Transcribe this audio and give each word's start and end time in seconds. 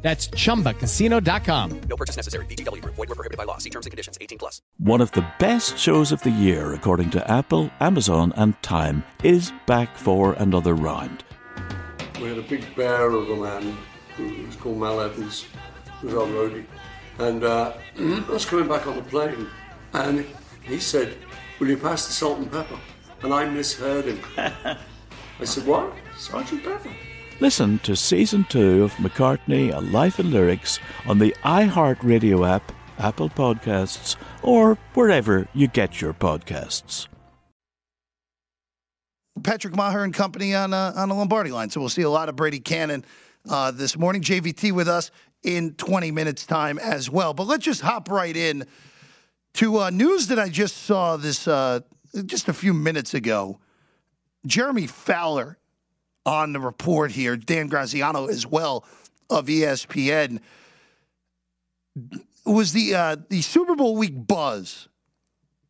That's 0.00 0.28
chumbacasino.com. 0.28 1.80
No 1.88 1.96
purchase 1.96 2.16
necessary. 2.16 2.46
VGW 2.46 2.82
Group. 2.82 2.94
Void 2.94 3.08
were 3.08 3.14
prohibited 3.16 3.36
by 3.36 3.44
law. 3.44 3.58
See 3.58 3.70
terms 3.70 3.86
and 3.86 3.90
conditions. 3.90 4.16
18 4.20 4.38
plus. 4.38 4.62
One 4.78 5.00
of 5.00 5.10
the 5.12 5.26
best 5.38 5.76
shows 5.76 6.12
of 6.12 6.22
the 6.22 6.30
year, 6.30 6.74
according 6.74 7.10
to 7.10 7.30
Apple, 7.30 7.70
Amazon, 7.80 8.32
and 8.36 8.60
Time, 8.62 9.02
is 9.24 9.52
back 9.66 9.96
for 9.96 10.34
another 10.34 10.74
round. 10.74 11.24
We 12.20 12.28
had 12.28 12.38
a 12.38 12.42
big 12.42 12.64
bear 12.76 13.10
of 13.10 13.28
a 13.28 13.36
man 13.36 13.76
who 14.16 14.46
was 14.46 14.56
called 14.56 14.78
Mal 14.78 15.00
Evans, 15.00 15.46
who 16.00 16.06
was 16.08 16.14
our 16.16 16.26
roadie. 16.26 16.64
And 17.18 17.42
uh, 17.42 17.72
I 17.98 18.24
was 18.28 18.44
coming 18.44 18.68
back 18.68 18.86
on 18.86 18.96
the 18.96 19.02
plane, 19.02 19.48
and 19.92 20.24
he 20.62 20.78
said, 20.78 21.16
Will 21.58 21.68
you 21.68 21.76
pass 21.76 22.06
the 22.06 22.12
salt 22.12 22.38
and 22.38 22.50
pepper? 22.50 22.78
And 23.22 23.34
I 23.34 23.46
misheard 23.46 24.04
him. 24.04 24.20
I 24.36 25.44
said, 25.44 25.66
What? 25.66 25.92
Sergeant 26.16 26.62
Pepper? 26.62 26.90
Listen 27.40 27.78
to 27.80 27.94
season 27.94 28.44
two 28.48 28.82
of 28.82 28.92
McCartney, 28.94 29.72
A 29.72 29.80
Life 29.80 30.18
in 30.18 30.32
Lyrics 30.32 30.80
on 31.06 31.20
the 31.20 31.32
iHeartRadio 31.44 32.48
app, 32.48 32.72
Apple 32.98 33.28
Podcasts, 33.28 34.16
or 34.42 34.74
wherever 34.94 35.46
you 35.54 35.68
get 35.68 36.00
your 36.00 36.12
podcasts. 36.12 37.06
Patrick 39.44 39.76
Maher 39.76 40.02
and 40.02 40.12
company 40.12 40.52
on 40.52 40.74
uh, 40.74 40.92
on 40.96 41.08
the 41.08 41.14
Lombardi 41.14 41.52
line. 41.52 41.70
So 41.70 41.78
we'll 41.78 41.88
see 41.88 42.02
a 42.02 42.10
lot 42.10 42.28
of 42.28 42.34
Brady 42.34 42.58
Kannon 42.58 43.04
uh, 43.48 43.70
this 43.70 43.96
morning. 43.96 44.20
JVT 44.20 44.72
with 44.72 44.88
us 44.88 45.12
in 45.44 45.74
20 45.74 46.10
minutes 46.10 46.44
time 46.44 46.76
as 46.80 47.08
well. 47.08 47.34
But 47.34 47.46
let's 47.46 47.64
just 47.64 47.82
hop 47.82 48.10
right 48.10 48.36
in 48.36 48.66
to 49.54 49.78
uh, 49.78 49.90
news 49.90 50.26
that 50.26 50.40
I 50.40 50.48
just 50.48 50.78
saw 50.78 51.16
this 51.16 51.46
uh, 51.46 51.80
just 52.26 52.48
a 52.48 52.52
few 52.52 52.74
minutes 52.74 53.14
ago. 53.14 53.60
Jeremy 54.44 54.88
Fowler 54.88 55.57
on 56.28 56.52
the 56.52 56.60
report 56.60 57.10
here, 57.10 57.36
Dan 57.36 57.68
Graziano 57.68 58.26
as 58.26 58.46
well 58.46 58.84
of 59.30 59.46
ESPN 59.46 60.40
was 62.44 62.72
the 62.72 62.94
uh, 62.94 63.16
the 63.28 63.42
Super 63.42 63.74
Bowl 63.74 63.96
week 63.96 64.14
buzz 64.14 64.88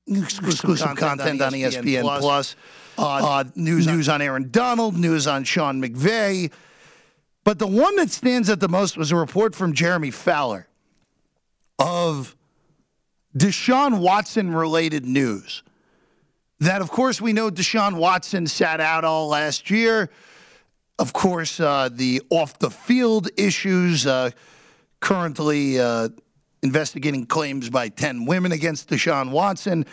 exclusive, 0.06 0.96
content, 0.96 1.40
on 1.40 1.52
ESPN, 1.52 2.02
Plus. 2.20 2.56
Uh, 2.96 3.44
news 3.54 3.86
news 3.86 4.08
on 4.08 4.20
Aaron 4.20 4.50
Donald, 4.50 4.96
news 4.96 5.26
on 5.26 5.44
Sean 5.44 5.80
McVay. 5.80 6.50
But 7.44 7.58
the 7.58 7.66
one 7.66 7.96
that 7.96 8.10
stands 8.10 8.50
out 8.50 8.60
the 8.60 8.68
most 8.68 8.98
was 8.98 9.12
a 9.12 9.16
report 9.16 9.54
from 9.54 9.72
Jeremy 9.72 10.10
Fowler 10.10 10.66
of 11.78 12.36
Deshaun 13.36 14.00
Watson 14.00 14.52
related 14.52 15.06
news. 15.06 15.62
That, 16.60 16.82
of 16.82 16.90
course, 16.90 17.20
we 17.20 17.32
know 17.32 17.50
Deshaun 17.50 17.94
Watson 17.94 18.48
sat 18.48 18.80
out 18.80 19.04
all 19.04 19.28
last 19.28 19.70
year. 19.70 20.10
Of 20.98 21.12
course, 21.12 21.60
uh, 21.60 21.88
the 21.92 22.22
off 22.28 22.58
the 22.58 22.70
field 22.70 23.28
issues, 23.36 24.06
uh, 24.06 24.30
currently 25.00 25.78
uh, 25.78 26.08
investigating 26.62 27.24
claims 27.26 27.70
by 27.70 27.88
10 27.88 28.24
women 28.24 28.50
against 28.50 28.90
Deshaun 28.90 29.30
Watson. 29.30 29.86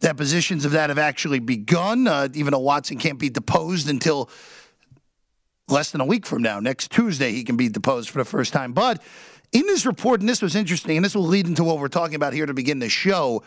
Depositions 0.00 0.66
of 0.66 0.72
that 0.72 0.90
have 0.90 0.98
actually 0.98 1.38
begun, 1.38 2.06
uh, 2.06 2.28
even 2.34 2.52
though 2.52 2.58
Watson 2.58 2.98
can't 2.98 3.18
be 3.18 3.30
deposed 3.30 3.88
until 3.88 4.28
less 5.68 5.92
than 5.92 6.02
a 6.02 6.04
week 6.04 6.26
from 6.26 6.42
now. 6.42 6.60
Next 6.60 6.90
Tuesday, 6.90 7.32
he 7.32 7.42
can 7.42 7.56
be 7.56 7.70
deposed 7.70 8.10
for 8.10 8.18
the 8.18 8.24
first 8.26 8.52
time. 8.52 8.74
But 8.74 9.02
in 9.52 9.62
this 9.62 9.86
report, 9.86 10.20
and 10.20 10.28
this 10.28 10.42
was 10.42 10.54
interesting, 10.54 10.96
and 10.96 11.04
this 11.04 11.14
will 11.14 11.26
lead 11.26 11.46
into 11.46 11.64
what 11.64 11.78
we're 11.78 11.88
talking 11.88 12.16
about 12.16 12.34
here 12.34 12.44
to 12.44 12.52
begin 12.52 12.80
the 12.80 12.90
show 12.90 13.42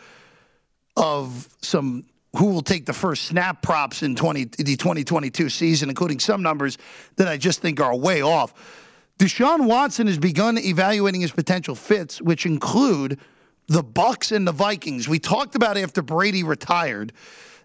of 0.96 1.48
some 1.62 2.06
who 2.38 2.48
will 2.48 2.62
take 2.62 2.86
the 2.86 2.94
first 2.94 3.24
snap 3.24 3.62
props 3.62 4.04
in 4.04 4.16
20, 4.16 4.46
the 4.46 4.76
2022 4.76 5.50
season, 5.50 5.90
including 5.90 6.20
some 6.20 6.44
numbers 6.44 6.78
that 7.16 7.28
I 7.28 7.38
just 7.38 7.62
think 7.62 7.82
are 7.82 7.96
way 7.96 8.22
off. 8.22 8.54
Deshaun 9.18 9.66
Watson 9.66 10.06
has 10.06 10.20
begun 10.20 10.58
evaluating 10.60 11.22
his 11.22 11.32
potential 11.32 11.74
fits, 11.74 12.22
which 12.22 12.46
include 12.46 13.20
the 13.68 13.82
Bucks 13.82 14.32
and 14.32 14.48
the 14.48 14.52
Vikings. 14.52 15.10
We 15.10 15.18
talked 15.18 15.56
about 15.56 15.78
after 15.78 16.04
Brady 16.04 16.44
retired 16.44 17.12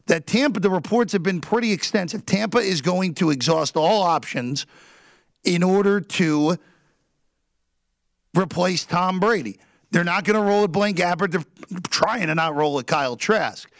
that 0.06 0.26
Tampa, 0.26 0.60
the 0.60 0.70
reports 0.70 1.12
have 1.12 1.22
been 1.22 1.42
pretty 1.42 1.72
extensive. 1.72 2.24
Tampa 2.24 2.58
is 2.58 2.80
going 2.80 3.14
to 3.14 3.30
exhaust 3.30 3.76
all 3.76 4.02
options 4.02 4.66
in 5.44 5.62
order 5.62 6.00
to 6.00 6.56
replace 8.34 8.86
Tom 8.86 9.20
Brady. 9.20 9.60
They're 9.90 10.02
not 10.02 10.24
going 10.24 10.40
to 10.40 10.42
roll 10.42 10.64
at 10.64 10.72
Blaine 10.72 10.94
Gabbert. 10.94 11.32
They're 11.32 11.80
trying 11.90 12.28
to 12.28 12.34
not 12.34 12.54
roll 12.54 12.78
at 12.78 12.86
Kyle 12.86 13.16
Trask. 13.16 13.70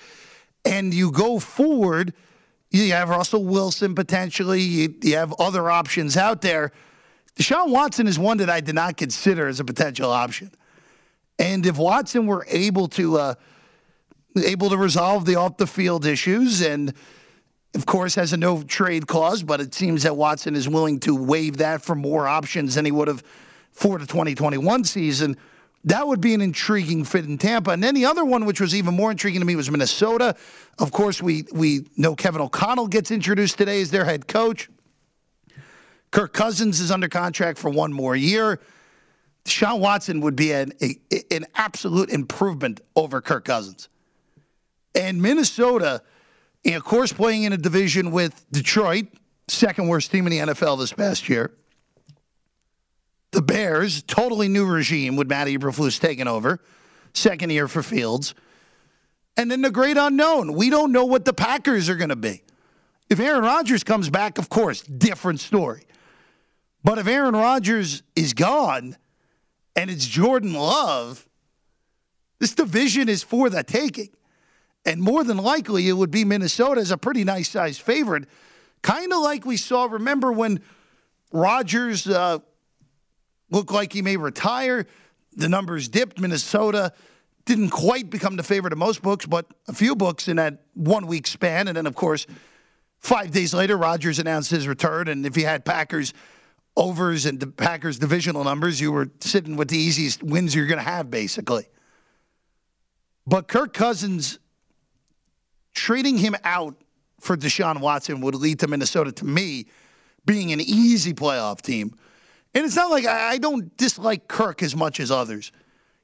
And 0.65 0.95
you 0.95 1.11
go 1.11 1.39
forward, 1.39 2.15
you 2.71 2.93
have 2.93 3.09
Russell 3.09 3.45
Wilson 3.45 3.95
potentially, 3.95 4.61
you, 4.61 4.95
you 5.03 5.17
have 5.17 5.35
other 5.39 5.71
options 5.71 6.17
out 6.17 6.41
there. 6.43 6.73
Deshaun 7.37 7.71
Watson 7.71 8.07
is 8.07 8.19
one 8.19 8.39
that 8.39 8.51
I 8.51 8.61
did 8.61 8.75
not 8.75 8.97
consider 8.97 9.49
as 9.49 9.61
a 9.61 9.65
potential 9.65 10.11
option. 10.11 10.51
And 11.39 11.65
if 11.67 11.79
Watson 11.79 12.27
were 12.27 12.47
able 12.49 12.89
to 12.89 13.19
uh, 13.19 13.35
able 14.45 14.71
to 14.71 14.77
resolve 14.77 15.25
the 15.25 15.37
off 15.37 15.57
the 15.57 15.67
field 15.67 16.07
issues 16.07 16.63
and 16.63 16.93
of 17.75 17.87
course 17.87 18.15
has 18.15 18.33
a 18.33 18.37
no 18.37 18.63
trade 18.63 19.07
clause, 19.07 19.43
but 19.43 19.61
it 19.61 19.75
seems 19.75 20.03
that 20.03 20.17
Watson 20.17 20.55
is 20.55 20.69
willing 20.69 21.01
to 21.01 21.17
waive 21.17 21.59
that 21.59 21.83
for 21.83 21.95
more 21.95 22.29
options 22.29 22.75
than 22.75 22.85
he 22.85 22.93
would 22.93 23.09
have 23.09 23.23
for 23.71 23.99
the 23.99 24.07
2021 24.07 24.85
season. 24.85 25.37
That 25.85 26.07
would 26.07 26.21
be 26.21 26.33
an 26.33 26.41
intriguing 26.41 27.05
fit 27.05 27.25
in 27.25 27.39
Tampa. 27.39 27.73
And 27.73 27.83
then 27.83 27.95
the 27.95 28.05
other 28.05 28.25
one, 28.25 28.45
which 28.45 28.61
was 28.61 28.75
even 28.75 28.95
more 28.95 29.11
intriguing 29.11 29.41
to 29.41 29.47
me, 29.47 29.57
was 29.57 29.71
Minnesota. 29.71 30.37
Of 30.79 30.93
course, 30.93 31.21
we 31.21 31.45
we 31.53 31.87
know 31.97 32.15
Kevin 32.15 32.41
O'Connell 32.41 32.87
gets 32.87 33.11
introduced 33.11 33.59
today 33.59 33.81
as 33.81 33.91
their 33.91 34.05
head 34.05 34.29
coach. 34.29 34.69
Kirk 36.13 36.33
Cousins 36.33 36.79
is 36.79 36.91
under 36.91 37.09
contract 37.09 37.59
for 37.59 37.71
one 37.71 37.93
more 37.93 38.15
year. 38.15 38.61
Deshaun 39.45 39.81
Watson 39.81 40.21
would 40.21 40.37
be 40.37 40.53
an, 40.53 40.73
a, 40.81 40.97
an 41.35 41.47
absolute 41.55 42.11
improvement 42.11 42.81
over 42.95 43.21
Kirk 43.21 43.45
Cousins. 43.45 43.89
And 44.95 45.21
Minnesota, 45.21 46.03
and 46.65 46.77
of 46.77 46.85
course, 46.85 47.13
playing 47.13 47.45
in 47.45 47.53
a 47.53 47.57
division 47.57 48.13
with 48.13 48.45
Detroit, 48.53 49.07
second 49.49 49.89
worst 49.89 50.11
team 50.13 50.27
in 50.27 50.31
the 50.31 50.55
NFL 50.55 50.79
this 50.79 50.93
past 50.93 51.29
year. 51.29 51.53
The 53.33 53.43
Bears, 53.43 54.03
totally 54.03 54.49
new 54.49 54.67
regime 54.67 55.17
with 55.17 55.29
Matty 55.29 55.57
Eberflus 55.57 55.99
taking 55.99 56.29
over, 56.29 56.61
second 57.15 57.51
year 57.51 57.67
for 57.67 57.83
Fields. 57.83 58.35
And 59.37 59.51
then 59.51 59.63
the 59.63 59.71
great 59.71 59.97
unknown. 59.97 60.53
We 60.53 60.69
don't 60.69 60.93
know 60.93 61.07
what 61.07 61.25
the 61.25 61.33
Packers 61.33 61.89
are 61.89 61.97
going 61.97 62.11
to 62.11 62.17
be. 62.17 62.43
If 63.09 63.19
Aaron 63.19 63.43
Rodgers 63.43 63.85
comes 63.85 64.11
back, 64.11 64.39
of 64.39 64.49
course, 64.49 64.83
different 64.83 65.41
story. 65.41 65.85
But 66.85 66.99
if 66.99 67.07
Aaron 67.07 67.35
Rodgers 67.35 68.03
is 68.15 68.35
gone 68.35 68.97
and 69.75 69.91
it's 69.91 70.07
Jordan 70.07 70.53
Love, 70.53 71.27
this 72.39 72.55
division 72.55 73.09
is 73.09 73.23
for 73.23 73.49
the 73.49 73.63
taking. 73.63 74.11
And 74.85 75.01
more 75.01 75.25
than 75.25 75.37
likely, 75.37 75.89
it 75.89 75.93
would 75.93 76.11
be 76.11 76.25
Minnesota 76.25 76.81
as 76.81 76.91
a 76.91 76.99
pretty 76.99 77.25
nice 77.25 77.49
sized 77.49 77.81
favorite. 77.81 78.25
Kind 78.83 79.13
of 79.13 79.21
like 79.21 79.47
we 79.47 79.57
saw, 79.57 79.85
remember 79.85 80.33
when 80.33 80.61
Rodgers 81.33 82.07
uh, 82.07 82.41
looked 83.53 83.71
like 83.71 83.93
he 83.93 84.03
may 84.03 84.17
retire, 84.17 84.87
the 85.35 85.49
numbers 85.49 85.89
dipped. 85.89 86.19
Minnesota 86.19 86.93
didn't 87.45 87.71
quite 87.71 88.11
become 88.11 88.37
the 88.37 88.43
favorite 88.43 88.73
of 88.73 88.79
most 88.79 89.03
books, 89.03 89.27
but 89.27 89.47
a 89.69 89.73
few 89.73 89.95
books 89.95 90.27
in 90.27 90.37
that 90.37 90.63
one 90.75 91.07
week 91.07 91.27
span. 91.27 91.69
And 91.69 91.77
then, 91.77 91.87
of 91.87 91.95
course, 91.95 92.27
five 92.99 93.31
days 93.31 93.53
later, 93.53 93.77
Rodgers 93.77 94.19
announced 94.19 94.51
his 94.51 94.67
return. 94.67 95.09
And 95.09 95.27
if 95.27 95.37
you 95.37 95.45
had 95.45 95.65
Packers 95.65 96.15
overs 96.77 97.27
and 97.27 97.39
the 97.39 97.47
Packers 97.47 97.99
divisional 97.99 98.45
numbers, 98.45 98.81
you 98.81 98.91
were 98.91 99.11
sitting 99.21 99.57
with 99.57 99.69
the 99.69 99.79
easiest 99.79 100.23
wins 100.23 100.55
you're 100.55 100.67
going 100.67 100.83
to 100.83 100.91
have, 100.91 101.11
basically. 101.11 101.67
But 103.27 103.49
Kirk 103.49 103.73
Cousins 103.73 104.39
trading 105.75 106.17
him 106.19 106.37
out 106.45 106.77
for 107.21 107.37
Deshaun 107.37 107.81
Watson 107.81 108.21
would 108.23 108.35
lead 108.35 108.61
to 108.61 108.69
Minnesota, 108.69 109.13
to 109.13 109.25
me, 109.25 109.67
being 110.25 110.53
an 110.53 110.61
easy 110.61 111.13
playoff 111.13 111.61
team. 111.61 111.95
And 112.55 112.65
it's 112.65 112.77
not 112.77 112.91
like 112.91 113.07
I, 113.07 113.31
I 113.33 113.39
don't 113.39 113.77
dislike 113.77 114.29
Kirk 114.29 114.63
as 114.63 114.77
much 114.77 115.01
as 115.01 115.11
others. 115.11 115.53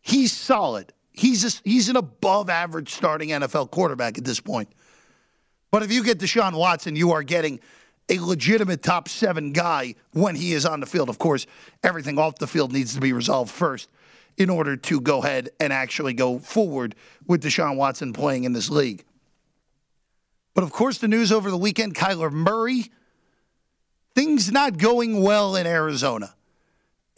He's 0.00 0.32
solid. 0.32 0.92
He's 1.12 1.44
a, 1.44 1.60
he's 1.68 1.88
an 1.88 1.96
above 1.96 2.48
average 2.48 2.90
starting 2.90 3.30
NFL 3.30 3.70
quarterback 3.70 4.18
at 4.18 4.24
this 4.24 4.40
point. 4.40 4.68
But 5.70 5.82
if 5.82 5.92
you 5.92 6.02
get 6.02 6.18
Deshaun 6.18 6.56
Watson, 6.56 6.96
you 6.96 7.12
are 7.12 7.22
getting 7.22 7.60
a 8.08 8.18
legitimate 8.20 8.82
top 8.82 9.08
seven 9.08 9.52
guy 9.52 9.94
when 10.12 10.34
he 10.34 10.52
is 10.52 10.64
on 10.64 10.80
the 10.80 10.86
field. 10.86 11.08
Of 11.08 11.18
course, 11.18 11.46
everything 11.82 12.18
off 12.18 12.36
the 12.36 12.46
field 12.46 12.72
needs 12.72 12.94
to 12.94 13.00
be 13.00 13.12
resolved 13.12 13.50
first 13.50 13.90
in 14.38 14.48
order 14.48 14.76
to 14.76 15.00
go 15.00 15.22
ahead 15.22 15.50
and 15.60 15.72
actually 15.72 16.14
go 16.14 16.38
forward 16.38 16.94
with 17.26 17.42
Deshaun 17.42 17.76
Watson 17.76 18.12
playing 18.12 18.44
in 18.44 18.52
this 18.52 18.70
league. 18.70 19.04
But 20.54 20.64
of 20.64 20.72
course, 20.72 20.98
the 20.98 21.08
news 21.08 21.30
over 21.30 21.50
the 21.50 21.58
weekend 21.58 21.94
Kyler 21.94 22.32
Murray, 22.32 22.90
things 24.14 24.50
not 24.50 24.78
going 24.78 25.22
well 25.22 25.56
in 25.56 25.66
Arizona. 25.66 26.34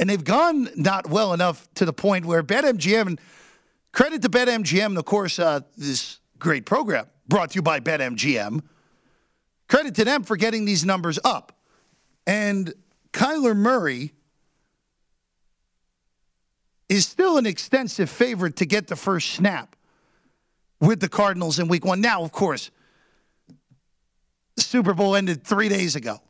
And 0.00 0.08
they've 0.08 0.24
gone 0.24 0.70
not 0.76 1.10
well 1.10 1.34
enough 1.34 1.68
to 1.74 1.84
the 1.84 1.92
point 1.92 2.24
where 2.24 2.42
BetMGM, 2.42 3.06
and 3.06 3.20
credit 3.92 4.22
to 4.22 4.30
BetMGM, 4.30 4.86
and 4.86 4.98
of 4.98 5.04
course, 5.04 5.38
uh, 5.38 5.60
this 5.76 6.20
great 6.38 6.64
program 6.64 7.04
brought 7.28 7.50
to 7.50 7.56
you 7.56 7.62
by 7.62 7.80
BetMGM. 7.80 8.62
Credit 9.68 9.94
to 9.96 10.04
them 10.06 10.22
for 10.24 10.36
getting 10.36 10.64
these 10.64 10.86
numbers 10.86 11.18
up. 11.22 11.52
And 12.26 12.72
Kyler 13.12 13.54
Murray 13.54 14.14
is 16.88 17.06
still 17.06 17.36
an 17.36 17.44
extensive 17.44 18.08
favorite 18.08 18.56
to 18.56 18.64
get 18.64 18.86
the 18.86 18.96
first 18.96 19.32
snap 19.32 19.76
with 20.80 21.00
the 21.00 21.10
Cardinals 21.10 21.58
in 21.58 21.68
week 21.68 21.84
one. 21.84 22.00
Now, 22.00 22.22
of 22.22 22.32
course, 22.32 22.70
Super 24.56 24.94
Bowl 24.94 25.14
ended 25.14 25.44
three 25.44 25.68
days 25.68 25.94
ago. 25.94 26.20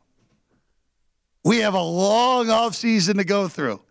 We 1.43 1.59
have 1.59 1.73
a 1.73 1.81
long 1.81 2.47
offseason 2.47 3.17
to 3.17 3.23
go 3.23 3.47
through. 3.47 3.81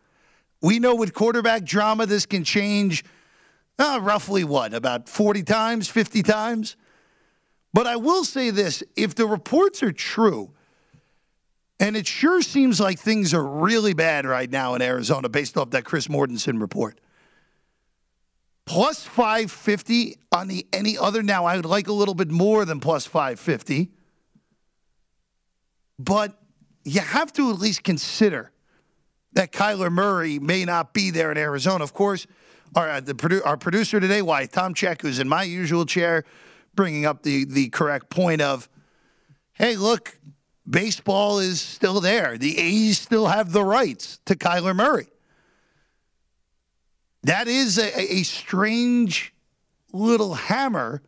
We 0.63 0.79
know 0.79 0.95
with 0.95 1.15
quarterback 1.15 1.65
drama, 1.65 2.07
this 2.07 2.27
can 2.27 2.45
change 2.45 3.05
uh, 3.79 3.99
roughly 4.03 4.45
what, 4.45 4.75
about 4.75 5.09
40 5.09 5.43
times, 5.43 5.89
50 5.89 6.23
times? 6.23 6.77
But 7.73 7.87
I 7.87 7.97
will 7.97 8.25
say 8.25 8.51
this 8.51 8.83
if 8.95 9.15
the 9.15 9.27
reports 9.27 9.83
are 9.83 9.93
true, 9.93 10.53
and 11.79 11.97
it 11.97 12.07
sure 12.07 12.43
seems 12.43 12.79
like 12.79 12.99
things 12.99 13.33
are 13.33 13.45
really 13.45 13.95
bad 13.95 14.27
right 14.27 14.51
now 14.51 14.75
in 14.75 14.83
Arizona 14.83 15.29
based 15.29 15.57
off 15.57 15.71
that 15.71 15.85
Chris 15.85 16.09
Mortensen 16.09 16.61
report. 16.61 17.01
Plus 18.67 19.03
550 19.03 20.17
on 20.31 20.47
the 20.47 20.67
any 20.73 20.99
other. 20.99 21.23
Now, 21.23 21.47
I 21.47 21.57
would 21.57 21.65
like 21.65 21.89
a 21.89 21.93
little 21.93 22.15
bit 22.15 22.31
more 22.31 22.65
than 22.65 22.81
plus 22.81 23.07
550. 23.07 23.91
But 25.99 26.40
you 26.85 27.01
have 27.01 27.33
to 27.35 27.51
at 27.51 27.59
least 27.59 27.83
consider 27.83 28.53
that 29.33 29.53
Kyler 29.53 29.91
Murray 29.91 30.39
may 30.39 30.65
not 30.65 30.93
be 30.93 31.11
there 31.11 31.31
in 31.31 31.39
Arizona. 31.39 31.85
Of 31.85 31.93
course, 31.93 32.27
our, 32.75 32.89
uh, 32.89 33.01
the 33.01 33.43
our 33.45 33.57
producer 33.57 34.01
today, 34.01 34.23
why 34.23 34.47
Tom 34.47 34.75
Check, 34.75 35.03
who's 35.03 35.19
in 35.19 35.29
my 35.29 35.43
usual 35.43 35.87
chair, 35.87 36.25
bringing 36.75 37.05
up 37.05 37.23
the, 37.23 37.45
the 37.45 37.69
correct 37.69 38.11
point 38.11 38.41
of, 38.41 38.69
hey, 39.53 39.77
look, 39.77 40.19
baseball 40.69 41.39
is 41.39 41.61
still 41.61 42.01
there. 42.01 42.39
The 42.39 42.59
A's 42.59 42.99
still 42.99 43.27
have 43.27 43.53
the 43.53 43.65
rights 43.65 44.21
to 44.27 44.35
Kyler 44.35 44.75
Murray. 44.75 45.09
That 47.23 47.49
is 47.49 47.79
a, 47.79 48.01
a 48.01 48.23
strange 48.23 49.35
little 49.93 50.35
hammer 50.35 51.03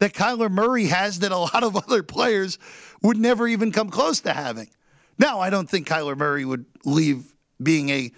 that 0.00 0.12
Kyler 0.12 0.50
Murray 0.50 0.86
has 0.86 1.20
that 1.20 1.32
a 1.32 1.38
lot 1.38 1.62
of 1.62 1.76
other 1.76 2.02
players 2.02 2.58
would 3.02 3.16
never 3.16 3.46
even 3.46 3.72
come 3.72 3.90
close 3.90 4.20
to 4.20 4.32
having. 4.32 4.68
Now, 5.18 5.40
I 5.40 5.50
don't 5.50 5.68
think 5.68 5.86
Kyler 5.86 6.16
Murray 6.16 6.44
would 6.44 6.64
leave 6.84 7.34
being 7.62 7.90
a 7.90 8.12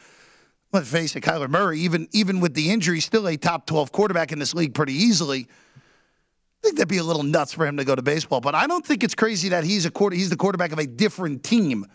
let's 0.72 0.90
face 0.90 1.14
it, 1.16 1.20
Kyler 1.20 1.48
Murray, 1.48 1.80
even 1.80 2.08
even 2.12 2.40
with 2.40 2.54
the 2.54 2.70
injury, 2.70 3.00
still 3.00 3.28
a 3.28 3.36
top 3.36 3.66
twelve 3.66 3.92
quarterback 3.92 4.32
in 4.32 4.38
this 4.38 4.54
league 4.54 4.74
pretty 4.74 4.94
easily. 4.94 5.48
I 6.62 6.66
think 6.66 6.76
that'd 6.76 6.88
be 6.88 6.98
a 6.98 7.04
little 7.04 7.24
nuts 7.24 7.52
for 7.52 7.66
him 7.66 7.76
to 7.78 7.84
go 7.84 7.96
to 7.96 8.02
baseball, 8.02 8.40
but 8.40 8.54
I 8.54 8.68
don't 8.68 8.86
think 8.86 9.02
it's 9.02 9.16
crazy 9.16 9.48
that 9.48 9.64
he's 9.64 9.84
a 9.84 9.90
quarter, 9.90 10.14
he's 10.14 10.30
the 10.30 10.36
quarterback 10.36 10.70
of 10.70 10.78
a 10.78 10.86
different 10.86 11.42
team. 11.42 11.86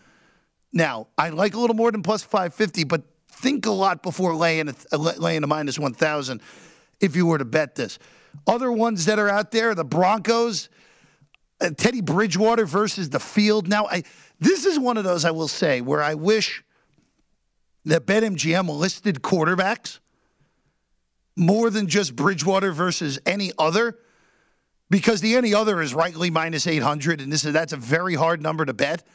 Now, 0.74 1.08
I 1.16 1.30
like 1.30 1.54
a 1.54 1.58
little 1.58 1.74
more 1.74 1.90
than 1.90 2.02
plus 2.02 2.22
550, 2.22 2.84
but 2.84 3.02
think 3.30 3.64
a 3.64 3.70
lot 3.70 4.02
before 4.02 4.34
laying 4.34 4.68
a, 4.92 4.98
laying 4.98 5.42
a 5.42 5.46
minus 5.46 5.78
1,000 5.78 6.42
if 7.00 7.16
you 7.16 7.24
were 7.24 7.38
to 7.38 7.46
bet 7.46 7.76
this. 7.76 7.98
Other 8.46 8.70
ones 8.70 9.06
that 9.06 9.18
are 9.18 9.28
out 9.28 9.52
there, 9.52 9.74
the 9.74 9.84
Broncos, 9.84 10.68
uh, 11.62 11.70
Teddy 11.70 12.02
Bridgewater 12.02 12.66
versus 12.66 13.08
the 13.08 13.20
field. 13.20 13.68
Now, 13.68 13.86
I 13.86 14.02
this 14.40 14.64
is 14.64 14.78
one 14.78 14.96
of 14.96 15.04
those 15.04 15.24
I 15.24 15.30
will 15.30 15.48
say 15.48 15.80
where 15.80 16.02
I 16.02 16.14
wish 16.14 16.62
that 17.84 18.06
BetMGM 18.06 18.68
listed 18.68 19.22
quarterbacks 19.22 19.98
more 21.36 21.70
than 21.70 21.86
just 21.86 22.14
Bridgewater 22.14 22.72
versus 22.72 23.18
any 23.24 23.52
other 23.58 23.98
because 24.90 25.20
the 25.20 25.36
any 25.36 25.54
other 25.54 25.80
is 25.80 25.94
rightly 25.94 26.30
minus 26.30 26.66
800 26.66 27.20
and 27.20 27.32
this 27.32 27.44
is 27.44 27.52
that's 27.52 27.72
a 27.72 27.76
very 27.76 28.14
hard 28.14 28.42
number 28.42 28.64
to 28.64 28.74
bet. 28.74 29.06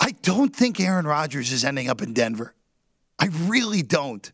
I 0.00 0.12
don't 0.22 0.54
think 0.54 0.80
Aaron 0.80 1.06
Rodgers 1.06 1.52
is 1.52 1.64
ending 1.64 1.88
up 1.88 2.02
in 2.02 2.12
Denver. 2.12 2.54
I 3.18 3.26
really 3.42 3.82
don't. 3.82 4.30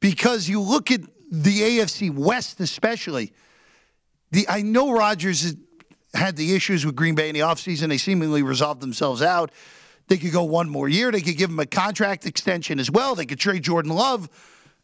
Because 0.00 0.48
you 0.48 0.60
look 0.60 0.90
at 0.90 1.00
the 1.30 1.60
AFC 1.60 2.14
West 2.14 2.60
especially, 2.60 3.32
the 4.30 4.46
I 4.48 4.62
know 4.62 4.92
Rodgers 4.92 5.54
had 6.16 6.36
the 6.36 6.54
issues 6.54 6.84
with 6.84 6.96
Green 6.96 7.14
Bay 7.14 7.28
in 7.28 7.34
the 7.34 7.40
offseason. 7.40 7.88
They 7.88 7.98
seemingly 7.98 8.42
resolved 8.42 8.80
themselves 8.80 9.22
out. 9.22 9.52
They 10.08 10.16
could 10.16 10.32
go 10.32 10.44
one 10.44 10.68
more 10.68 10.88
year. 10.88 11.10
They 11.10 11.20
could 11.20 11.36
give 11.36 11.50
him 11.50 11.58
a 11.58 11.66
contract 11.66 12.26
extension 12.26 12.78
as 12.78 12.90
well. 12.90 13.14
They 13.14 13.26
could 13.26 13.40
trade 13.40 13.62
Jordan 13.62 13.92
Love, 13.92 14.28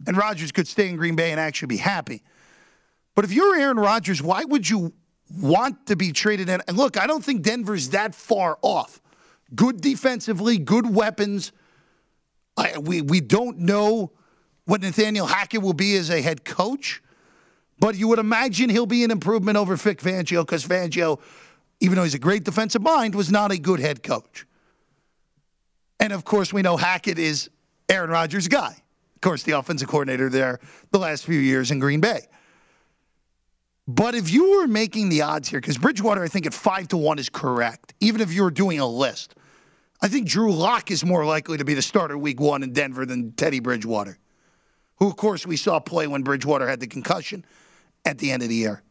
and 0.07 0.17
Rodgers 0.17 0.53
could 0.53 0.67
stay 0.67 0.89
in 0.89 0.97
Green 0.97 1.15
Bay 1.15 1.31
and 1.31 1.39
actually 1.39 1.69
be 1.69 1.77
happy. 1.77 2.23
But 3.15 3.25
if 3.25 3.33
you're 3.33 3.57
Aaron 3.57 3.79
Rodgers, 3.79 4.23
why 4.23 4.45
would 4.45 4.69
you 4.69 4.93
want 5.41 5.87
to 5.87 5.97
be 5.97 6.13
traded 6.13 6.49
in? 6.49 6.61
And 6.67 6.77
look, 6.77 6.97
I 6.97 7.07
don't 7.07 7.25
think 7.25 7.43
Denver's 7.43 7.91
that 7.91 8.15
far 8.15 8.59
off. 8.63 9.01
Good 9.55 9.81
defensively, 9.81 10.59
good 10.59 10.93
weapons. 10.93 11.53
I, 12.57 12.79
we 12.79 13.03
we 13.03 13.21
don't 13.21 13.59
know 13.59 14.13
what 14.65 14.81
Nathaniel 14.81 15.27
Hackett 15.27 15.63
will 15.63 15.73
be 15.73 15.97
as 15.97 16.11
a 16.11 16.21
head 16.21 16.45
coach, 16.45 17.03
but 17.83 17.97
you 17.97 18.07
would 18.07 18.21
imagine 18.21 18.71
he'll 18.71 18.87
be 18.87 19.03
an 19.03 19.11
improvement 19.11 19.57
over 19.57 19.75
Vic 19.75 19.99
Fangio 19.99 20.47
because 20.47 20.65
Fangio, 20.65 21.19
even 21.81 21.97
though 21.97 22.05
he's 22.05 22.15
a 22.15 22.19
great 22.21 22.45
defensive 22.45 22.81
mind, 22.81 23.13
was 23.13 23.29
not 23.29 23.51
a 23.51 23.59
good 23.59 23.81
head 23.81 24.05
coach. 24.05 24.47
And 25.99 26.13
of 26.13 26.25
course, 26.25 26.53
we 26.53 26.63
know 26.63 26.77
Hackett 26.77 27.19
is 27.19 27.51
Aaron 27.89 28.11
Rodgers' 28.11 28.47
guy. 28.47 28.77
Of 29.17 29.21
course, 29.21 29.43
the 29.43 29.59
offensive 29.59 29.89
coordinator 29.89 30.29
there 30.29 30.61
the 30.93 31.01
last 31.01 31.25
few 31.25 31.41
years 31.41 31.73
in 31.73 31.81
Green 31.81 32.01
Bay. 32.01 32.21
But 33.89 34.15
if 34.15 34.31
you 34.31 34.59
were 34.59 34.69
making 34.69 35.09
the 35.09 35.23
odds 35.23 35.49
here, 35.49 35.61
because 35.61 35.77
Bridgewater, 35.77 36.23
I 36.23 36.29
think 36.29 36.47
at 36.47 36.55
five 36.55 36.87
to 36.89 36.97
one 36.97 37.19
is 37.19 37.29
correct, 37.29 37.95
even 37.99 38.21
if 38.21 38.33
you 38.33 38.45
were 38.45 38.53
doing 38.53 38.79
a 38.79 38.87
list, 38.87 39.35
I 40.01 40.07
think 40.07 40.29
Drew 40.29 40.55
Lock 40.55 40.93
is 40.93 41.05
more 41.05 41.25
likely 41.25 41.59
to 41.59 41.65
be 41.65 41.75
the 41.75 41.83
starter 41.83 42.17
week 42.17 42.39
one 42.39 42.63
in 42.63 42.73
Denver 42.73 43.05
than 43.05 43.33
Teddy 43.33 43.59
Bridgewater, 43.59 44.21
who, 44.99 45.09
of 45.09 45.17
course, 45.17 45.45
we 45.45 45.57
saw 45.57 45.81
play 45.81 46.07
when 46.07 46.23
Bridgewater 46.23 46.69
had 46.69 46.79
the 46.79 46.87
concussion 46.87 47.45
at 48.05 48.19
the 48.19 48.33
end 48.33 48.43
of 48.43 48.49
the 48.49 48.55
year. 48.55 48.83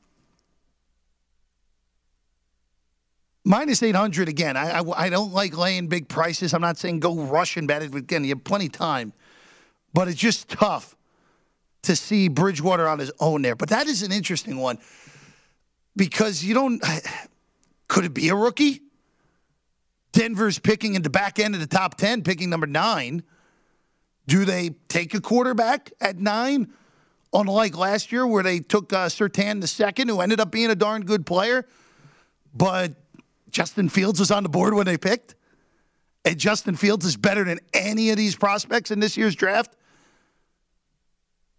Minus 3.43 3.81
800 3.81 4.29
again. 4.29 4.55
I, 4.55 4.79
I, 4.79 5.05
I, 5.05 5.09
don't 5.09 5.33
like 5.33 5.57
laying 5.57 5.87
big 5.87 6.07
prices. 6.07 6.53
I'm 6.53 6.61
not 6.61 6.77
saying 6.77 6.99
go 6.99 7.15
rush 7.15 7.57
and 7.57 7.67
bet 7.67 7.81
it. 7.81 7.93
Again, 7.95 8.23
you 8.23 8.29
have 8.29 8.43
plenty 8.43 8.67
of 8.67 8.71
time. 8.71 9.13
But 9.93 10.07
it's 10.07 10.19
just 10.19 10.47
tough 10.47 10.95
to 11.83 11.95
see 11.95 12.27
Bridgewater 12.27 12.87
on 12.87 12.99
his 12.99 13.11
own 13.19 13.41
there. 13.41 13.55
But 13.55 13.69
that 13.69 13.87
is 13.87 14.03
an 14.03 14.11
interesting 14.11 14.57
one 14.57 14.77
because 15.95 16.43
you 16.43 16.53
don't. 16.53 16.83
Could 17.87 18.05
it 18.05 18.13
be 18.13 18.29
a 18.29 18.35
rookie? 18.35 18.81
Denver's 20.13 20.59
picking 20.59 20.95
in 20.95 21.01
the 21.01 21.09
back 21.09 21.39
end 21.39 21.55
of 21.55 21.61
the 21.61 21.67
top 21.67 21.95
10, 21.95 22.23
picking 22.23 22.49
number 22.49 22.67
nine. 22.67 23.23
Do 24.27 24.45
they 24.45 24.71
take 24.87 25.13
a 25.13 25.19
quarterback 25.19 25.91
at 25.99 26.17
nine? 26.17 26.71
Unlike 27.33 27.77
last 27.77 28.11
year, 28.11 28.27
where 28.27 28.43
they 28.43 28.59
took 28.59 28.91
uh, 28.91 29.07
Surtain 29.07 29.61
the 29.61 29.67
second, 29.67 30.09
who 30.09 30.19
ended 30.19 30.39
up 30.39 30.51
being 30.51 30.69
a 30.69 30.75
darn 30.75 31.03
good 31.03 31.25
player, 31.25 31.65
but 32.53 32.93
Justin 33.49 33.89
Fields 33.89 34.19
was 34.19 34.31
on 34.31 34.43
the 34.43 34.49
board 34.49 34.73
when 34.73 34.85
they 34.85 34.97
picked. 34.97 35.35
And 36.25 36.37
Justin 36.37 36.75
Fields 36.75 37.05
is 37.05 37.17
better 37.17 37.43
than 37.43 37.59
any 37.73 38.09
of 38.11 38.17
these 38.17 38.35
prospects 38.35 38.91
in 38.91 38.99
this 38.99 39.17
year's 39.17 39.35
draft. 39.35 39.75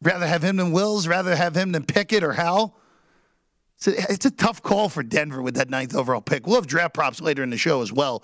Rather 0.02 0.26
have 0.26 0.42
him 0.42 0.56
than 0.56 0.72
Wills, 0.72 1.06
rather 1.06 1.34
have 1.34 1.56
him 1.56 1.72
than 1.72 1.84
Pickett 1.84 2.22
or 2.22 2.32
Howell. 2.32 2.76
It's 3.76 3.86
a, 3.88 4.12
it's 4.12 4.26
a 4.26 4.30
tough 4.30 4.62
call 4.62 4.88
for 4.88 5.02
Denver 5.02 5.42
with 5.42 5.54
that 5.54 5.70
ninth 5.70 5.94
overall 5.94 6.20
pick. 6.20 6.46
We'll 6.46 6.56
have 6.56 6.66
draft 6.66 6.94
props 6.94 7.20
later 7.20 7.42
in 7.42 7.50
the 7.50 7.56
show 7.56 7.82
as 7.82 7.92
well. 7.92 8.22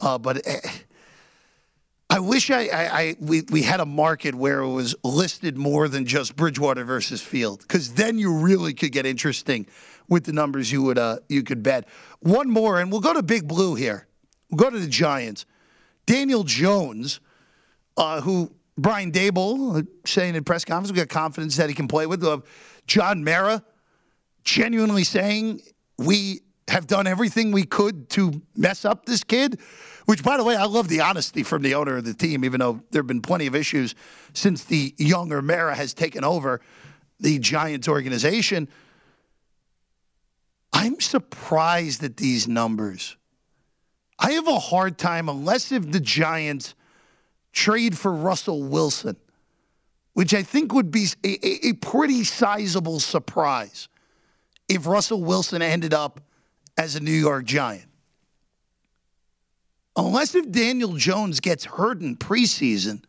Uh, 0.00 0.18
but 0.18 0.46
eh, 0.46 0.60
I 2.12 2.18
wish 2.18 2.50
I, 2.50 2.66
I, 2.66 3.00
I, 3.00 3.16
we, 3.20 3.42
we 3.52 3.62
had 3.62 3.78
a 3.78 3.86
market 3.86 4.34
where 4.34 4.60
it 4.60 4.68
was 4.68 4.96
listed 5.04 5.56
more 5.56 5.86
than 5.86 6.04
just 6.04 6.34
Bridgewater 6.34 6.82
versus 6.82 7.22
Field, 7.22 7.60
because 7.60 7.94
then 7.94 8.18
you 8.18 8.36
really 8.36 8.74
could 8.74 8.90
get 8.90 9.06
interesting 9.06 9.64
with 10.08 10.24
the 10.24 10.32
numbers 10.32 10.72
you 10.72 10.82
would 10.82 10.98
uh, 10.98 11.20
you 11.28 11.44
could 11.44 11.62
bet. 11.62 11.86
One 12.18 12.50
more, 12.50 12.80
and 12.80 12.90
we'll 12.90 13.00
go 13.00 13.14
to 13.14 13.22
Big 13.22 13.46
Blue 13.46 13.76
here. 13.76 14.08
We'll 14.50 14.58
go 14.58 14.70
to 14.70 14.78
the 14.80 14.88
Giants. 14.88 15.46
Daniel 16.04 16.42
Jones, 16.42 17.20
uh, 17.96 18.20
who 18.20 18.50
Brian 18.76 19.12
Daboll 19.12 19.86
saying 20.04 20.34
in 20.34 20.42
press 20.42 20.64
conference, 20.64 20.90
we 20.90 20.96
got 20.96 21.08
confidence 21.08 21.56
that 21.58 21.68
he 21.68 21.76
can 21.76 21.86
play 21.86 22.06
with. 22.06 22.24
Uh, 22.24 22.40
John 22.88 23.22
Mara 23.22 23.62
genuinely 24.42 25.04
saying 25.04 25.60
we 25.96 26.40
have 26.66 26.88
done 26.88 27.06
everything 27.06 27.52
we 27.52 27.62
could 27.62 28.10
to 28.10 28.42
mess 28.56 28.84
up 28.84 29.06
this 29.06 29.22
kid. 29.22 29.60
Which, 30.06 30.22
by 30.22 30.36
the 30.36 30.44
way, 30.44 30.56
I 30.56 30.64
love 30.64 30.88
the 30.88 31.00
honesty 31.00 31.42
from 31.42 31.62
the 31.62 31.74
owner 31.74 31.98
of 31.98 32.04
the 32.04 32.14
team, 32.14 32.44
even 32.44 32.60
though 32.60 32.82
there 32.90 33.00
have 33.00 33.06
been 33.06 33.22
plenty 33.22 33.46
of 33.46 33.54
issues 33.54 33.94
since 34.32 34.64
the 34.64 34.94
younger 34.98 35.42
Mara 35.42 35.74
has 35.74 35.94
taken 35.94 36.24
over 36.24 36.60
the 37.18 37.38
Giants 37.38 37.88
organization. 37.88 38.68
I'm 40.72 41.00
surprised 41.00 42.02
at 42.02 42.16
these 42.16 42.48
numbers. 42.48 43.16
I 44.18 44.32
have 44.32 44.48
a 44.48 44.58
hard 44.58 44.98
time, 44.98 45.28
unless 45.28 45.72
if 45.72 45.90
the 45.90 46.00
Giants 46.00 46.74
trade 47.52 47.96
for 47.96 48.12
Russell 48.12 48.62
Wilson, 48.62 49.16
which 50.12 50.34
I 50.34 50.42
think 50.42 50.72
would 50.72 50.90
be 50.90 51.06
a, 51.24 51.68
a 51.68 51.72
pretty 51.74 52.24
sizable 52.24 53.00
surprise 53.00 53.88
if 54.68 54.86
Russell 54.86 55.22
Wilson 55.22 55.62
ended 55.62 55.94
up 55.94 56.20
as 56.78 56.96
a 56.96 57.00
New 57.00 57.10
York 57.10 57.44
Giant. 57.44 57.89
Unless 59.96 60.34
if 60.34 60.50
Daniel 60.50 60.94
Jones 60.94 61.40
gets 61.40 61.64
hurt 61.64 62.00
in 62.00 62.16
preseason, 62.16 63.02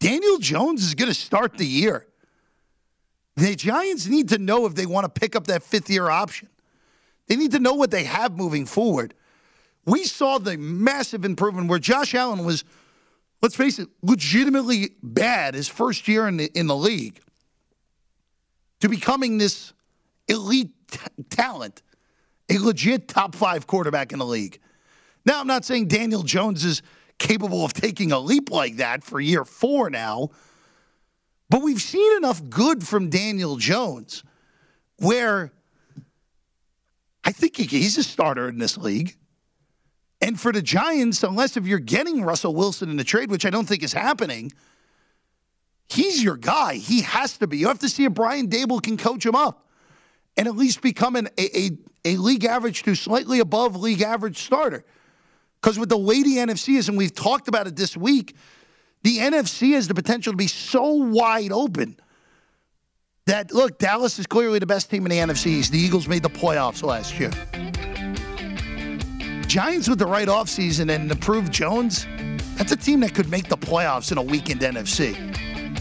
Daniel 0.00 0.38
Jones 0.38 0.84
is 0.84 0.94
going 0.94 1.08
to 1.08 1.14
start 1.14 1.58
the 1.58 1.66
year. 1.66 2.06
The 3.36 3.54
Giants 3.54 4.06
need 4.06 4.30
to 4.30 4.38
know 4.38 4.66
if 4.66 4.74
they 4.74 4.86
want 4.86 5.04
to 5.04 5.20
pick 5.20 5.36
up 5.36 5.46
that 5.46 5.62
fifth 5.62 5.90
year 5.90 6.08
option. 6.08 6.48
They 7.26 7.36
need 7.36 7.52
to 7.52 7.58
know 7.58 7.74
what 7.74 7.90
they 7.90 8.04
have 8.04 8.36
moving 8.36 8.66
forward. 8.66 9.14
We 9.84 10.04
saw 10.04 10.38
the 10.38 10.56
massive 10.56 11.24
improvement 11.24 11.68
where 11.68 11.78
Josh 11.78 12.14
Allen 12.14 12.44
was, 12.44 12.64
let's 13.42 13.54
face 13.54 13.78
it, 13.78 13.88
legitimately 14.02 14.90
bad 15.02 15.54
his 15.54 15.68
first 15.68 16.08
year 16.08 16.26
in 16.26 16.36
the, 16.36 16.50
in 16.58 16.66
the 16.66 16.76
league 16.76 17.20
to 18.80 18.88
becoming 18.88 19.38
this 19.38 19.72
elite 20.26 20.72
t- 20.90 20.98
talent, 21.30 21.82
a 22.50 22.58
legit 22.58 23.08
top 23.08 23.34
five 23.34 23.66
quarterback 23.66 24.12
in 24.12 24.18
the 24.18 24.26
league. 24.26 24.58
Now, 25.28 25.40
I'm 25.40 25.46
not 25.46 25.66
saying 25.66 25.88
Daniel 25.88 26.22
Jones 26.22 26.64
is 26.64 26.80
capable 27.18 27.62
of 27.62 27.74
taking 27.74 28.12
a 28.12 28.18
leap 28.18 28.50
like 28.50 28.76
that 28.76 29.04
for 29.04 29.20
year 29.20 29.44
four 29.44 29.90
now, 29.90 30.30
but 31.50 31.60
we've 31.60 31.82
seen 31.82 32.16
enough 32.16 32.48
good 32.48 32.82
from 32.82 33.10
Daniel 33.10 33.56
Jones 33.56 34.24
where 34.96 35.52
I 37.24 37.32
think 37.32 37.56
he's 37.56 37.98
a 37.98 38.02
starter 38.02 38.48
in 38.48 38.56
this 38.56 38.78
league. 38.78 39.18
And 40.22 40.40
for 40.40 40.50
the 40.50 40.62
Giants, 40.62 41.22
unless 41.22 41.58
if 41.58 41.66
you're 41.66 41.78
getting 41.78 42.22
Russell 42.22 42.54
Wilson 42.54 42.88
in 42.88 42.96
the 42.96 43.04
trade, 43.04 43.30
which 43.30 43.44
I 43.44 43.50
don't 43.50 43.68
think 43.68 43.82
is 43.82 43.92
happening, 43.92 44.50
he's 45.90 46.22
your 46.22 46.38
guy. 46.38 46.76
He 46.76 47.02
has 47.02 47.36
to 47.36 47.46
be. 47.46 47.58
You 47.58 47.68
have 47.68 47.80
to 47.80 47.90
see 47.90 48.04
if 48.04 48.14
Brian 48.14 48.48
Daboll 48.48 48.82
can 48.82 48.96
coach 48.96 49.26
him 49.26 49.34
up 49.34 49.68
and 50.38 50.48
at 50.48 50.56
least 50.56 50.80
become 50.80 51.16
an, 51.16 51.28
a, 51.36 51.58
a, 51.58 51.70
a 52.06 52.16
league 52.16 52.46
average 52.46 52.82
to 52.84 52.94
slightly 52.94 53.40
above 53.40 53.76
league 53.76 54.00
average 54.00 54.38
starter. 54.38 54.86
Because 55.60 55.78
with 55.78 55.88
the 55.88 55.98
way 55.98 56.22
the 56.22 56.36
NFC 56.36 56.76
is, 56.76 56.88
and 56.88 56.96
we've 56.96 57.14
talked 57.14 57.48
about 57.48 57.66
it 57.66 57.76
this 57.76 57.96
week, 57.96 58.36
the 59.02 59.18
NFC 59.18 59.72
has 59.72 59.88
the 59.88 59.94
potential 59.94 60.32
to 60.32 60.36
be 60.36 60.46
so 60.46 60.92
wide 60.92 61.52
open 61.52 61.96
that, 63.26 63.52
look, 63.52 63.78
Dallas 63.78 64.18
is 64.18 64.26
clearly 64.26 64.58
the 64.58 64.66
best 64.66 64.90
team 64.90 65.04
in 65.06 65.10
the 65.10 65.18
NFC 65.18 65.68
The 65.68 65.78
Eagles 65.78 66.08
made 66.08 66.22
the 66.22 66.30
playoffs 66.30 66.82
last 66.82 67.18
year. 67.18 67.30
Giants 69.46 69.88
with 69.88 69.98
the 69.98 70.06
right 70.06 70.28
offseason 70.28 70.94
and 70.94 71.10
improved 71.10 71.52
Jones, 71.52 72.06
that's 72.56 72.72
a 72.72 72.76
team 72.76 73.00
that 73.00 73.14
could 73.14 73.30
make 73.30 73.48
the 73.48 73.56
playoffs 73.56 74.12
in 74.12 74.18
a 74.18 74.22
weakened 74.22 74.60
NFC. 74.60 75.14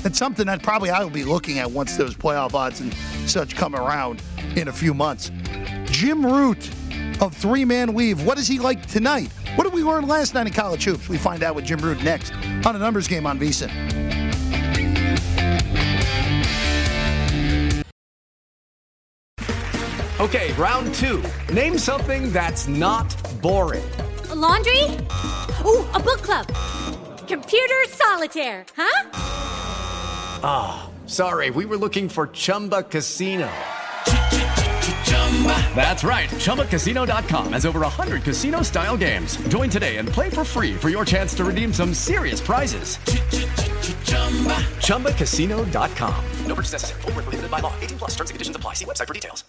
That's 0.04 0.18
something 0.18 0.46
that 0.46 0.62
probably 0.62 0.90
I 0.90 1.04
will 1.04 1.10
be 1.10 1.24
looking 1.24 1.60
at 1.60 1.70
once 1.70 1.98
those 1.98 2.16
playoff 2.16 2.54
odds 2.54 2.80
and 2.80 2.94
such 3.30 3.56
come 3.56 3.76
around 3.76 4.22
in 4.56 4.68
a 4.68 4.74
few 4.74 4.94
months. 4.94 5.32
Jim 5.86 6.26
Root 6.26 6.70
of 7.22 7.36
Three 7.36 7.66
Man 7.66 7.94
Weave. 7.94 8.26
What 8.26 8.38
is 8.38 8.48
he 8.48 8.60
like 8.60 8.86
tonight? 8.86 9.30
What 9.56 9.64
did 9.64 9.74
we 9.74 9.84
learn 9.84 10.08
last 10.08 10.34
night 10.34 10.48
in 10.48 10.54
college 10.54 10.84
hoops? 10.84 11.10
We 11.10 11.18
find 11.18 11.44
out 11.44 11.56
with 11.56 11.66
Jim 11.66 11.80
Root 11.80 12.04
next 12.04 12.34
on 12.66 12.76
a 12.76 12.80
numbers 12.80 13.08
game 13.08 13.26
on 13.26 13.40
VSIN. 13.40 14.08
Okay, 20.20 20.52
round 20.54 20.94
two. 20.96 21.24
Name 21.54 21.78
something 21.78 22.34
that's 22.34 22.68
not 22.68 23.16
boring. 23.40 23.88
A 24.30 24.36
laundry? 24.36 24.84
Ooh, 25.64 25.86
a 25.94 26.00
book 26.00 26.24
club. 26.24 26.48
Computer 27.28 27.86
solitaire, 27.90 28.66
huh? 28.76 29.10
Ah, 30.44 30.90
oh, 30.90 31.08
sorry, 31.08 31.52
we 31.52 31.66
were 31.66 31.78
looking 31.78 32.10
for 32.10 32.28
Chumba 32.28 32.84
Casino. 32.84 33.50
That's 35.76 36.04
right. 36.04 36.30
ChumbaCasino.com 36.30 37.54
has 37.54 37.66
over 37.66 37.82
100 37.82 38.24
casino 38.24 38.64
style 38.64 38.98
games. 38.98 39.38
Join 39.50 39.70
today 39.70 39.98
and 39.98 40.10
play 40.10 40.30
for 40.32 40.44
free 40.44 40.74
for 40.74 40.90
your 40.90 41.06
chance 41.06 41.36
to 41.36 41.46
redeem 41.46 41.72
some 41.72 41.94
serious 41.94 42.42
prizes. 42.42 42.98
ChumbaCasino.com. 44.88 46.26
No 46.48 46.56
purchase 46.56 46.72
necessary. 46.74 47.02
Full 47.02 47.12
prohibited 47.12 47.52
by 47.52 47.60
law. 47.60 47.74
18 47.82 47.98
plus 48.00 48.12
terms 48.16 48.32
and 48.32 48.36
conditions 48.36 48.56
apply. 48.56 48.74
See 48.74 48.86
website 48.86 49.08
for 49.08 49.14
details. 49.14 49.44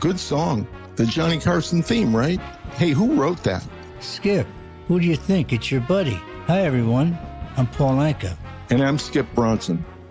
Good 0.00 0.18
song. 0.18 0.66
The 0.96 1.06
Johnny 1.06 1.38
Carson 1.38 1.82
theme, 1.82 2.14
right? 2.14 2.40
Hey, 2.72 2.90
who 2.90 3.14
wrote 3.14 3.42
that? 3.44 3.64
Skip. 4.00 4.46
Who 4.88 4.98
do 4.98 5.06
you 5.06 5.16
think? 5.16 5.52
It's 5.52 5.70
your 5.70 5.80
buddy. 5.82 6.18
Hi, 6.46 6.62
everyone. 6.62 7.16
I'm 7.56 7.66
Paul 7.66 7.96
Anka. 7.96 8.36
And 8.70 8.82
I'm 8.82 8.98
Skip 8.98 9.26
Bronson. 9.34 9.84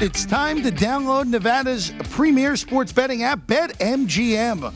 It's 0.00 0.24
time 0.24 0.62
to 0.62 0.70
download 0.70 1.26
Nevada's 1.26 1.92
premier 2.10 2.54
sports 2.54 2.92
betting 2.92 3.24
app, 3.24 3.40
BetMGM. 3.48 4.72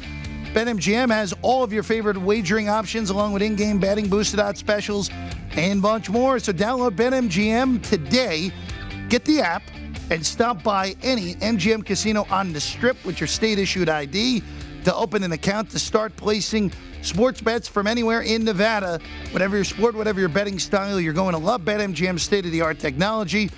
BetMGM 0.52 1.10
has 1.12 1.32
all 1.42 1.62
of 1.62 1.72
your 1.72 1.84
favorite 1.84 2.18
wagering 2.18 2.68
options, 2.68 3.08
along 3.08 3.32
with 3.32 3.40
in 3.40 3.54
game 3.54 3.78
betting, 3.78 4.08
boosted 4.08 4.40
odds 4.40 4.58
specials, 4.58 5.10
and 5.52 5.80
much 5.80 6.10
more. 6.10 6.40
So 6.40 6.52
download 6.52 6.96
BetMGM 6.96 7.88
today. 7.88 8.50
Get 9.08 9.24
the 9.24 9.40
app 9.42 9.62
and 10.10 10.26
stop 10.26 10.60
by 10.64 10.96
any 11.04 11.34
MGM 11.34 11.86
casino 11.86 12.26
on 12.28 12.52
the 12.52 12.60
strip 12.60 12.96
with 13.04 13.20
your 13.20 13.28
state 13.28 13.60
issued 13.60 13.88
ID 13.88 14.42
to 14.82 14.92
open 14.92 15.22
an 15.22 15.30
account 15.30 15.70
to 15.70 15.78
start 15.78 16.16
placing 16.16 16.72
sports 17.02 17.40
bets 17.40 17.68
from 17.68 17.86
anywhere 17.86 18.22
in 18.22 18.42
Nevada. 18.42 18.98
Whatever 19.30 19.54
your 19.54 19.64
sport, 19.64 19.94
whatever 19.94 20.18
your 20.18 20.28
betting 20.28 20.58
style, 20.58 20.98
you're 20.98 21.12
going 21.12 21.34
to 21.34 21.38
love 21.38 21.60
BetMGM's 21.60 22.24
state 22.24 22.44
of 22.44 22.50
the 22.50 22.62
art 22.62 22.80
technology. 22.80 23.50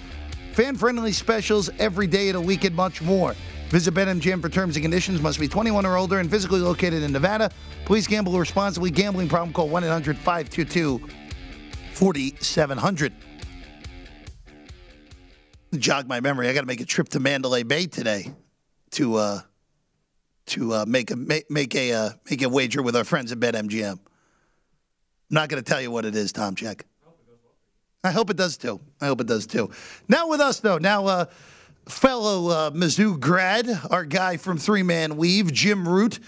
Fan 0.54 0.76
friendly 0.76 1.11
specials 1.11 1.68
every 1.80 2.06
day 2.06 2.28
of 2.28 2.34
the 2.34 2.40
week 2.40 2.62
and 2.62 2.76
much 2.76 3.02
more. 3.02 3.34
Visit 3.70 3.92
BetMGM 3.92 4.40
for 4.40 4.49
terms 4.49 4.76
and 4.76 4.84
conditions. 4.84 5.20
Must 5.20 5.40
be 5.40 5.49
21 5.49 5.84
or 5.84 5.96
older 5.96 6.20
and 6.20 6.30
physically 6.30 6.61
located 6.61 7.02
in 7.02 7.11
Nevada. 7.11 7.50
Please 7.87 8.06
gamble 8.06 8.38
responsibly. 8.38 8.92
Gambling 8.92 9.28
problem 9.28 9.52
call 9.52 9.68
1 9.68 9.82
800 9.82 10.16
522 10.16 11.00
4700. 11.94 13.12
Jog 15.76 16.06
my 16.06 16.20
memory. 16.20 16.49
I 16.49 16.52
got 16.52 16.61
to 16.61 16.68
make 16.68 16.80
a 16.80 16.84
trip 16.84 17.08
to 17.08 17.20
Mandalay 17.20 17.64
Bay 17.64 17.87
today 17.87 18.32
to 18.92 19.16
uh, 19.16 19.40
to 20.46 20.73
uh, 20.73 20.84
make 20.87 21.11
a 21.11 21.16
make, 21.16 21.50
make 21.50 21.75
a 21.75 21.92
uh, 21.92 22.11
make 22.30 22.42
a 22.42 22.49
wager 22.49 22.80
with 22.80 22.94
our 22.94 23.02
friends 23.02 23.32
at 23.32 23.40
BetMGM. 23.40 23.90
I'm 23.90 23.99
not 25.30 25.49
going 25.49 25.61
to 25.61 25.68
tell 25.68 25.80
you 25.80 25.90
what 25.90 26.04
it 26.04 26.14
is, 26.14 26.30
Tom 26.30 26.54
Check. 26.54 26.87
I 28.04 28.11
hope 28.11 28.28
it 28.30 28.37
does 28.37 28.56
too. 28.58 28.80
I 29.00 29.06
hope 29.06 29.23
it 29.23 29.26
does 29.26 29.46
too. 29.46 29.70
Now 30.08 30.28
with 30.28 30.40
us 30.40 30.61
though, 30.61 30.76
now 30.76 31.06
uh, 31.06 31.25
fellow 31.87 32.49
uh, 32.50 32.70
Mizzou 32.70 33.18
grad, 33.18 33.66
our 33.90 34.04
guy 34.04 34.37
from 34.37 34.58
Three 34.58 34.82
Man 34.82 35.16
Weave, 35.16 35.50
Jim 35.52 35.88
Root, 35.88 36.20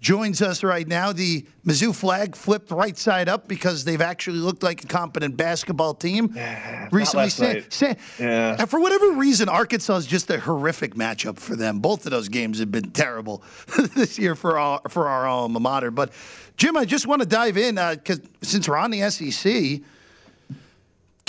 joins 0.00 0.42
us 0.42 0.64
right 0.64 0.88
now. 0.88 1.12
The 1.12 1.46
Mizzou 1.64 1.94
flag 1.94 2.34
flipped 2.34 2.72
right 2.72 2.98
side 2.98 3.28
up 3.28 3.46
because 3.46 3.84
they've 3.84 4.00
actually 4.00 4.38
looked 4.38 4.64
like 4.64 4.82
a 4.82 4.86
competent 4.88 5.36
basketball 5.36 5.94
team 5.94 6.34
recently. 6.90 7.24
last 7.26 7.40
night. 7.40 7.72
Sa- 7.72 7.94
Yeah. 8.18 8.56
And 8.58 8.68
for 8.68 8.80
whatever 8.80 9.12
reason, 9.12 9.48
Arkansas 9.48 9.96
is 9.96 10.06
just 10.06 10.30
a 10.30 10.40
horrific 10.40 10.94
matchup 10.96 11.38
for 11.38 11.54
them. 11.54 11.78
Both 11.78 12.06
of 12.06 12.10
those 12.10 12.28
games 12.28 12.58
have 12.58 12.72
been 12.72 12.90
terrible 12.90 13.44
this 13.94 14.18
year 14.18 14.34
for 14.34 14.58
our 14.58 14.80
for 14.88 15.06
our 15.06 15.28
alma 15.28 15.60
mater. 15.60 15.92
But 15.92 16.12
Jim, 16.56 16.76
I 16.76 16.86
just 16.86 17.06
want 17.06 17.22
to 17.22 17.28
dive 17.28 17.56
in 17.56 17.76
because 17.76 18.20
since 18.42 18.68
we're 18.68 18.78
on 18.78 18.90
the 18.90 19.08
SEC. 19.10 19.82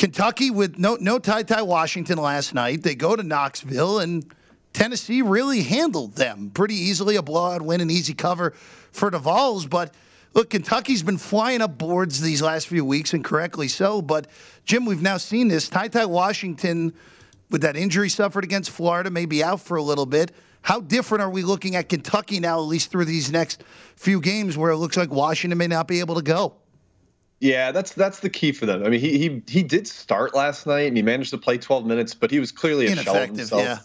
Kentucky 0.02 0.50
with 0.50 0.80
no 0.80 0.98
no 1.00 1.20
tie 1.20 1.44
Ty 1.44 1.62
Washington 1.62 2.18
last 2.18 2.56
night. 2.56 2.82
They 2.82 2.96
go 2.96 3.16
to 3.16 3.22
Knoxville 3.22 4.00
and 4.00 4.26
Tennessee 4.74 5.22
really 5.22 5.62
handled 5.62 6.16
them 6.16 6.50
pretty 6.50 6.74
easily. 6.74 7.18
A 7.18 7.22
blowout 7.22 7.62
win, 7.62 7.82
an 7.82 7.92
easy 7.92 8.16
cover 8.16 8.56
for 8.92 9.12
the 9.12 9.20
Vols. 9.20 9.68
But 9.68 9.94
look, 10.34 10.50
Kentucky's 10.50 11.04
been 11.04 11.20
flying 11.20 11.62
up 11.62 11.78
boards 11.78 12.20
these 12.20 12.42
last 12.42 12.68
few 12.68 12.84
weeks, 12.84 13.14
and 13.14 13.24
correctly 13.24 13.68
so. 13.68 14.02
But 14.02 14.26
Jim, 14.66 14.86
we've 14.86 15.04
now 15.04 15.18
seen 15.18 15.50
this. 15.50 15.70
Ty 15.70 15.90
Ty 15.90 16.08
Washington, 16.08 16.96
with 17.52 17.62
that 17.62 17.76
injury 17.76 18.10
suffered 18.10 18.44
against 18.44 18.72
Florida, 18.72 19.12
may 19.12 19.28
be 19.28 19.44
out 19.44 19.62
for 19.62 19.78
a 19.78 19.84
little 19.84 20.08
bit. 20.08 20.32
How 20.64 20.80
different 20.80 21.22
are 21.22 21.30
we 21.30 21.44
looking 21.44 21.76
at 21.76 21.90
Kentucky 21.90 22.40
now, 22.40 22.58
at 22.58 22.64
least 22.64 22.90
through 22.90 23.06
these 23.06 23.32
next 23.32 23.64
few 23.98 24.20
games, 24.20 24.58
where 24.58 24.72
it 24.72 24.78
looks 24.78 24.98
like 24.98 25.12
Washington 25.12 25.60
may 25.60 25.68
not 25.68 25.88
be 25.88 26.00
able 26.00 26.16
to 26.16 26.24
go? 26.24 26.56
Yeah, 27.42 27.72
that's 27.72 27.94
that's 27.94 28.20
the 28.20 28.30
key 28.30 28.52
for 28.52 28.68
them. 28.68 28.86
I 28.86 28.90
mean, 28.90 29.00
he 29.00 29.18
he 29.18 29.42
he 29.48 29.64
did 29.64 29.88
start 29.88 30.36
last 30.36 30.68
night 30.68 30.88
and 30.88 30.96
he 30.96 31.02
managed 31.02 31.32
to 31.32 31.40
play 31.40 31.58
12 31.58 31.88
minutes, 31.88 32.14
but 32.14 32.30
he 32.30 32.40
was 32.40 32.52
clearly 32.52 32.86
a 32.86 32.90
shell 32.90 33.00
of 33.00 33.08
Ineffective, 33.08 33.38
himself. 33.38 33.62
yeah. 33.62 33.80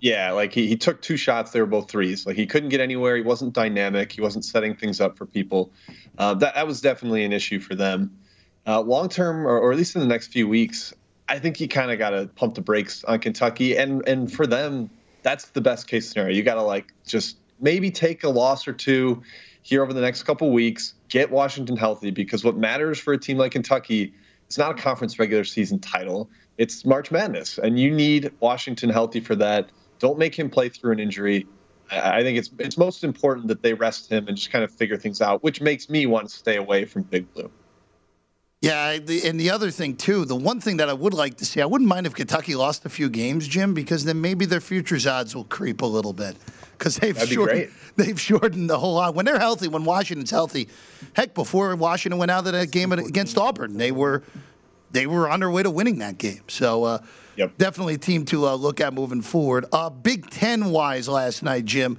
Yeah, 0.00 0.32
like 0.32 0.52
he, 0.52 0.66
he 0.66 0.76
took 0.76 1.00
two 1.00 1.16
shots. 1.16 1.52
They 1.52 1.60
were 1.60 1.66
both 1.66 1.88
threes. 1.88 2.26
Like 2.26 2.34
he 2.34 2.44
couldn't 2.44 2.70
get 2.70 2.80
anywhere. 2.80 3.14
He 3.14 3.22
wasn't 3.22 3.52
dynamic. 3.52 4.10
He 4.10 4.20
wasn't 4.20 4.44
setting 4.44 4.74
things 4.74 5.00
up 5.00 5.16
for 5.16 5.26
people. 5.26 5.70
Uh, 6.18 6.34
that 6.34 6.56
that 6.56 6.66
was 6.66 6.80
definitely 6.80 7.22
an 7.22 7.32
issue 7.32 7.60
for 7.60 7.76
them. 7.76 8.18
Uh, 8.66 8.80
long 8.80 9.08
term, 9.08 9.46
or, 9.46 9.56
or 9.58 9.70
at 9.70 9.78
least 9.78 9.94
in 9.94 10.00
the 10.00 10.08
next 10.08 10.32
few 10.32 10.48
weeks, 10.48 10.92
I 11.28 11.38
think 11.38 11.60
you 11.60 11.68
kind 11.68 11.92
of 11.92 11.98
got 11.98 12.10
to 12.10 12.28
pump 12.34 12.54
the 12.54 12.62
brakes 12.62 13.04
on 13.04 13.20
Kentucky. 13.20 13.76
And 13.76 14.02
and 14.08 14.32
for 14.32 14.46
them, 14.46 14.90
that's 15.22 15.50
the 15.50 15.60
best 15.60 15.86
case 15.86 16.08
scenario. 16.08 16.34
You 16.34 16.42
got 16.42 16.54
to 16.54 16.62
like 16.62 16.92
just 17.06 17.36
maybe 17.60 17.90
take 17.90 18.24
a 18.24 18.28
loss 18.28 18.66
or 18.66 18.72
two 18.72 19.22
here 19.62 19.82
over 19.82 19.92
the 19.92 20.00
next 20.00 20.24
couple 20.24 20.50
weeks. 20.50 20.94
Get 21.08 21.30
Washington 21.30 21.76
healthy 21.76 22.10
because 22.10 22.44
what 22.44 22.56
matters 22.56 22.98
for 22.98 23.12
a 23.12 23.18
team 23.18 23.38
like 23.38 23.52
Kentucky 23.52 24.12
is 24.48 24.58
not 24.58 24.78
a 24.78 24.82
conference 24.82 25.18
regular 25.18 25.44
season 25.44 25.78
title. 25.78 26.28
It's 26.58 26.84
March 26.84 27.10
Madness, 27.10 27.58
and 27.58 27.78
you 27.78 27.90
need 27.90 28.32
Washington 28.40 28.90
healthy 28.90 29.20
for 29.20 29.34
that. 29.36 29.70
Don't 29.98 30.18
make 30.18 30.38
him 30.38 30.50
play 30.50 30.68
through 30.68 30.92
an 30.92 31.00
injury. 31.00 31.46
I 31.90 32.22
think 32.22 32.38
it's 32.38 32.50
it's 32.58 32.78
most 32.78 33.04
important 33.04 33.48
that 33.48 33.62
they 33.62 33.74
rest 33.74 34.10
him 34.10 34.28
and 34.28 34.36
just 34.36 34.50
kind 34.50 34.64
of 34.64 34.70
figure 34.70 34.96
things 34.96 35.20
out, 35.20 35.42
which 35.42 35.60
makes 35.60 35.88
me 35.88 36.06
want 36.06 36.28
to 36.28 36.34
stay 36.34 36.56
away 36.56 36.84
from 36.84 37.02
Big 37.02 37.32
Blue. 37.32 37.50
Yeah, 38.62 38.90
and 38.92 39.40
the 39.40 39.50
other 39.50 39.72
thing 39.72 39.96
too, 39.96 40.24
the 40.24 40.36
one 40.36 40.60
thing 40.60 40.76
that 40.76 40.88
I 40.88 40.92
would 40.92 41.14
like 41.14 41.36
to 41.38 41.44
see, 41.44 41.60
I 41.60 41.66
wouldn't 41.66 41.88
mind 41.88 42.06
if 42.06 42.14
Kentucky 42.14 42.54
lost 42.54 42.84
a 42.84 42.88
few 42.88 43.10
games, 43.10 43.48
Jim, 43.48 43.74
because 43.74 44.04
then 44.04 44.20
maybe 44.20 44.46
their 44.46 44.60
futures 44.60 45.04
odds 45.04 45.34
will 45.34 45.44
creep 45.44 45.82
a 45.82 45.86
little 45.86 46.12
bit 46.12 46.36
because 46.78 46.96
they've 46.96 47.12
That'd 47.12 47.28
be 47.28 47.34
shortened, 47.34 47.70
they've 47.96 48.20
shortened 48.20 48.70
the 48.70 48.78
whole 48.78 48.94
lot. 48.94 49.16
When 49.16 49.24
they're 49.24 49.40
healthy, 49.40 49.66
when 49.66 49.84
Washington's 49.84 50.30
healthy, 50.30 50.68
heck, 51.14 51.34
before 51.34 51.74
Washington 51.74 52.20
went 52.20 52.30
out 52.30 52.46
of 52.46 52.52
that 52.52 52.70
game 52.70 52.92
against 52.92 53.36
Auburn, 53.36 53.78
they 53.78 53.90
were 53.90 54.22
they 54.92 55.08
were 55.08 55.28
on 55.28 55.40
their 55.40 55.50
way 55.50 55.64
to 55.64 55.70
winning 55.70 55.98
that 55.98 56.18
game. 56.18 56.42
So 56.46 56.84
uh, 56.84 56.98
definitely 57.58 57.94
a 57.94 57.98
team 57.98 58.24
to 58.26 58.46
uh, 58.46 58.54
look 58.54 58.80
at 58.80 58.94
moving 58.94 59.22
forward. 59.22 59.64
Uh, 59.72 59.90
Big 59.90 60.30
Ten 60.30 60.70
wise, 60.70 61.08
last 61.08 61.42
night, 61.42 61.64
Jim, 61.64 61.98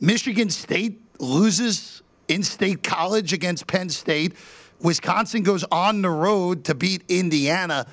Michigan 0.00 0.48
State 0.48 1.02
loses 1.18 2.02
in 2.28 2.42
state 2.42 2.82
college 2.82 3.34
against 3.34 3.66
Penn 3.66 3.90
State. 3.90 4.34
Wisconsin 4.82 5.42
goes 5.42 5.64
on 5.70 6.02
the 6.02 6.10
road 6.10 6.64
to 6.64 6.74
beat 6.74 7.02
Indiana. 7.08 7.86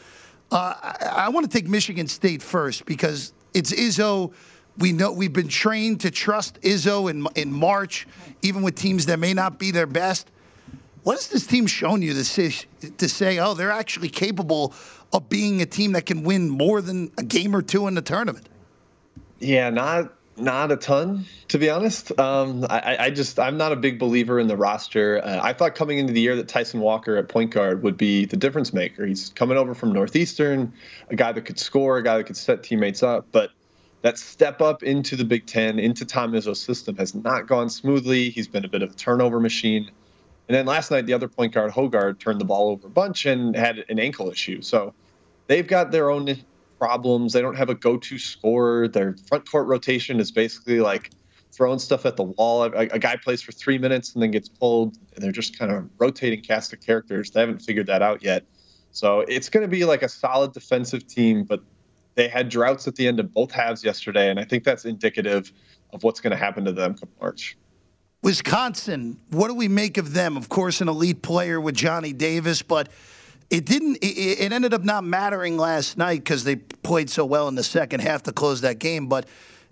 Uh, 0.52 0.73
I, 0.82 1.13
I 1.25 1.30
want 1.30 1.49
to 1.49 1.58
take 1.58 1.67
Michigan 1.67 2.08
State 2.08 2.41
first 2.41 2.86
because 2.86 3.34
it's 3.54 3.71
Izzo. 3.71 4.34
We 4.78 4.93
know 4.93 5.12
we've 5.12 5.34
been 5.34 5.47
trained 5.47 6.02
to 6.02 6.12
trust 6.12 6.60
Izzo 6.62 7.10
in 7.10 7.28
in 7.36 7.52
March, 7.52 8.08
even 8.41 8.62
with 8.62 8.75
teams 8.75 9.06
that 9.08 9.19
may 9.19 9.34
not 9.34 9.60
be 9.60 9.71
their 9.71 9.88
best. 9.88 10.32
What 11.04 11.13
has 11.13 11.28
this 11.28 11.47
team 11.47 11.65
shown 11.65 12.02
you 12.02 12.13
to 12.13 12.25
say, 12.25 12.54
to 12.97 13.08
say, 13.10 13.39
oh, 13.39 13.54
they're 13.54 13.71
actually 13.71 14.10
capable 14.10 14.73
of 15.13 15.30
being 15.30 15.62
a 15.62 15.65
team 15.65 15.93
that 15.93 16.06
can 16.06 16.23
win 16.23 16.49
more 16.49 16.82
than 16.82 17.12
a 17.17 17.23
game 17.23 17.56
or 17.56 17.62
two 17.62 17.88
in 17.88 17.95
the 17.95 18.02
tournament? 18.02 18.47
Yeah, 19.39 19.69
not 19.69 20.13
not 20.41 20.71
a 20.71 20.78
ton 20.78 21.25
to 21.49 21.58
be 21.58 21.69
honest. 21.69 22.17
Um, 22.19 22.65
I, 22.69 22.97
I 22.99 23.10
just 23.10 23.39
I'm 23.39 23.58
not 23.58 23.71
a 23.71 23.75
big 23.75 23.99
believer 23.99 24.39
in 24.39 24.47
the 24.47 24.56
roster. 24.56 25.19
Uh, 25.23 25.39
I 25.41 25.54
thought 25.54 25.75
coming 25.75 25.97
into 25.97 26.13
the 26.13 26.21
year 26.21 26.36
that 26.36 26.47
Tyson 26.47 26.80
Walker 26.80 27.17
at 27.17 27.28
point 27.28 27.52
guard 27.52 27.84
would 27.84 27.97
be 27.97 28.25
the 28.25 28.38
difference 28.38 28.71
maker. 28.71 29.06
He's 29.06 29.30
coming 29.30 29.58
over 29.58 29.73
from 29.73 29.91
Northeastern, 29.91 30.73
a 31.10 31.15
guy 31.15 31.32
that 31.32 31.41
could 31.41 31.60
score, 31.60 31.97
a 31.97 32.04
guy 32.04 32.17
that 32.17 32.25
could 32.25 32.38
set 32.38 32.63
teammates 32.63 33.04
up, 33.04 33.28
but 33.32 33.52
that 34.02 34.17
step 34.17 34.62
up 34.62 34.84
into 34.84 35.15
the 35.15 35.25
Big 35.25 35.45
Ten, 35.45 35.78
into 35.78 36.06
Tom 36.06 36.32
Izzo's 36.32 36.62
system, 36.62 36.95
has 36.97 37.13
not 37.13 37.47
gone 37.47 37.69
smoothly. 37.69 38.30
He's 38.30 38.47
been 38.47 38.63
a 38.63 38.69
bit 38.69 38.82
of 38.82 38.91
a 38.91 38.95
turnover 38.95 39.39
machine. 39.39 39.91
And 40.47 40.56
then 40.56 40.65
last 40.65 40.89
night, 40.89 41.06
the 41.06 41.13
other 41.13 41.28
point 41.28 41.54
guard, 41.54 41.71
Hoggard, 41.71 42.19
turned 42.19 42.39
the 42.39 42.45
ball 42.45 42.69
over 42.69 42.88
a 42.88 42.89
bunch 42.89 43.25
and 43.25 43.56
had 43.56 43.84
an 43.89 43.99
ankle 43.99 44.32
issue. 44.32 44.62
So 44.62 44.93
they've 45.47 45.67
got 45.67 45.91
their 45.91 46.10
own 46.10 46.38
problems. 46.80 47.34
They 47.34 47.42
don't 47.42 47.56
have 47.56 47.70
a 47.70 47.76
go-to 47.76 48.18
scorer. 48.18 48.88
Their 48.88 49.15
front 49.28 49.50
court 49.50 49.68
rotation 49.68 50.20
is 50.20 50.32
basically 50.32 50.80
like 50.80 51.12
throwing 51.52 51.80
stuff 51.80 52.06
at 52.06 52.15
the 52.15 52.24
wall. 52.24 52.63
A, 52.63 52.70
a 52.70 53.00
guy 53.00 53.18
plays 53.18 53.42
for 53.42 53.52
three 53.52 53.78
minutes 53.78 54.13
and 54.13 54.24
then 54.24 54.32
gets 54.32 54.50
pulled, 54.50 54.98
and 55.13 55.24
they're 55.24 55.32
just 55.32 55.60
kind 55.60 55.72
of 55.72 55.89
rotating 55.98 56.42
cast 56.42 56.74
of 56.74 56.82
characters. 56.82 57.32
They 57.32 57.42
haven't 57.42 57.60
figured 57.60 57.88
that 57.88 58.02
out 58.02 58.24
yet. 58.24 58.46
So 58.92 59.22
it's 59.22 59.50
going 59.50 59.63
to 59.63 59.68
be 59.68 59.86
like 59.86 60.02
a 60.02 60.10
solid 60.10 60.54
defensive 60.54 61.06
team, 61.06 61.44
but 61.44 61.62
they 62.15 62.28
had 62.28 62.50
droughts 62.50 62.88
at 62.88 62.96
the 62.96 63.08
end 63.08 63.20
of 63.20 63.34
both 63.34 63.52
halves 63.52 63.84
yesterday, 63.84 64.30
and 64.30 64.39
I 64.39 64.46
think 64.46 64.63
that's 64.63 64.86
indicative 64.86 65.52
of 65.94 66.04
what's 66.04 66.20
going 66.20 66.32
to 66.32 66.38
happen 66.38 66.65
to 66.65 66.72
them 66.72 66.96
come 66.96 67.10
March. 67.20 67.58
Wisconsin, 68.22 69.20
what 69.30 69.48
do 69.48 69.54
we 69.54 69.68
make 69.68 69.98
of 69.98 70.13
them? 70.13 70.36
Of 70.36 70.50
course, 70.50 70.82
an 70.82 70.89
elite 70.89 71.22
player 71.22 71.62
with 71.62 71.76
Johnny 71.76 72.12
Davis, 72.12 72.62
but 72.62 72.89
it 73.50 73.66
didn't. 73.66 73.98
It, 73.98 74.40
it 74.40 74.52
ended 74.52 74.74
up 74.74 74.84
not 74.84 75.04
mattering 75.04 75.58
last 75.58 75.98
night 75.98 76.20
because 76.20 76.44
they 76.44 76.56
played 76.56 77.10
so 77.10 77.26
well 77.26 77.48
in 77.48 77.56
the 77.56 77.64
second 77.64 78.02
half 78.02 78.24
to 78.24 78.32
close 78.32 78.62
that 78.62 78.80
game. 78.80 79.08
But 79.08 79.28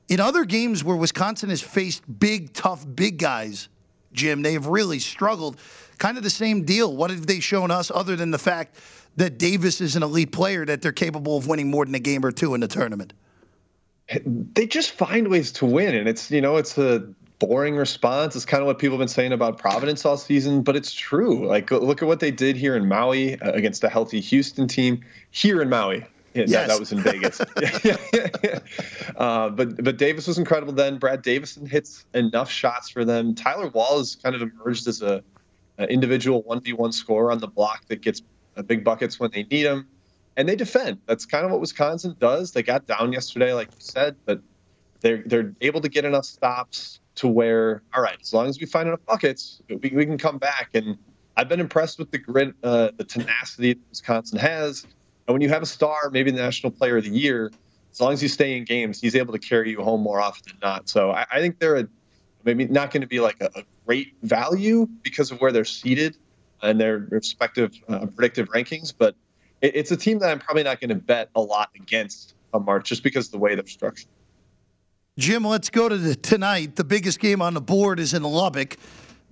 in 0.07 0.19
other 0.19 0.45
games 0.45 0.83
where 0.83 0.95
Wisconsin 0.95 1.49
has 1.49 1.61
faced 1.61 2.03
big, 2.19 2.53
tough, 2.53 2.85
big 2.95 3.17
guys, 3.19 3.69
Jim, 4.13 4.41
they've 4.41 4.65
really 4.65 4.99
struggled. 4.99 5.57
Kind 5.97 6.17
of 6.17 6.23
the 6.23 6.29
same 6.29 6.63
deal. 6.63 6.95
What 6.95 7.09
have 7.09 7.27
they 7.27 7.39
shown 7.39 7.71
us 7.71 7.91
other 7.93 8.15
than 8.15 8.31
the 8.31 8.39
fact 8.39 8.75
that 9.15 9.37
Davis 9.37 9.81
is 9.81 9.95
an 9.95 10.03
elite 10.03 10.31
player 10.31 10.65
that 10.65 10.81
they're 10.81 10.91
capable 10.91 11.37
of 11.37 11.47
winning 11.47 11.69
more 11.69 11.85
than 11.85 11.95
a 11.95 11.99
game 11.99 12.25
or 12.25 12.31
two 12.31 12.53
in 12.53 12.61
the 12.61 12.67
tournament? 12.67 13.13
They 14.25 14.67
just 14.67 14.91
find 14.91 15.27
ways 15.27 15.51
to 15.53 15.65
win, 15.65 15.93
and 15.93 16.07
it's 16.07 16.31
you 16.31 16.39
know 16.39 16.55
it's 16.55 16.77
a 16.77 17.13
boring 17.39 17.75
response. 17.75 18.35
It's 18.35 18.45
kind 18.45 18.61
of 18.61 18.67
what 18.67 18.79
people 18.79 18.97
have 18.97 19.01
been 19.01 19.07
saying 19.07 19.31
about 19.31 19.57
Providence 19.57 20.05
all 20.05 20.17
season, 20.17 20.63
but 20.63 20.75
it's 20.75 20.93
true. 20.93 21.45
Like, 21.47 21.69
look 21.71 22.01
at 22.01 22.07
what 22.07 22.19
they 22.19 22.31
did 22.31 22.55
here 22.55 22.75
in 22.75 22.87
Maui 22.87 23.39
uh, 23.39 23.51
against 23.51 23.83
a 23.83 23.89
healthy 23.89 24.19
Houston 24.21 24.67
team 24.67 25.01
here 25.31 25.61
in 25.61 25.69
Maui. 25.69 25.97
Yeah, 26.33 26.43
that- 26.43 26.49
Yes. 26.49 26.67
that, 26.67 26.79
was 26.79 26.91
in 26.91 26.99
Vegas. 27.01 27.41
yeah, 27.83 27.97
yeah, 28.13 28.27
yeah. 28.43 28.59
Uh, 29.15 29.49
but 29.49 29.83
but 29.83 29.97
Davis 29.97 30.27
was 30.27 30.37
incredible 30.37 30.73
then. 30.73 30.97
Brad 30.99 31.21
Davison 31.23 31.65
hits 31.65 32.05
enough 32.13 32.51
shots 32.51 32.89
for 32.89 33.03
them. 33.03 33.33
Tyler 33.33 33.69
Wahl 33.69 33.97
has 33.97 34.15
kind 34.15 34.35
of 34.35 34.41
emerged 34.43 34.87
as 34.87 35.01
a, 35.01 35.23
a 35.79 35.87
individual 35.91 36.43
one 36.43 36.59
v 36.61 36.73
one 36.73 36.91
scorer 36.91 37.31
on 37.31 37.39
the 37.39 37.47
block 37.47 37.85
that 37.87 38.01
gets 38.01 38.21
uh, 38.55 38.61
big 38.61 38.83
buckets 38.83 39.19
when 39.19 39.31
they 39.31 39.43
need 39.43 39.63
them, 39.63 39.87
and 40.35 40.47
they 40.47 40.55
defend. 40.55 40.99
That's 41.07 41.25
kind 41.25 41.43
of 41.45 41.51
what 41.51 41.59
Wisconsin 41.59 42.15
does. 42.19 42.51
They 42.51 42.61
got 42.61 42.85
down 42.85 43.13
yesterday, 43.13 43.53
like 43.53 43.69
you 43.71 43.77
said, 43.79 44.15
but 44.25 44.41
they're 45.01 45.23
they're 45.25 45.53
able 45.61 45.81
to 45.81 45.89
get 45.89 46.05
enough 46.05 46.25
stops 46.25 46.99
to 47.17 47.27
where 47.27 47.83
all 47.93 48.01
right, 48.01 48.17
as 48.21 48.33
long 48.33 48.47
as 48.47 48.59
we 48.59 48.65
find 48.65 48.87
enough 48.87 49.05
buckets, 49.05 49.61
we, 49.69 49.91
we 49.93 50.05
can 50.05 50.17
come 50.17 50.37
back. 50.37 50.69
And 50.73 50.97
I've 51.35 51.49
been 51.49 51.59
impressed 51.59 51.99
with 51.99 52.11
the 52.11 52.17
grit, 52.17 52.53
uh, 52.63 52.89
the 52.97 53.03
tenacity 53.03 53.73
that 53.73 53.89
Wisconsin 53.89 54.39
has. 54.39 54.83
And 55.27 55.33
when 55.33 55.41
you 55.41 55.49
have 55.49 55.61
a 55.61 55.67
star, 55.67 56.09
maybe 56.11 56.31
the 56.31 56.41
national 56.41 56.71
player 56.71 56.97
of 56.97 57.03
the 57.03 57.11
year, 57.11 57.51
as 57.91 57.99
long 57.99 58.13
as 58.13 58.23
you 58.23 58.29
stay 58.29 58.57
in 58.57 58.63
games, 58.63 59.01
he's 59.01 59.15
able 59.15 59.33
to 59.33 59.39
carry 59.39 59.71
you 59.71 59.81
home 59.81 60.01
more 60.01 60.21
often 60.21 60.43
than 60.47 60.59
not. 60.61 60.89
So 60.89 61.11
I, 61.11 61.25
I 61.31 61.39
think 61.39 61.59
they're 61.59 61.77
a, 61.77 61.87
maybe 62.43 62.65
not 62.65 62.91
going 62.91 63.01
to 63.01 63.07
be 63.07 63.19
like 63.19 63.37
a, 63.41 63.49
a 63.55 63.63
great 63.85 64.13
value 64.23 64.87
because 65.03 65.31
of 65.31 65.41
where 65.41 65.51
they're 65.51 65.65
seated 65.65 66.17
and 66.61 66.79
their 66.79 67.07
respective 67.09 67.73
uh, 67.87 68.05
predictive 68.07 68.49
rankings, 68.49 68.93
but 68.97 69.15
it, 69.61 69.75
it's 69.75 69.91
a 69.91 69.97
team 69.97 70.19
that 70.19 70.29
I'm 70.29 70.39
probably 70.39 70.63
not 70.63 70.79
going 70.79 70.89
to 70.89 70.95
bet 70.95 71.29
a 71.35 71.41
lot 71.41 71.69
against 71.75 72.35
on 72.53 72.65
March 72.65 72.89
just 72.89 73.03
because 73.03 73.27
of 73.27 73.31
the 73.31 73.37
way 73.37 73.55
they're 73.55 73.65
structured. 73.67 74.09
Jim, 75.17 75.43
let's 75.43 75.71
go 75.71 75.89
to 75.89 75.97
the, 75.97 76.13
tonight. 76.13 76.75
The 76.75 76.83
biggest 76.83 77.19
game 77.19 77.41
on 77.41 77.55
the 77.55 77.61
board 77.61 77.99
is 77.99 78.13
in 78.13 78.21
Lubbock. 78.21 78.77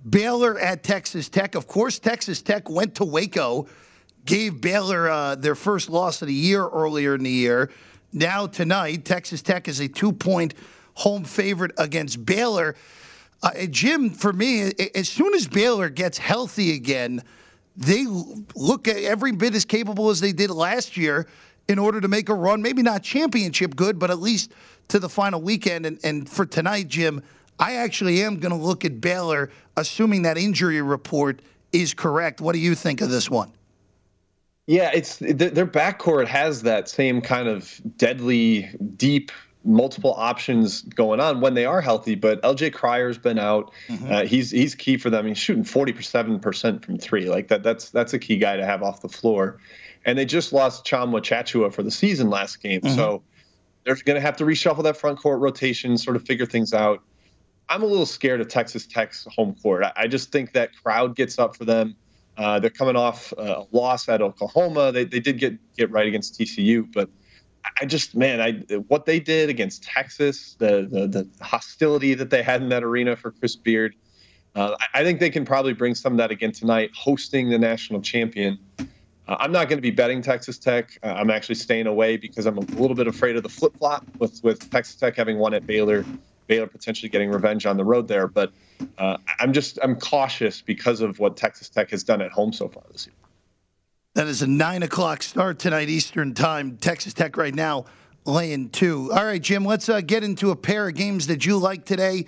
Baylor 0.08 0.58
at 0.58 0.82
Texas 0.82 1.28
Tech. 1.28 1.54
Of 1.54 1.68
course, 1.68 2.00
Texas 2.00 2.42
Tech 2.42 2.68
went 2.68 2.96
to 2.96 3.04
Waco, 3.04 3.68
gave 4.24 4.60
Baylor 4.60 5.08
uh, 5.08 5.36
their 5.36 5.54
first 5.54 5.88
loss 5.88 6.22
of 6.22 6.28
the 6.28 6.34
year 6.34 6.66
earlier 6.66 7.14
in 7.14 7.22
the 7.22 7.30
year. 7.30 7.70
Now, 8.12 8.48
tonight, 8.48 9.04
Texas 9.04 9.42
Tech 9.42 9.68
is 9.68 9.78
a 9.78 9.86
two 9.86 10.12
point 10.12 10.54
home 10.94 11.22
favorite 11.22 11.70
against 11.78 12.26
Baylor. 12.26 12.74
Uh, 13.40 13.66
Jim, 13.70 14.10
for 14.10 14.32
me, 14.32 14.72
as 14.96 15.08
soon 15.08 15.34
as 15.34 15.46
Baylor 15.46 15.88
gets 15.88 16.18
healthy 16.18 16.74
again, 16.74 17.22
they 17.76 18.06
look 18.56 18.88
every 18.88 19.30
bit 19.30 19.54
as 19.54 19.64
capable 19.64 20.10
as 20.10 20.18
they 20.18 20.32
did 20.32 20.50
last 20.50 20.96
year 20.96 21.28
in 21.68 21.78
order 21.78 22.00
to 22.00 22.08
make 22.08 22.28
a 22.28 22.34
run. 22.34 22.62
Maybe 22.62 22.82
not 22.82 23.02
championship 23.02 23.76
good, 23.76 23.98
but 23.98 24.10
at 24.10 24.18
least 24.18 24.52
to 24.88 24.98
the 24.98 25.08
final 25.08 25.40
weekend. 25.40 25.86
And, 25.86 25.98
and 26.04 26.28
for 26.28 26.46
tonight, 26.46 26.88
Jim, 26.88 27.22
I 27.58 27.76
actually 27.76 28.22
am 28.22 28.38
going 28.38 28.56
to 28.56 28.62
look 28.62 28.84
at 28.84 29.00
Baylor, 29.00 29.50
assuming 29.76 30.22
that 30.22 30.38
injury 30.38 30.80
report 30.82 31.40
is 31.72 31.94
correct. 31.94 32.40
What 32.40 32.52
do 32.52 32.58
you 32.58 32.74
think 32.74 33.00
of 33.00 33.10
this 33.10 33.30
one? 33.30 33.52
Yeah, 34.66 34.90
it's 34.92 35.18
their 35.18 35.66
backcourt 35.66 36.26
has 36.26 36.62
that 36.62 36.88
same 36.88 37.20
kind 37.20 37.46
of 37.46 37.80
deadly, 37.96 38.68
deep 38.96 39.30
multiple 39.66 40.14
options 40.16 40.82
going 40.82 41.20
on 41.20 41.40
when 41.40 41.54
they 41.54 41.64
are 41.64 41.80
healthy. 41.80 42.16
But 42.16 42.42
LJ 42.42 42.72
Cryer's 42.72 43.18
been 43.18 43.38
out. 43.38 43.72
Mm-hmm. 43.88 44.12
Uh, 44.12 44.24
he's 44.24 44.50
he's 44.50 44.74
key 44.74 44.96
for 44.96 45.08
them. 45.08 45.26
He's 45.26 45.38
shooting 45.38 45.62
forty 45.62 46.00
seven 46.02 46.40
percent 46.40 46.84
from 46.84 46.98
three. 46.98 47.28
Like 47.28 47.46
that. 47.48 47.62
That's 47.62 47.90
that's 47.90 48.12
a 48.12 48.18
key 48.18 48.38
guy 48.38 48.56
to 48.56 48.66
have 48.66 48.82
off 48.82 49.02
the 49.02 49.08
floor. 49.08 49.58
And 50.06 50.16
they 50.16 50.24
just 50.24 50.52
lost 50.52 50.86
Tchamwa 50.86 51.20
Tchatchoua 51.20 51.74
for 51.74 51.82
the 51.82 51.90
season 51.90 52.30
last 52.30 52.62
game. 52.62 52.80
Mm-hmm. 52.80 52.94
So 52.94 53.22
they're 53.84 53.96
going 53.96 54.14
to 54.14 54.20
have 54.22 54.36
to 54.38 54.44
reshuffle 54.44 54.84
that 54.84 54.96
front 54.96 55.18
court 55.18 55.40
rotation, 55.40 55.98
sort 55.98 56.16
of 56.16 56.24
figure 56.24 56.46
things 56.46 56.72
out. 56.72 57.02
I'm 57.68 57.82
a 57.82 57.86
little 57.86 58.06
scared 58.06 58.40
of 58.40 58.48
Texas 58.48 58.86
Tech's 58.86 59.26
home 59.36 59.56
court. 59.62 59.84
I, 59.84 59.92
I 59.96 60.06
just 60.06 60.32
think 60.32 60.52
that 60.52 60.70
crowd 60.82 61.16
gets 61.16 61.38
up 61.38 61.56
for 61.56 61.64
them. 61.64 61.96
Uh, 62.38 62.60
they're 62.60 62.70
coming 62.70 62.96
off 62.96 63.32
a 63.36 63.66
loss 63.72 64.08
at 64.08 64.22
Oklahoma. 64.22 64.92
They, 64.92 65.04
they 65.04 65.20
did 65.20 65.38
get 65.38 65.54
get 65.76 65.90
right 65.90 66.06
against 66.06 66.38
TCU, 66.38 66.90
but 66.92 67.08
I 67.80 67.86
just 67.86 68.14
man, 68.14 68.40
I 68.40 68.76
what 68.88 69.06
they 69.06 69.20
did 69.20 69.48
against 69.48 69.82
Texas, 69.82 70.54
the 70.58 70.86
the, 70.90 71.06
the 71.06 71.44
hostility 71.44 72.14
that 72.14 72.30
they 72.30 72.42
had 72.42 72.62
in 72.62 72.68
that 72.68 72.84
arena 72.84 73.16
for 73.16 73.30
Chris 73.30 73.56
Beard, 73.56 73.94
uh, 74.54 74.76
I, 74.94 75.02
think 75.02 75.20
they 75.20 75.30
can 75.30 75.44
probably 75.44 75.74
bring 75.74 75.94
some 75.94 76.14
of 76.14 76.18
that 76.18 76.30
again 76.30 76.52
tonight, 76.52 76.90
hosting 76.94 77.50
the 77.50 77.58
national 77.58 78.00
champion. 78.00 78.58
Uh, 79.28 79.36
I'm 79.40 79.52
not 79.52 79.68
going 79.68 79.78
to 79.78 79.82
be 79.82 79.90
betting 79.90 80.22
Texas 80.22 80.58
Tech. 80.58 80.98
Uh, 81.02 81.08
I'm 81.08 81.30
actually 81.30 81.56
staying 81.56 81.86
away 81.86 82.16
because 82.16 82.46
I'm 82.46 82.58
a 82.58 82.62
little 82.62 82.94
bit 82.94 83.06
afraid 83.06 83.36
of 83.36 83.42
the 83.42 83.48
flip 83.48 83.76
flop 83.76 84.04
with 84.18 84.42
with 84.44 84.70
Texas 84.70 84.96
Tech 84.96 85.16
having 85.16 85.38
won 85.38 85.54
at 85.54 85.66
Baylor, 85.66 86.04
Baylor 86.46 86.66
potentially 86.66 87.08
getting 87.08 87.30
revenge 87.30 87.66
on 87.66 87.76
the 87.76 87.84
road 87.84 88.06
there. 88.06 88.28
But 88.28 88.52
uh, 88.98 89.16
I'm 89.40 89.52
just 89.52 89.78
I'm 89.82 89.96
cautious 89.96 90.60
because 90.60 91.00
of 91.00 91.18
what 91.18 91.36
Texas 91.36 91.68
Tech 91.68 91.90
has 91.90 92.04
done 92.04 92.20
at 92.20 92.30
home 92.30 92.52
so 92.52 92.68
far 92.68 92.84
this 92.92 93.06
year. 93.06 93.14
That 94.14 94.28
is 94.28 94.42
a 94.42 94.46
nine 94.46 94.82
o'clock 94.82 95.22
start 95.22 95.58
tonight 95.58 95.88
Eastern 95.88 96.32
Time. 96.32 96.76
Texas 96.76 97.12
Tech 97.12 97.36
right 97.36 97.54
now 97.54 97.86
laying 98.24 98.70
two. 98.70 99.12
All 99.12 99.24
right, 99.24 99.42
Jim, 99.42 99.64
let's 99.64 99.88
uh, 99.88 100.00
get 100.00 100.24
into 100.24 100.50
a 100.50 100.56
pair 100.56 100.88
of 100.88 100.94
games 100.94 101.26
that 101.26 101.44
you 101.44 101.58
like 101.58 101.84
today. 101.84 102.26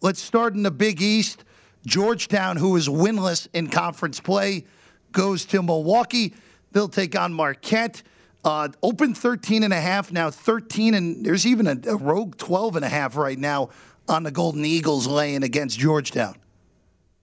Let's 0.00 0.20
start 0.20 0.54
in 0.54 0.62
the 0.62 0.70
Big 0.70 1.00
East. 1.00 1.44
Georgetown, 1.86 2.58
who 2.58 2.76
is 2.76 2.88
winless 2.88 3.48
in 3.54 3.68
conference 3.68 4.20
play, 4.20 4.64
goes 5.12 5.44
to 5.46 5.62
Milwaukee. 5.62 6.34
They'll 6.72 6.88
take 6.88 7.18
on 7.18 7.32
Marquette. 7.32 8.02
Uh, 8.42 8.68
open 8.82 9.14
13 9.14 9.62
and 9.64 9.72
a 9.72 9.80
half, 9.80 10.12
now 10.12 10.30
13, 10.30 10.94
and 10.94 11.26
there's 11.26 11.46
even 11.46 11.66
a, 11.66 11.76
a 11.88 11.96
rogue 11.96 12.38
12 12.38 12.76
and 12.76 12.84
a 12.84 12.88
half 12.88 13.14
right 13.16 13.38
now 13.38 13.68
on 14.08 14.22
the 14.22 14.30
Golden 14.30 14.64
Eagles 14.64 15.06
laying 15.06 15.42
against 15.42 15.78
Georgetown. 15.78 16.36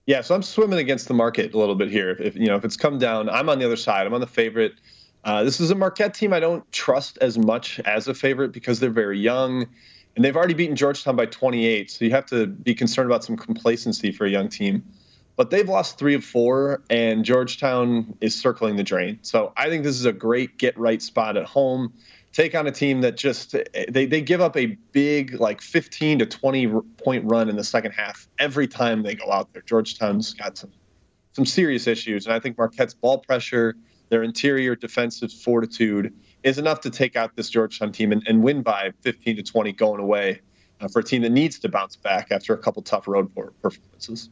Yeah, 0.06 0.22
so 0.22 0.34
I'm 0.34 0.42
swimming 0.42 0.78
against 0.78 1.08
the 1.08 1.14
market 1.14 1.52
a 1.52 1.58
little 1.58 1.74
bit 1.74 1.90
here. 1.90 2.16
If, 2.18 2.36
you 2.36 2.46
know, 2.46 2.56
if 2.56 2.64
it's 2.64 2.76
come 2.76 2.98
down, 2.98 3.28
I'm 3.28 3.48
on 3.48 3.58
the 3.58 3.66
other 3.66 3.76
side. 3.76 4.06
I'm 4.06 4.14
on 4.14 4.20
the 4.20 4.26
favorite. 4.26 4.74
Uh, 5.24 5.44
this 5.44 5.60
is 5.60 5.70
a 5.70 5.74
Marquette 5.74 6.14
team 6.14 6.32
I 6.32 6.40
don't 6.40 6.70
trust 6.72 7.18
as 7.20 7.36
much 7.36 7.80
as 7.80 8.08
a 8.08 8.14
favorite 8.14 8.52
because 8.52 8.80
they're 8.80 8.88
very 8.88 9.18
young, 9.18 9.66
and 10.16 10.24
they've 10.24 10.36
already 10.36 10.54
beaten 10.54 10.76
Georgetown 10.76 11.16
by 11.16 11.26
28. 11.26 11.90
So 11.90 12.04
you 12.04 12.10
have 12.12 12.26
to 12.26 12.46
be 12.46 12.74
concerned 12.74 13.10
about 13.10 13.24
some 13.24 13.36
complacency 13.36 14.10
for 14.12 14.24
a 14.24 14.30
young 14.30 14.48
team. 14.48 14.84
But 15.38 15.50
they've 15.50 15.68
lost 15.68 15.98
three 15.98 16.14
of 16.14 16.24
four, 16.24 16.82
and 16.90 17.24
Georgetown 17.24 18.18
is 18.20 18.34
circling 18.34 18.76
the 18.76 18.82
drain. 18.82 19.20
So 19.22 19.52
I 19.56 19.68
think 19.68 19.84
this 19.84 19.94
is 19.94 20.04
a 20.04 20.12
great 20.12 20.58
get 20.58 20.76
right 20.76 21.00
spot 21.00 21.38
at 21.38 21.46
home 21.46 21.94
take 22.32 22.54
on 22.54 22.66
a 22.66 22.70
team 22.70 23.00
that 23.00 23.16
just 23.16 23.56
they, 23.88 24.06
they 24.06 24.20
give 24.20 24.40
up 24.40 24.56
a 24.56 24.66
big 24.92 25.40
like 25.40 25.60
15 25.60 26.20
to 26.20 26.26
20 26.26 26.66
point 27.02 27.24
run 27.30 27.48
in 27.48 27.56
the 27.56 27.64
second 27.64 27.92
half 27.92 28.28
every 28.38 28.66
time 28.66 29.02
they 29.02 29.14
go 29.14 29.30
out 29.32 29.52
there. 29.52 29.62
Georgetown's 29.62 30.34
got 30.34 30.58
some 30.58 30.72
some 31.32 31.46
serious 31.46 31.86
issues, 31.86 32.26
and 32.26 32.34
I 32.34 32.40
think 32.40 32.58
Marquette's 32.58 32.94
ball 32.94 33.18
pressure, 33.18 33.76
their 34.08 34.24
interior 34.24 34.74
defensive 34.74 35.32
fortitude, 35.32 36.12
is 36.42 36.58
enough 36.58 36.80
to 36.80 36.90
take 36.90 37.14
out 37.14 37.36
this 37.36 37.48
Georgetown 37.48 37.92
team 37.92 38.10
and, 38.10 38.26
and 38.26 38.42
win 38.42 38.62
by 38.62 38.90
15 39.02 39.36
to 39.36 39.42
20 39.44 39.72
going 39.72 40.00
away 40.00 40.40
uh, 40.80 40.88
for 40.88 40.98
a 40.98 41.04
team 41.04 41.22
that 41.22 41.30
needs 41.30 41.58
to 41.60 41.68
bounce 41.68 41.94
back 41.94 42.32
after 42.32 42.54
a 42.54 42.58
couple 42.58 42.82
tough 42.82 43.06
road 43.06 43.32
performances. 43.62 44.30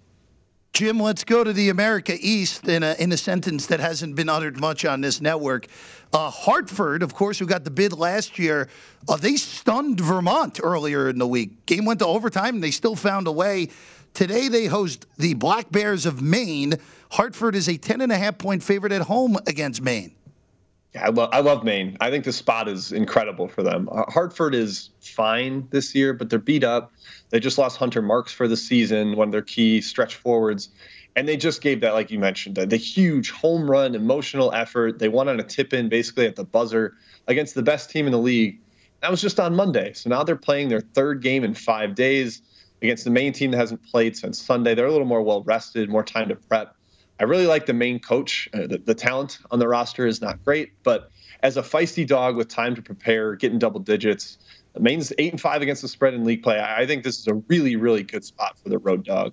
Jim, 0.77 1.01
let's 1.01 1.25
go 1.25 1.43
to 1.43 1.55
the 1.55 1.71
America 1.71 2.15
East 2.21 2.69
in 2.69 2.83
a, 2.83 2.95
in 2.99 3.11
a 3.11 3.17
sentence 3.17 3.65
that 3.69 3.81
hasn't 3.81 4.15
been 4.15 4.29
uttered 4.29 4.61
much 4.61 4.85
on 4.85 5.01
this 5.01 5.23
network. 5.23 5.69
Uh, 6.13 6.29
Hartford, 6.29 7.03
of 7.03 7.15
course, 7.15 7.39
who 7.39 7.47
got 7.47 7.65
the 7.65 7.71
bid 7.71 7.95
last 7.95 8.39
year, 8.39 8.69
uh, 9.09 9.17
they 9.17 9.37
stunned 9.37 9.99
Vermont 9.99 10.61
earlier 10.63 11.09
in 11.09 11.17
the 11.19 11.27
week. 11.27 11.65
Game 11.65 11.87
went 11.87 12.01
to 12.01 12.07
overtime, 12.07 12.57
and 12.57 12.63
they 12.63 12.71
still 12.71 12.95
found 12.95 13.27
a 13.27 13.33
way. 13.33 13.71
Today, 14.13 14.49
they 14.49 14.67
host 14.67 15.07
the 15.17 15.33
Black 15.33 15.73
Bears 15.73 16.05
of 16.05 16.21
Maine. 16.21 16.75
Hartford 17.11 17.55
is 17.55 17.69
a 17.69 17.79
10.5 17.79 18.37
point 18.37 18.63
favorite 18.63 18.93
at 18.93 19.01
home 19.01 19.39
against 19.47 19.81
Maine. 19.81 20.16
I, 20.97 21.09
lo- 21.09 21.29
I 21.33 21.41
love 21.41 21.65
Maine. 21.65 21.97
I 22.01 22.11
think 22.11 22.25
the 22.25 22.33
spot 22.33 22.69
is 22.69 22.93
incredible 22.93 23.49
for 23.49 23.63
them. 23.63 23.89
Uh, 23.91 24.05
Hartford 24.11 24.55
is 24.55 24.91
fine 25.01 25.67
this 25.71 25.95
year, 25.95 26.13
but 26.13 26.31
they're 26.31 26.39
beat 26.39 26.65
up. 26.65 26.93
They 27.31 27.41
just 27.41 27.59
lost 27.59 27.77
Hunter 27.77 28.03
Marks 28.03 28.33
for 28.33 28.47
the 28.49 28.57
season, 28.57 29.17
one 29.17 29.29
of 29.29 29.33
their 29.33 29.43
key 29.43 29.81
stretch 29.81 30.17
forwards. 30.17 30.69
And 31.17 31.27
they 31.27 31.37
just 31.37 31.63
gave 31.63 31.81
that, 31.81 31.95
like 31.95 32.11
you 32.11 32.19
mentioned, 32.19 32.57
the, 32.57 32.67
the 32.67 32.77
huge 32.77 33.31
home 33.31 33.71
run, 33.71 33.95
emotional 33.95 34.53
effort. 34.53 34.99
They 34.99 35.09
won 35.09 35.29
on 35.29 35.41
a 35.41 35.43
tip 35.43 35.73
in 35.73 35.89
basically 35.89 36.27
at 36.27 36.37
the 36.37 36.45
buzzer 36.45 36.95
against 37.27 37.55
the 37.55 37.63
best 37.63 37.91
team 37.91 38.07
in 38.07 38.13
the 38.13 38.19
league. 38.19 38.61
That 39.01 39.11
was 39.11 39.23
just 39.23 39.41
on 39.41 39.55
Monday. 39.55 39.95
So 39.95 40.11
now 40.11 40.25
they're 40.25 40.37
playing 40.37 40.69
their 40.69 40.83
third 40.83 41.23
game 41.23 41.43
in 41.43 41.55
five 41.55 41.95
days 41.95 42.43
against 42.83 43.05
the 43.05 43.11
Maine 43.11 43.33
team 43.33 43.51
that 43.53 43.57
hasn't 43.57 43.83
played 43.85 44.17
since 44.17 44.39
Sunday. 44.39 44.75
They're 44.75 44.87
a 44.87 44.93
little 44.93 45.07
more 45.07 45.23
well 45.23 45.43
rested, 45.43 45.89
more 45.89 46.05
time 46.05 46.29
to 46.29 46.37
prep. 46.37 46.76
I 47.19 47.25
really 47.25 47.47
like 47.47 47.67
the 47.67 47.73
Maine 47.73 47.99
coach. 47.99 48.49
Uh, 48.53 48.67
the, 48.67 48.83
the, 48.85 48.95
talent 48.95 49.39
on 49.51 49.59
the 49.59 49.69
roster 49.69 50.07
is 50.07 50.21
not 50.21 50.45
great, 50.45 50.73
but 50.83 51.11
as 51.43 51.57
a 51.57 51.63
feisty 51.63 52.07
dog 52.07 52.37
with 52.37 52.49
time 52.49 52.75
to 52.75 52.83
prepare, 52.83 53.37
getting 53.37 53.59
double 53.59 53.81
digits, 53.81 54.39
Maine's 54.79 55.13
eight 55.19 55.33
and 55.33 55.41
five 55.41 55.63
against 55.63 55.83
the 55.83 55.89
spread 55.89 56.15
in 56.15 56.25
league 56.25 56.43
play. 56.43 56.61
I 56.61 56.87
think 56.87 57.03
this 57.03 57.19
is 57.19 57.27
a 57.27 57.35
really, 57.49 57.77
really 57.77 58.03
good 58.03 58.25
spot 58.25 58.59
for 58.59 58.69
the 58.69 58.79
road 58.79 59.05
dog. 59.05 59.33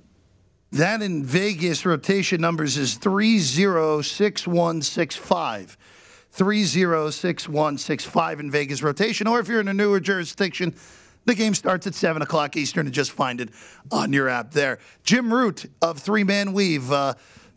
That 0.72 1.02
in 1.02 1.24
Vegas 1.24 1.86
rotation 1.86 2.40
numbers 2.40 2.78
is 2.78 2.96
three 2.96 3.40
zero 3.40 4.02
six 4.02 4.48
one 4.48 4.82
six 4.82 5.16
five. 5.16 5.78
306165 6.32 8.40
in 8.40 8.50
Vegas 8.50 8.82
rotation, 8.82 9.28
or 9.28 9.40
if 9.40 9.48
you're 9.48 9.60
in 9.60 9.68
a 9.68 9.74
newer 9.74 10.00
jurisdiction, 10.00 10.74
the 11.26 11.36
game 11.36 11.54
starts 11.54 11.86
at 11.86 11.94
7 11.94 12.24
o'clock 12.24 12.58
Eastern 12.58 12.88
and 12.88 12.94
just 12.94 13.12
find 13.12 13.40
it 13.40 13.50
on 13.92 14.12
your 14.12 14.30
app 14.30 14.50
there. 14.50 14.80
Jim 15.04 15.32
Root 15.32 15.68
of 15.84 16.00
Three 16.00 16.24
Man 16.24 16.54
Weave, 16.54 16.92
uh, 16.92 17.14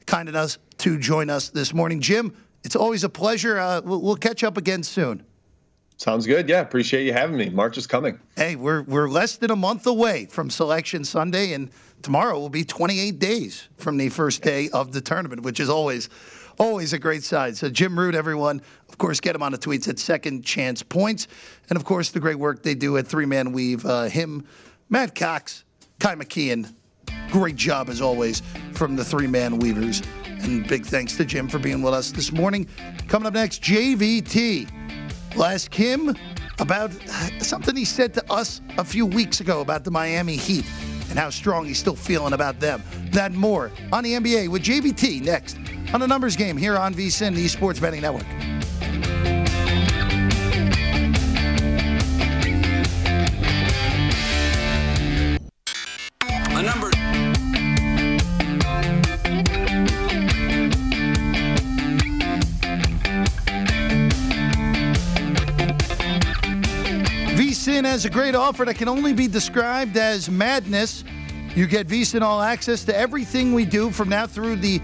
kind 0.07 0.29
enough 0.29 0.59
to 0.79 0.99
join 0.99 1.31
us 1.31 1.51
this 1.51 1.75
morning. 1.75 2.01
Jim, 2.01 2.35
it's 2.65 2.77
always 2.77 3.05
a 3.05 3.09
pleasure. 3.09 3.59
Uh, 3.59 3.81
we'll, 3.85 4.01
we'll 4.01 4.17
catch 4.17 4.43
up 4.45 4.57
again 4.57 4.83
soon. 4.83 5.25
Sounds 5.99 6.27
good. 6.27 6.49
Yeah, 6.49 6.61
appreciate 6.61 7.07
you 7.07 7.13
having 7.13 7.37
me. 7.37 7.49
March 7.49 7.79
is 7.79 7.87
coming. 7.87 8.21
Hey, 8.37 8.55
we're 8.55 8.83
we're 8.83 9.09
less 9.09 9.37
than 9.37 9.51
a 9.51 9.57
month 9.57 9.87
away 9.87 10.27
from 10.27 10.51
Selection 10.51 11.05
Sunday, 11.05 11.55
and 11.55 11.71
tomorrow 12.03 12.39
will 12.39 12.51
be 12.51 12.65
28 12.65 13.19
days 13.19 13.69
from 13.79 13.97
the 13.97 14.11
first 14.11 14.43
day 14.43 14.69
of 14.71 14.93
the 14.93 15.01
tournament, 15.01 15.43
which 15.43 15.59
is 15.59 15.71
always 15.71 16.11
always 16.59 16.93
a 16.93 16.99
great 16.99 17.23
sign. 17.23 17.55
So 17.55 17.71
Jim 17.71 17.99
Root, 17.99 18.15
everyone, 18.15 18.61
of 18.89 18.99
course, 18.99 19.21
get 19.21 19.35
him 19.35 19.43
on 19.43 19.53
the 19.53 19.59
tweets 19.59 19.89
at 19.89 19.99
Second 19.99 20.45
Chance 20.45 20.83
Points, 20.83 21.29
and 21.71 21.79
of 21.79 21.85
course 21.85 22.11
the 22.11 22.21
great 22.21 22.39
work 22.39 22.63
they 22.63 22.75
do 22.75 22.99
at 22.99 23.07
Three 23.07 23.27
Man 23.27 23.53
Weave. 23.53 23.87
Uh, 23.87 24.05
him, 24.05 24.47
Matt 24.91 25.15
Cox, 25.15 25.65
Ky 25.99 26.09
McKeon. 26.09 26.75
Great 27.31 27.57
job 27.57 27.89
as 27.89 28.01
always 28.01 28.43
from 28.73 28.97
the 28.97 29.05
Three 29.05 29.27
Man 29.27 29.59
Weavers, 29.59 30.03
and 30.43 30.67
big 30.67 30.87
thanks 30.87 31.17
to 31.17 31.25
Jim 31.25 31.49
for 31.49 31.59
being 31.59 31.83
with 31.83 31.95
us 31.95 32.13
this 32.13 32.33
morning. 32.33 32.69
Coming 33.09 33.27
up 33.27 33.35
next, 33.35 33.63
JVT. 33.63 34.69
We'll 35.35 35.45
ask 35.45 35.73
him 35.75 36.15
about 36.59 36.93
something 37.41 37.77
he 37.77 37.85
said 37.85 38.15
to 38.15 38.33
us 38.33 38.61
a 38.79 38.85
few 38.85 39.05
weeks 39.05 39.41
ago 39.41 39.61
about 39.61 39.85
the 39.85 39.91
Miami 39.91 40.37
Heat 40.37 40.65
and 41.11 41.19
how 41.19 41.31
strong 41.31 41.67
he's 41.67 41.79
still 41.79 41.97
feeling 41.97 42.33
about 42.33 42.61
them. 42.61 42.83
That 43.11 43.33
more 43.33 43.71
on 43.93 44.05
the 44.05 44.15
NBA 44.15 44.49
with 44.49 44.63
JVT 44.63 45.23
next 45.23 45.59
on 45.93 46.01
the 46.01 46.07
numbers 46.07 46.37
game 46.37 46.57
here 46.57 46.77
on 46.77 46.95
VSIN, 46.95 47.35
the 47.35 47.49
Sports 47.49 47.81
Betting 47.81 48.03
Network. 48.03 48.27
Has 67.87 68.05
a 68.05 68.11
great 68.11 68.35
offer 68.35 68.65
that 68.65 68.77
can 68.77 68.89
only 68.89 69.13
be 69.13 69.29
described 69.29 69.97
as 69.97 70.29
madness. 70.29 71.05
You 71.55 71.67
get 71.67 71.87
VSIN 71.87 72.23
All 72.23 72.43
Access 72.43 72.85
to 72.85 72.97
everything 72.97 73.55
we 73.55 73.65
do 73.65 73.91
from 73.91 74.09
now 74.09 74.27
through 74.27 74.57
the 74.57 74.81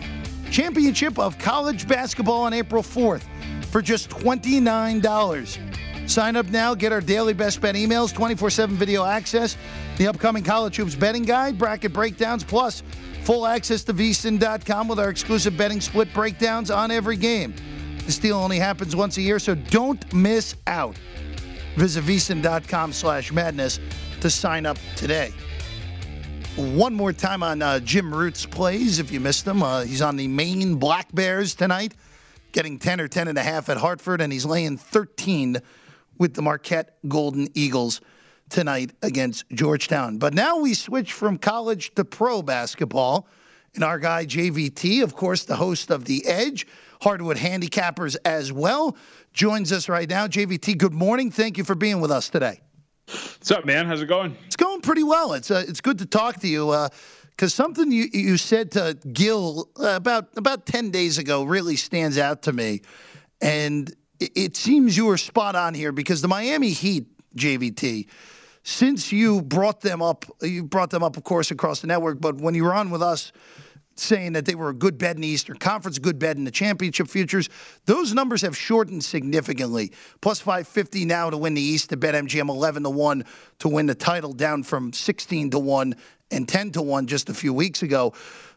championship 0.51 1.19
of 1.19 1.39
college 1.39 1.87
basketball 1.87 2.43
on 2.43 2.53
April 2.53 2.83
4th 2.83 3.25
for 3.67 3.83
just 3.83 4.09
$29. 4.11 6.09
Sign 6.09 6.37
up 6.37 6.47
now, 6.47 6.75
get 6.75 6.93
our 6.93 7.01
daily 7.01 7.33
best 7.33 7.61
bet 7.61 7.75
emails, 7.75 8.13
24 8.13 8.51
7 8.51 8.77
video 8.77 9.05
access, 9.05 9.57
the 9.97 10.07
upcoming 10.07 10.43
College 10.43 10.77
Hoops 10.77 10.95
betting 10.95 11.23
guide, 11.23 11.59
bracket 11.59 11.93
breakdowns, 11.93 12.45
plus 12.45 12.83
full 13.23 13.47
access 13.47 13.85
to 13.85 13.95
vsin.com 13.95 14.89
with 14.89 14.99
our 14.99 15.11
exclusive 15.11 15.57
betting 15.57 15.81
split 15.81 16.13
breakdowns 16.13 16.71
on 16.71 16.91
every 16.91 17.17
game. 17.17 17.55
This 18.05 18.19
deal 18.19 18.37
only 18.37 18.59
happens 18.59 18.97
once 18.97 19.17
a 19.17 19.23
year, 19.23 19.39
so 19.39 19.55
don't 19.55 20.13
miss 20.13 20.57
out. 20.67 20.97
Visit 21.77 22.05
vsin.com 22.05 22.93
slash 22.93 23.33
madness 23.33 23.81
to 24.21 24.31
sign 24.31 24.67
up 24.67 24.79
today. 24.97 25.33
One 26.57 26.95
more 26.95 27.15
time 27.15 27.43
on 27.43 27.63
uh, 27.63 27.81
Jim 27.81 28.15
Root's 28.15 28.45
plays, 28.45 28.99
if 28.99 29.11
you 29.11 29.21
missed 29.21 29.47
them. 29.47 29.63
Uh, 29.63 29.83
he's 29.83 30.03
on 30.03 30.17
the 30.17 30.29
Maine 30.29 30.75
Black 30.75 31.13
Bears 31.15 31.55
tonight, 31.55 31.95
getting 32.53 32.79
10 32.79 33.01
or 33.01 33.09
10 33.09 33.29
and 33.29 33.39
a 33.39 33.43
half 33.43 33.71
at 33.71 33.79
Hartford, 33.79 34.21
and 34.21 34.31
he's 34.31 34.45
laying 34.45 34.77
13 34.77 35.57
with 36.19 36.35
the 36.35 36.43
Marquette 36.43 36.99
Golden 37.09 37.49
Eagles 37.55 38.03
tonight 38.51 38.93
against 39.01 39.49
Georgetown. 39.51 40.19
But 40.19 40.35
now 40.35 40.59
we 40.59 40.75
switch 40.75 41.15
from 41.15 41.39
college 41.39 41.95
to 41.95 42.05
pro 42.05 42.43
basketball. 42.43 43.27
And 43.75 43.83
our 43.83 43.99
guy, 43.99 44.27
JVT, 44.27 45.03
of 45.03 45.17
course, 45.17 45.45
the 45.45 45.57
host 45.57 45.91
of 45.91 46.05
The 46.05 46.27
Edge, 46.27 46.67
Hardwood 47.01 47.39
Handicappers 47.39 48.17
as 48.27 48.53
well, 48.53 48.95
joins 49.33 49.73
us 49.73 49.89
right 49.89 50.09
now. 50.09 50.27
JVT, 50.27 50.79
good 50.79 50.93
morning. 50.93 51.31
Thank 51.31 51.59
you 51.59 51.65
for 51.65 51.75
being 51.75 52.01
with 52.01 52.11
us 52.11 52.29
today. 52.29 52.61
What's 53.07 53.51
up, 53.51 53.65
man? 53.65 53.87
How's 53.87 54.03
it 54.03 54.07
going? 54.07 54.37
It's 54.47 54.57
going 54.57 54.81
pretty 54.81 55.03
well. 55.03 55.33
It's 55.33 55.51
uh, 55.51 55.65
it's 55.67 55.81
good 55.81 55.99
to 55.99 56.07
talk 56.07 56.41
to 56.41 56.49
you. 56.49 56.89
because 57.31 57.53
something 57.53 57.91
you, 57.91 58.07
you 58.13 58.37
said 58.37 58.71
to 58.73 58.97
Gil 59.13 59.69
uh, 59.79 59.97
about 59.97 60.29
about 60.37 60.67
ten 60.67 60.91
days 60.91 61.19
ago 61.19 61.43
really 61.43 61.77
stands 61.77 62.17
out 62.17 62.43
to 62.43 62.53
me, 62.53 62.83
and 63.41 63.91
it, 64.21 64.31
it 64.35 64.57
seems 64.57 64.97
you 64.97 65.07
were 65.07 65.19
spot 65.19 65.57
on 65.57 65.75
here 65.75 65.93
because 65.93 66.23
the 66.23 66.29
Miami 66.29 66.71
Heat, 66.71 67.07
JVT, 67.37 68.07
since 68.63 69.13
you 69.13 69.43
brought 69.43 69.81
them 69.81 70.01
up, 70.01 70.25
you 70.41 70.63
brought 70.63 70.91
them 70.91 71.03
up, 71.03 71.17
of 71.17 71.25
course, 71.25 71.51
across 71.51 71.81
the 71.81 71.89
network, 71.89 72.21
but 72.21 72.37
when 72.41 72.55
you 72.55 72.65
were 72.65 72.75
on 72.75 72.91
with 72.91 73.03
us 73.03 73.33
saying 73.99 74.33
that 74.33 74.47
they 74.47 74.55
were 74.55 74.71
a 74.71 74.75
good 74.75 74.99
bet 74.99 75.17
in 75.17 75.23
the 75.23 75.29
Eastern 75.29 75.59
Conference, 75.59 75.99
good 75.99 76.19
bet 76.19 76.37
in 76.37 76.45
the 76.45 76.51
championship 76.51 77.09
futures. 77.09 77.49
Those 77.87 78.15
numbers 78.15 78.43
have 78.43 78.57
shortened 78.57 79.05
significantly. 79.05 79.93
Plus 80.21 80.41
550 80.41 81.05
now 81.05 81.31
to 81.31 81.37
win 81.37 81.55
the 81.55 81.63
East 81.63 81.91
to 81.91 81.97
BetMGM 81.97 82.49
11 82.49 82.83
to 82.85 82.91
1 82.91 83.25
to 83.61 83.69
win 83.69 83.87
the 83.87 83.95
title, 83.95 84.33
down 84.33 84.63
from 84.63 84.93
16 84.93 85.51
to 85.51 85.59
1 85.59 85.95
and 86.31 86.49
10 86.49 86.73
to 86.73 86.83
1 86.83 87.07
just 87.07 87.29
a 87.29 87.35
few 87.35 87.53
weeks 87.53 87.83
ago. 87.83 88.13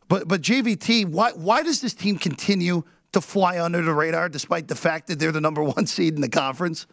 But 0.08 0.28
but 0.28 0.41
JVT, 0.41 1.06
why 1.08 1.32
why 1.32 1.63
does 1.63 1.82
this 1.82 1.93
team 1.93 2.17
continue 2.17 2.84
to 3.13 3.21
fly 3.21 3.60
under 3.60 3.82
the 3.82 3.93
radar 3.93 4.30
despite 4.30 4.67
the 4.67 4.76
fact 4.76 5.08
that 5.08 5.19
they're 5.19 5.32
the 5.32 5.41
number 5.41 5.63
one 5.63 5.86
seed 5.88 6.15
in 6.15 6.21
the 6.21 6.30
conference? 6.30 6.88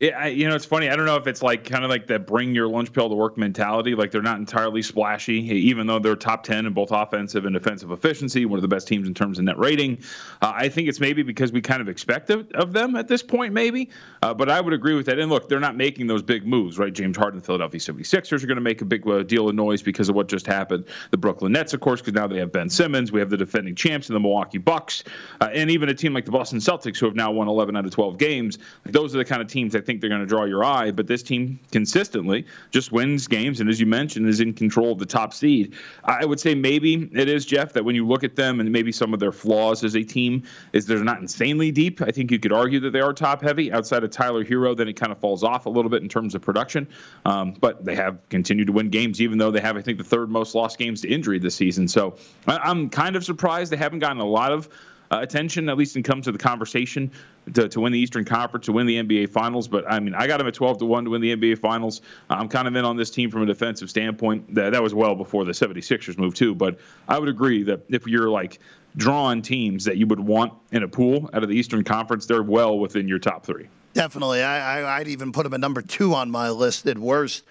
Yeah, 0.00 0.16
I, 0.16 0.28
you 0.28 0.48
know, 0.48 0.54
it's 0.54 0.64
funny. 0.64 0.88
I 0.88 0.94
don't 0.94 1.06
know 1.06 1.16
if 1.16 1.26
it's 1.26 1.42
like 1.42 1.64
kind 1.64 1.82
of 1.82 1.90
like 1.90 2.06
that 2.06 2.24
bring 2.24 2.54
your 2.54 2.68
lunch 2.68 2.92
pail 2.92 3.08
to 3.08 3.16
work 3.16 3.36
mentality. 3.36 3.96
Like 3.96 4.12
they're 4.12 4.22
not 4.22 4.38
entirely 4.38 4.80
splashy, 4.80 5.40
even 5.50 5.88
though 5.88 5.98
they're 5.98 6.14
top 6.14 6.44
10 6.44 6.66
in 6.66 6.72
both 6.72 6.92
offensive 6.92 7.46
and 7.46 7.54
defensive 7.54 7.90
efficiency, 7.90 8.44
one 8.44 8.58
of 8.58 8.62
the 8.62 8.68
best 8.68 8.86
teams 8.86 9.08
in 9.08 9.14
terms 9.14 9.40
of 9.40 9.44
net 9.44 9.58
rating. 9.58 9.98
Uh, 10.40 10.52
I 10.54 10.68
think 10.68 10.88
it's 10.88 11.00
maybe 11.00 11.24
because 11.24 11.50
we 11.50 11.60
kind 11.60 11.80
of 11.80 11.88
expect 11.88 12.30
of, 12.30 12.48
of 12.52 12.72
them 12.72 12.94
at 12.94 13.08
this 13.08 13.24
point, 13.24 13.52
maybe. 13.52 13.90
Uh, 14.22 14.32
but 14.32 14.48
I 14.48 14.60
would 14.60 14.72
agree 14.72 14.94
with 14.94 15.06
that. 15.06 15.18
And 15.18 15.32
look, 15.32 15.48
they're 15.48 15.58
not 15.58 15.74
making 15.74 16.06
those 16.06 16.22
big 16.22 16.46
moves, 16.46 16.78
right? 16.78 16.92
James 16.92 17.16
Harden, 17.16 17.40
Philadelphia 17.40 17.80
76ers 17.80 18.44
are 18.44 18.46
going 18.46 18.54
to 18.54 18.60
make 18.60 18.80
a 18.80 18.84
big 18.84 19.04
uh, 19.04 19.24
deal 19.24 19.48
of 19.48 19.56
noise 19.56 19.82
because 19.82 20.08
of 20.08 20.14
what 20.14 20.28
just 20.28 20.46
happened. 20.46 20.84
The 21.10 21.18
Brooklyn 21.18 21.50
Nets, 21.50 21.74
of 21.74 21.80
course, 21.80 22.00
because 22.00 22.14
now 22.14 22.28
they 22.28 22.38
have 22.38 22.52
Ben 22.52 22.70
Simmons. 22.70 23.10
We 23.10 23.18
have 23.18 23.30
the 23.30 23.36
defending 23.36 23.74
champs 23.74 24.08
in 24.08 24.14
the 24.14 24.20
Milwaukee 24.20 24.58
Bucks. 24.58 25.02
Uh, 25.40 25.48
and 25.52 25.72
even 25.72 25.88
a 25.88 25.94
team 25.94 26.14
like 26.14 26.24
the 26.24 26.30
Boston 26.30 26.60
Celtics, 26.60 26.98
who 26.98 27.06
have 27.06 27.16
now 27.16 27.32
won 27.32 27.48
11 27.48 27.76
out 27.76 27.84
of 27.84 27.90
12 27.90 28.16
games. 28.16 28.58
Those 28.84 29.12
are 29.12 29.18
the 29.18 29.24
kind 29.24 29.42
of 29.42 29.48
teams 29.48 29.74
I 29.74 29.87
think 29.88 30.02
they're 30.02 30.10
going 30.10 30.20
to 30.20 30.26
draw 30.26 30.44
your 30.44 30.62
eye, 30.64 30.90
but 30.90 31.06
this 31.06 31.22
team 31.22 31.58
consistently 31.72 32.44
just 32.70 32.92
wins 32.92 33.26
games, 33.26 33.60
and 33.60 33.70
as 33.70 33.80
you 33.80 33.86
mentioned, 33.86 34.28
is 34.28 34.40
in 34.40 34.52
control 34.52 34.92
of 34.92 34.98
the 34.98 35.06
top 35.06 35.32
seed. 35.32 35.74
I 36.04 36.26
would 36.26 36.38
say 36.38 36.54
maybe 36.54 37.08
it 37.14 37.26
is 37.26 37.46
Jeff 37.46 37.72
that 37.72 37.86
when 37.86 37.94
you 37.94 38.06
look 38.06 38.22
at 38.22 38.36
them 38.36 38.60
and 38.60 38.70
maybe 38.70 38.92
some 38.92 39.14
of 39.14 39.18
their 39.18 39.32
flaws 39.32 39.82
as 39.84 39.96
a 39.96 40.04
team 40.04 40.42
is 40.74 40.84
they're 40.84 41.02
not 41.02 41.22
insanely 41.22 41.70
deep. 41.70 42.02
I 42.02 42.10
think 42.10 42.30
you 42.30 42.38
could 42.38 42.52
argue 42.52 42.80
that 42.80 42.90
they 42.90 43.00
are 43.00 43.14
top 43.14 43.40
heavy 43.40 43.72
outside 43.72 44.04
of 44.04 44.10
Tyler 44.10 44.44
Herro. 44.44 44.76
Then 44.76 44.88
it 44.88 44.92
kind 44.92 45.10
of 45.10 45.16
falls 45.16 45.42
off 45.42 45.64
a 45.64 45.70
little 45.70 45.90
bit 45.90 46.02
in 46.02 46.08
terms 46.08 46.34
of 46.34 46.42
production, 46.42 46.86
um, 47.24 47.54
but 47.58 47.82
they 47.82 47.96
have 47.96 48.18
continued 48.28 48.66
to 48.66 48.74
win 48.74 48.90
games, 48.90 49.22
even 49.22 49.38
though 49.38 49.50
they 49.50 49.60
have 49.60 49.78
I 49.78 49.80
think 49.80 49.96
the 49.96 50.04
third 50.04 50.28
most 50.28 50.54
lost 50.54 50.76
games 50.76 51.00
to 51.00 51.08
injury 51.08 51.38
this 51.38 51.54
season. 51.54 51.88
So 51.88 52.16
I'm 52.46 52.90
kind 52.90 53.16
of 53.16 53.24
surprised 53.24 53.72
they 53.72 53.78
haven't 53.78 54.00
gotten 54.00 54.20
a 54.20 54.26
lot 54.26 54.52
of 54.52 54.68
uh, 55.10 55.20
attention, 55.20 55.68
at 55.68 55.76
least 55.76 55.96
in 55.96 56.02
comes 56.02 56.26
to 56.26 56.32
the 56.32 56.38
conversation 56.38 57.10
to, 57.54 57.68
to 57.68 57.80
win 57.80 57.92
the 57.92 57.98
Eastern 57.98 58.24
Conference, 58.24 58.66
to 58.66 58.72
win 58.72 58.86
the 58.86 58.96
NBA 58.96 59.30
Finals. 59.30 59.68
But 59.68 59.90
I 59.90 60.00
mean, 60.00 60.14
I 60.14 60.26
got 60.26 60.38
them 60.38 60.46
at 60.46 60.54
12 60.54 60.78
to 60.78 60.84
1 60.84 61.04
to 61.04 61.10
win 61.10 61.20
the 61.20 61.34
NBA 61.34 61.58
Finals. 61.58 62.02
I'm 62.30 62.48
kind 62.48 62.68
of 62.68 62.74
in 62.76 62.84
on 62.84 62.96
this 62.96 63.10
team 63.10 63.30
from 63.30 63.42
a 63.42 63.46
defensive 63.46 63.90
standpoint. 63.90 64.54
That, 64.54 64.72
that 64.72 64.82
was 64.82 64.94
well 64.94 65.14
before 65.14 65.44
the 65.44 65.52
76ers 65.52 66.18
move, 66.18 66.34
too. 66.34 66.54
But 66.54 66.78
I 67.08 67.18
would 67.18 67.28
agree 67.28 67.62
that 67.64 67.82
if 67.88 68.06
you're 68.06 68.28
like 68.28 68.58
drawing 68.96 69.42
teams 69.42 69.84
that 69.84 69.96
you 69.96 70.06
would 70.06 70.20
want 70.20 70.52
in 70.72 70.82
a 70.82 70.88
pool 70.88 71.30
out 71.32 71.42
of 71.42 71.48
the 71.48 71.54
Eastern 71.54 71.84
Conference, 71.84 72.26
they're 72.26 72.42
well 72.42 72.78
within 72.78 73.08
your 73.08 73.18
top 73.18 73.44
three. 73.44 73.68
Definitely. 73.94 74.42
I, 74.42 74.98
would 74.98 75.08
even 75.08 75.32
put 75.32 75.44
them 75.44 75.54
at 75.54 75.60
number 75.60 75.82
two 75.82 76.14
on 76.14 76.30
my 76.30 76.50
list 76.50 76.86
at 76.86 76.98
worst, 76.98 77.44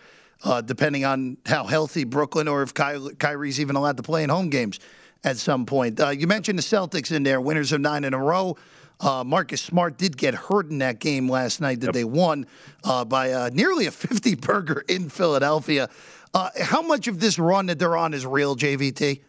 uh, 0.43 0.62
depending 0.62 1.03
on 1.03 1.38
how 1.45 1.65
healthy 1.65 2.03
Brooklyn 2.03 2.47
or 2.47 2.63
if 2.63 2.73
Ky- 2.73 3.15
Kyrie's 3.17 3.60
even 3.60 3.75
allowed 3.75 3.97
to 3.97 4.03
play 4.03 4.23
in 4.23 4.29
home 4.29 4.49
games 4.49 4.79
at 5.23 5.38
some 5.38 5.65
point. 5.65 5.99
Uh, 5.99 6.10
you 6.10 6.27
mentioned 6.27 6.57
the 6.57 6.63
Celtics 6.63 7.12
in 7.12 7.23
there, 7.23 7.41
winners 7.41 7.71
of 7.71 7.81
nine 7.81 8.03
in 8.03 8.13
a 8.13 8.19
row. 8.19 8.55
Uh, 8.99 9.23
Marcus 9.23 9.62
Smart 9.62 9.97
did 9.97 10.17
get 10.17 10.33
hurt 10.33 10.69
in 10.71 10.79
that 10.79 10.99
game 10.99 11.29
last 11.29 11.62
night 11.62 11.81
that 11.81 11.88
yep. 11.88 11.93
they 11.93 12.03
won 12.03 12.47
uh, 12.83 13.05
by 13.05 13.31
uh, 13.31 13.49
nearly 13.53 13.86
a 13.86 13.91
50 13.91 14.36
burger 14.36 14.83
in 14.88 15.10
Philadelphia. 15.10 15.89
Uh, 16.33 16.49
how 16.62 16.81
much 16.81 17.07
of 17.07 17.19
this 17.19 17.39
run 17.39 17.67
that 17.67 17.79
they're 17.79 17.97
on 17.97 18.13
is 18.13 18.25
real, 18.25 18.55
JVT? 18.55 19.21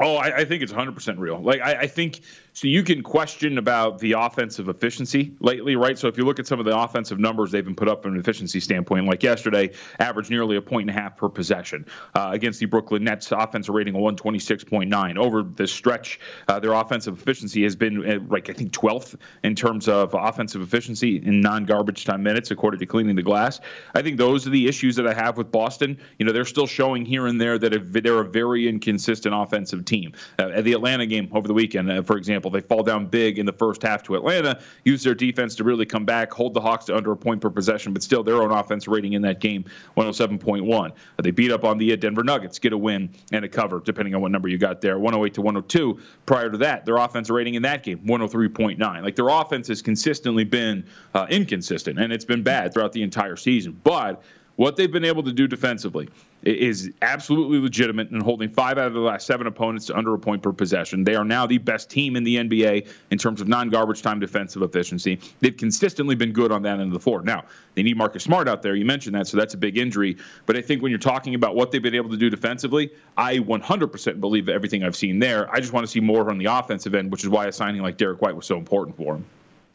Oh, 0.00 0.16
I, 0.16 0.38
I 0.38 0.44
think 0.44 0.62
it's 0.62 0.72
100% 0.72 1.18
real. 1.18 1.40
Like, 1.40 1.60
I, 1.60 1.80
I 1.80 1.86
think 1.88 2.20
so 2.58 2.66
you 2.66 2.82
can 2.82 3.04
question 3.04 3.56
about 3.56 4.00
the 4.00 4.14
offensive 4.18 4.68
efficiency 4.68 5.32
lately, 5.38 5.76
right? 5.76 5.96
So 5.96 6.08
if 6.08 6.18
you 6.18 6.24
look 6.24 6.40
at 6.40 6.46
some 6.48 6.58
of 6.58 6.66
the 6.66 6.76
offensive 6.76 7.20
numbers 7.20 7.52
they've 7.52 7.64
been 7.64 7.76
put 7.76 7.86
up 7.86 8.02
from 8.02 8.14
an 8.14 8.18
efficiency 8.18 8.58
standpoint, 8.58 9.06
like 9.06 9.22
yesterday, 9.22 9.70
averaged 10.00 10.28
nearly 10.28 10.56
a 10.56 10.60
point 10.60 10.90
and 10.90 10.98
a 10.98 11.00
half 11.00 11.16
per 11.16 11.28
possession 11.28 11.86
uh, 12.16 12.30
against 12.32 12.58
the 12.58 12.66
Brooklyn 12.66 13.04
Nets, 13.04 13.30
offensive 13.30 13.72
rating 13.72 13.94
of 13.94 14.00
126.9. 14.00 15.18
Over 15.18 15.44
this 15.44 15.70
stretch, 15.70 16.18
uh, 16.48 16.58
their 16.58 16.72
offensive 16.72 17.16
efficiency 17.16 17.62
has 17.62 17.76
been 17.76 18.04
uh, 18.04 18.18
like 18.28 18.50
I 18.50 18.54
think 18.54 18.72
12th 18.72 19.14
in 19.44 19.54
terms 19.54 19.86
of 19.86 20.14
offensive 20.14 20.60
efficiency 20.60 21.22
in 21.24 21.40
non-garbage 21.40 22.06
time 22.06 22.24
minutes, 22.24 22.50
according 22.50 22.80
to 22.80 22.86
Cleaning 22.86 23.14
the 23.14 23.22
Glass. 23.22 23.60
I 23.94 24.02
think 24.02 24.18
those 24.18 24.48
are 24.48 24.50
the 24.50 24.66
issues 24.66 24.96
that 24.96 25.06
I 25.06 25.14
have 25.14 25.36
with 25.36 25.52
Boston. 25.52 25.96
You 26.18 26.26
know, 26.26 26.32
they're 26.32 26.44
still 26.44 26.66
showing 26.66 27.04
here 27.04 27.28
and 27.28 27.40
there 27.40 27.56
that 27.56 27.92
they're 27.92 28.20
a 28.20 28.28
very 28.28 28.66
inconsistent 28.66 29.32
offensive 29.32 29.84
team. 29.84 30.14
Uh, 30.40 30.48
at 30.48 30.64
the 30.64 30.72
Atlanta 30.72 31.06
game 31.06 31.28
over 31.32 31.46
the 31.46 31.54
weekend, 31.54 31.88
uh, 31.88 32.02
for 32.02 32.16
example 32.16 32.47
example, 32.48 32.68
they 32.68 32.74
fall 32.74 32.82
down 32.82 33.06
big 33.06 33.38
in 33.38 33.46
the 33.46 33.52
first 33.52 33.82
half 33.82 34.02
to 34.04 34.14
Atlanta, 34.14 34.60
use 34.84 35.02
their 35.02 35.14
defense 35.14 35.54
to 35.56 35.64
really 35.64 35.86
come 35.86 36.04
back, 36.04 36.32
hold 36.32 36.54
the 36.54 36.60
Hawks 36.60 36.86
to 36.86 36.96
under 36.96 37.12
a 37.12 37.16
point 37.16 37.40
per 37.40 37.50
possession, 37.50 37.92
but 37.92 38.02
still 38.02 38.22
their 38.22 38.42
own 38.42 38.50
offense 38.50 38.88
rating 38.88 39.12
in 39.14 39.22
that 39.22 39.40
game 39.40 39.64
107.1. 39.96 40.92
They 41.22 41.30
beat 41.30 41.50
up 41.50 41.64
on 41.64 41.78
the 41.78 41.96
Denver 41.96 42.24
Nuggets, 42.24 42.58
get 42.58 42.72
a 42.72 42.78
win 42.78 43.10
and 43.32 43.44
a 43.44 43.48
cover, 43.48 43.80
depending 43.84 44.14
on 44.14 44.20
what 44.20 44.30
number 44.30 44.48
you 44.48 44.58
got 44.58 44.80
there, 44.80 44.98
108 44.98 45.34
to 45.34 45.42
102. 45.42 45.98
Prior 46.26 46.50
to 46.50 46.58
that, 46.58 46.84
their 46.84 46.96
offense 46.96 47.30
rating 47.30 47.54
in 47.54 47.62
that 47.62 47.82
game 47.82 47.98
103.9. 48.06 49.02
Like 49.02 49.16
their 49.16 49.28
offense 49.28 49.68
has 49.68 49.82
consistently 49.82 50.44
been 50.44 50.84
uh, 51.14 51.26
inconsistent, 51.30 51.98
and 51.98 52.12
it's 52.12 52.24
been 52.24 52.42
bad 52.42 52.72
throughout 52.72 52.92
the 52.92 53.02
entire 53.02 53.36
season. 53.36 53.78
But 53.82 54.22
what 54.58 54.74
they've 54.74 54.90
been 54.90 55.04
able 55.04 55.22
to 55.22 55.32
do 55.32 55.46
defensively 55.46 56.08
is 56.42 56.90
absolutely 57.02 57.60
legitimate 57.60 58.10
in 58.10 58.20
holding 58.20 58.48
five 58.48 58.76
out 58.76 58.88
of 58.88 58.92
the 58.92 58.98
last 58.98 59.24
seven 59.24 59.46
opponents 59.46 59.86
to 59.86 59.96
under 59.96 60.12
a 60.14 60.18
point 60.18 60.42
per 60.42 60.52
possession. 60.52 61.04
They 61.04 61.14
are 61.14 61.24
now 61.24 61.46
the 61.46 61.58
best 61.58 61.88
team 61.88 62.16
in 62.16 62.24
the 62.24 62.38
NBA 62.38 62.88
in 63.12 63.18
terms 63.18 63.40
of 63.40 63.46
non 63.46 63.70
garbage 63.70 64.02
time 64.02 64.18
defensive 64.18 64.62
efficiency. 64.62 65.20
They've 65.38 65.56
consistently 65.56 66.16
been 66.16 66.32
good 66.32 66.50
on 66.50 66.62
that 66.62 66.80
end 66.80 66.82
of 66.82 66.92
the 66.92 66.98
floor. 66.98 67.22
Now, 67.22 67.44
they 67.76 67.84
need 67.84 67.96
Marcus 67.96 68.24
Smart 68.24 68.48
out 68.48 68.62
there. 68.62 68.74
You 68.74 68.84
mentioned 68.84 69.14
that, 69.14 69.28
so 69.28 69.36
that's 69.36 69.54
a 69.54 69.56
big 69.56 69.78
injury. 69.78 70.16
But 70.44 70.56
I 70.56 70.60
think 70.60 70.82
when 70.82 70.90
you're 70.90 70.98
talking 70.98 71.36
about 71.36 71.54
what 71.54 71.70
they've 71.70 71.80
been 71.80 71.94
able 71.94 72.10
to 72.10 72.16
do 72.16 72.28
defensively, 72.28 72.90
I 73.16 73.38
100% 73.38 74.20
believe 74.20 74.48
everything 74.48 74.82
I've 74.82 74.96
seen 74.96 75.20
there. 75.20 75.48
I 75.54 75.60
just 75.60 75.72
want 75.72 75.86
to 75.86 75.90
see 75.90 76.00
more 76.00 76.28
on 76.28 76.36
the 76.36 76.46
offensive 76.46 76.96
end, 76.96 77.12
which 77.12 77.22
is 77.22 77.28
why 77.28 77.46
a 77.46 77.52
signing 77.52 77.80
like 77.80 77.96
Derrick 77.96 78.20
White 78.22 78.34
was 78.34 78.46
so 78.46 78.58
important 78.58 78.96
for 78.96 79.14
him. 79.14 79.24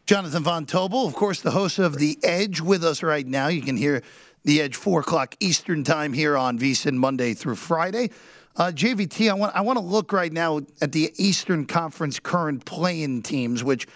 Jonathan 0.06 0.44
Von 0.44 0.66
Tobel, 0.66 1.08
of 1.08 1.16
course, 1.16 1.40
the 1.40 1.52
host 1.52 1.80
of 1.80 1.98
The 1.98 2.20
Edge 2.24 2.60
with 2.60 2.84
us 2.84 3.02
right 3.02 3.26
now. 3.26 3.48
You 3.48 3.62
can 3.62 3.78
hear 3.78 4.02
the 4.44 4.62
Edge, 4.62 4.76
4 4.76 5.02
o'clock 5.02 5.36
Eastern 5.40 5.84
Time 5.84 6.14
here 6.14 6.38
on 6.38 6.60
VSIN 6.60 6.96
Monday 6.96 7.34
through 7.34 7.56
Friday. 7.56 8.10
Uh, 8.56 8.72
JVT, 8.74 9.30
I 9.30 9.34
want 9.34 9.56
I 9.56 9.62
want 9.62 9.78
to 9.80 9.84
look 9.84 10.14
right 10.14 10.32
now 10.32 10.62
at 10.82 10.92
the 10.92 11.12
Eastern 11.18 11.66
Conference 11.66 12.20
current 12.20 12.66
playing 12.66 13.24
teams, 13.24 13.64
which 13.64 13.88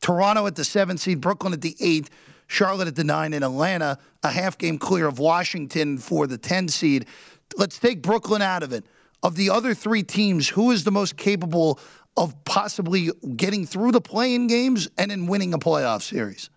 Toronto 0.00 0.46
at 0.46 0.54
the 0.54 0.64
seventh 0.64 1.00
seed, 1.00 1.20
Brooklyn 1.20 1.52
at 1.52 1.62
the 1.62 1.76
eighth, 1.80 2.10
Charlotte 2.46 2.86
at 2.86 2.94
the 2.94 3.02
nine, 3.02 3.32
and 3.32 3.42
Atlanta 3.42 3.98
a 4.22 4.30
half 4.30 4.56
game 4.56 4.78
clear 4.78 5.06
of 5.06 5.18
Washington 5.18 5.98
for 5.98 6.26
the 6.26 6.38
10 6.38 6.68
seed. 6.68 7.06
Let's 7.56 7.78
take 7.78 8.02
Brooklyn 8.02 8.42
out 8.42 8.62
of 8.62 8.72
it. 8.72 8.84
Of 9.22 9.36
the 9.36 9.50
other 9.50 9.74
three 9.74 10.02
teams, 10.02 10.48
who 10.48 10.70
is 10.70 10.84
the 10.84 10.92
most 10.92 11.16
capable 11.16 11.80
of 12.16 12.44
possibly 12.44 13.10
getting 13.34 13.66
through 13.66 13.92
the 13.92 14.00
playing 14.00 14.46
games 14.46 14.88
and 14.98 15.10
then 15.10 15.26
winning 15.26 15.54
a 15.54 15.58
playoff 15.58 16.02
series? 16.02 16.50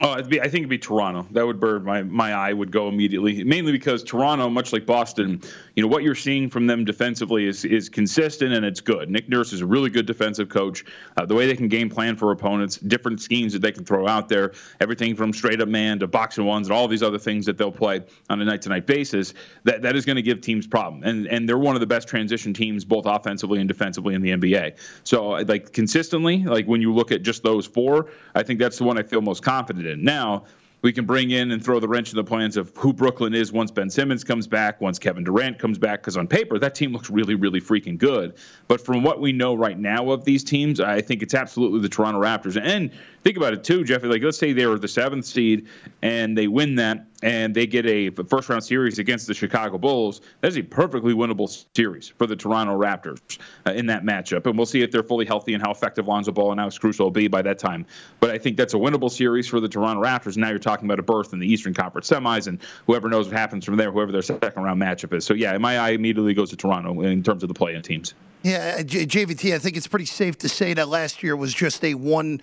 Oh, 0.00 0.20
be, 0.22 0.40
I 0.40 0.44
think 0.44 0.56
it'd 0.56 0.68
be 0.68 0.78
Toronto. 0.78 1.26
That 1.30 1.46
would 1.46 1.60
burn 1.60 1.84
my 1.84 2.02
my 2.02 2.32
eye 2.32 2.52
would 2.52 2.70
go 2.70 2.88
immediately. 2.88 3.44
Mainly 3.44 3.72
because 3.72 4.02
Toronto, 4.02 4.48
much 4.50 4.72
like 4.72 4.84
Boston, 4.84 5.40
you 5.74 5.82
know 5.82 5.88
what 5.88 6.02
you're 6.02 6.14
seeing 6.14 6.50
from 6.50 6.66
them 6.66 6.84
defensively 6.84 7.46
is 7.46 7.64
is 7.64 7.88
consistent 7.88 8.52
and 8.52 8.64
it's 8.66 8.80
good. 8.80 9.08
Nick 9.08 9.28
Nurse 9.28 9.52
is 9.52 9.60
a 9.60 9.66
really 9.66 9.88
good 9.88 10.04
defensive 10.04 10.48
coach. 10.48 10.84
Uh, 11.16 11.24
the 11.24 11.34
way 11.34 11.46
they 11.46 11.54
can 11.54 11.68
game 11.68 11.88
plan 11.88 12.16
for 12.16 12.32
opponents, 12.32 12.76
different 12.76 13.20
schemes 13.20 13.52
that 13.52 13.62
they 13.62 13.72
can 13.72 13.84
throw 13.84 14.08
out 14.08 14.28
there, 14.28 14.52
everything 14.80 15.14
from 15.14 15.32
straight 15.32 15.60
up 15.60 15.68
man 15.68 16.00
to 16.00 16.06
box 16.06 16.36
and 16.36 16.46
ones 16.46 16.66
and 16.66 16.76
all 16.76 16.88
these 16.88 17.02
other 17.02 17.18
things 17.18 17.46
that 17.46 17.56
they'll 17.56 17.72
play 17.72 18.02
on 18.28 18.40
a 18.40 18.44
night 18.44 18.62
to 18.62 18.68
night 18.68 18.86
basis. 18.86 19.34
That 19.64 19.82
that 19.82 19.96
is 19.96 20.04
going 20.04 20.16
to 20.16 20.22
give 20.22 20.40
teams 20.40 20.66
problem. 20.66 21.04
And 21.04 21.26
and 21.28 21.48
they're 21.48 21.58
one 21.58 21.76
of 21.76 21.80
the 21.80 21.86
best 21.86 22.08
transition 22.08 22.52
teams 22.52 22.84
both 22.84 23.06
offensively 23.06 23.60
and 23.60 23.68
defensively 23.68 24.14
in 24.14 24.20
the 24.20 24.30
NBA. 24.30 24.76
So 25.04 25.28
like 25.28 25.72
consistently, 25.72 26.44
like 26.44 26.66
when 26.66 26.82
you 26.82 26.92
look 26.92 27.12
at 27.12 27.22
just 27.22 27.44
those 27.44 27.66
four, 27.66 28.10
I 28.34 28.42
think 28.42 28.58
that's 28.58 28.78
the 28.78 28.84
one 28.84 28.98
I 28.98 29.02
feel 29.02 29.22
most 29.22 29.42
confident 29.42 29.75
in. 29.84 30.02
Now, 30.02 30.44
we 30.82 30.92
can 30.92 31.04
bring 31.04 31.30
in 31.30 31.50
and 31.50 31.64
throw 31.64 31.80
the 31.80 31.88
wrench 31.88 32.10
in 32.10 32.16
the 32.16 32.22
plans 32.22 32.56
of 32.56 32.70
who 32.76 32.92
Brooklyn 32.92 33.34
is 33.34 33.52
once 33.52 33.72
Ben 33.72 33.90
Simmons 33.90 34.22
comes 34.22 34.46
back, 34.46 34.80
once 34.80 35.00
Kevin 35.00 35.24
Durant 35.24 35.58
comes 35.58 35.78
back, 35.78 36.00
because 36.00 36.16
on 36.16 36.28
paper, 36.28 36.60
that 36.60 36.76
team 36.76 36.92
looks 36.92 37.10
really, 37.10 37.34
really 37.34 37.60
freaking 37.60 37.98
good. 37.98 38.34
But 38.68 38.80
from 38.80 39.02
what 39.02 39.20
we 39.20 39.32
know 39.32 39.54
right 39.54 39.76
now 39.76 40.10
of 40.10 40.24
these 40.24 40.44
teams, 40.44 40.78
I 40.78 41.00
think 41.00 41.22
it's 41.22 41.34
absolutely 41.34 41.80
the 41.80 41.88
Toronto 41.88 42.20
Raptors. 42.20 42.60
And 42.62 42.92
think 43.24 43.36
about 43.36 43.52
it 43.52 43.64
too, 43.64 43.82
Jeffy. 43.82 44.06
Like, 44.06 44.22
let's 44.22 44.38
say 44.38 44.52
they 44.52 44.66
were 44.66 44.78
the 44.78 44.86
seventh 44.86 45.24
seed 45.24 45.66
and 46.02 46.38
they 46.38 46.46
win 46.46 46.76
that 46.76 47.06
and 47.22 47.54
they 47.54 47.66
get 47.66 47.86
a 47.86 48.10
first 48.28 48.48
round 48.48 48.62
series 48.64 48.98
against 48.98 49.26
the 49.26 49.34
Chicago 49.34 49.78
Bulls. 49.78 50.20
That's 50.40 50.56
a 50.56 50.62
perfectly 50.62 51.14
winnable 51.14 51.64
series 51.74 52.08
for 52.08 52.26
the 52.26 52.36
Toronto 52.36 52.78
Raptors 52.78 53.38
uh, 53.66 53.72
in 53.72 53.86
that 53.86 54.04
matchup. 54.04 54.46
And 54.46 54.56
we'll 54.56 54.66
see 54.66 54.82
if 54.82 54.90
they're 54.90 55.02
fully 55.02 55.24
healthy 55.24 55.54
and 55.54 55.62
how 55.62 55.70
effective 55.70 56.08
Lonzo 56.08 56.32
Ball 56.32 56.52
and 56.52 56.60
Alex 56.60 56.78
Caruso 56.78 57.04
will 57.04 57.10
be 57.10 57.28
by 57.28 57.42
that 57.42 57.58
time. 57.58 57.86
But 58.20 58.30
I 58.30 58.38
think 58.38 58.56
that's 58.56 58.74
a 58.74 58.78
winnable 58.78 59.10
series 59.10 59.48
for 59.48 59.60
the 59.60 59.68
Toronto 59.68 60.02
Raptors. 60.02 60.36
Now 60.36 60.50
you're 60.50 60.58
talking 60.58 60.86
about 60.86 60.98
a 60.98 61.02
berth 61.02 61.32
in 61.32 61.38
the 61.38 61.50
Eastern 61.50 61.74
Conference 61.74 62.08
semis, 62.08 62.46
and 62.46 62.60
whoever 62.86 63.08
knows 63.08 63.28
what 63.28 63.36
happens 63.36 63.64
from 63.64 63.76
there, 63.76 63.90
whoever 63.90 64.12
their 64.12 64.22
second 64.22 64.62
round 64.62 64.80
matchup 64.80 65.14
is. 65.14 65.24
So 65.24 65.34
yeah, 65.34 65.56
my 65.58 65.78
eye 65.78 65.90
immediately 65.90 66.34
goes 66.34 66.50
to 66.50 66.56
Toronto 66.56 67.00
in 67.02 67.22
terms 67.22 67.42
of 67.42 67.48
the 67.48 67.54
play-in 67.54 67.82
teams. 67.82 68.14
Yeah, 68.42 68.82
JVT. 68.82 69.54
I 69.54 69.58
think 69.58 69.76
it's 69.76 69.88
pretty 69.88 70.04
safe 70.04 70.38
to 70.38 70.48
say 70.48 70.74
that 70.74 70.88
last 70.88 71.22
year 71.22 71.34
was 71.34 71.52
just 71.52 71.84
a 71.84 71.94
one 71.94 72.40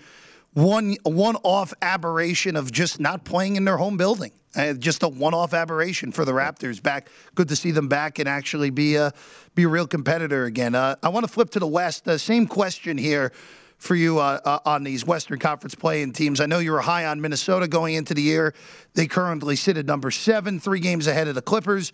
one 0.53 0.95
one 1.03 1.35
off 1.43 1.73
aberration 1.81 2.55
of 2.55 2.71
just 2.71 2.99
not 2.99 3.25
play-in 3.25 3.55
in 3.55 3.65
their 3.65 3.77
home 3.77 3.97
building. 3.97 4.31
Uh, 4.55 4.73
just 4.73 5.01
a 5.01 5.07
one 5.07 5.33
off 5.33 5.53
aberration 5.53 6.11
for 6.11 6.25
the 6.25 6.31
Raptors. 6.31 6.81
Back, 6.81 7.09
good 7.33 7.49
to 7.49 7.55
see 7.55 7.71
them 7.71 7.87
back 7.87 8.19
and 8.19 8.29
actually 8.29 8.69
be 8.69 8.95
a 8.95 9.11
be 9.55 9.63
a 9.63 9.67
real 9.67 9.87
competitor 9.87 10.45
again. 10.45 10.75
Uh, 10.75 10.95
I 11.01 11.09
want 11.09 11.25
to 11.25 11.31
flip 11.31 11.49
to 11.51 11.59
the 11.59 11.67
West. 11.67 12.05
The 12.05 12.19
same 12.19 12.45
question 12.45 12.97
here 12.97 13.31
for 13.77 13.95
you 13.95 14.19
uh, 14.19 14.39
uh, 14.45 14.59
on 14.65 14.83
these 14.83 15.05
Western 15.05 15.39
Conference 15.39 15.75
playing 15.75 16.13
teams. 16.13 16.39
I 16.39 16.45
know 16.45 16.59
you 16.59 16.71
were 16.71 16.81
high 16.81 17.05
on 17.05 17.19
Minnesota 17.19 17.67
going 17.67 17.95
into 17.95 18.13
the 18.13 18.21
year. 18.21 18.53
They 18.93 19.07
currently 19.07 19.55
sit 19.55 19.75
at 19.77 19.85
number 19.85 20.11
seven, 20.11 20.59
three 20.59 20.79
games 20.79 21.07
ahead 21.07 21.27
of 21.27 21.35
the 21.35 21.41
Clippers, 21.41 21.91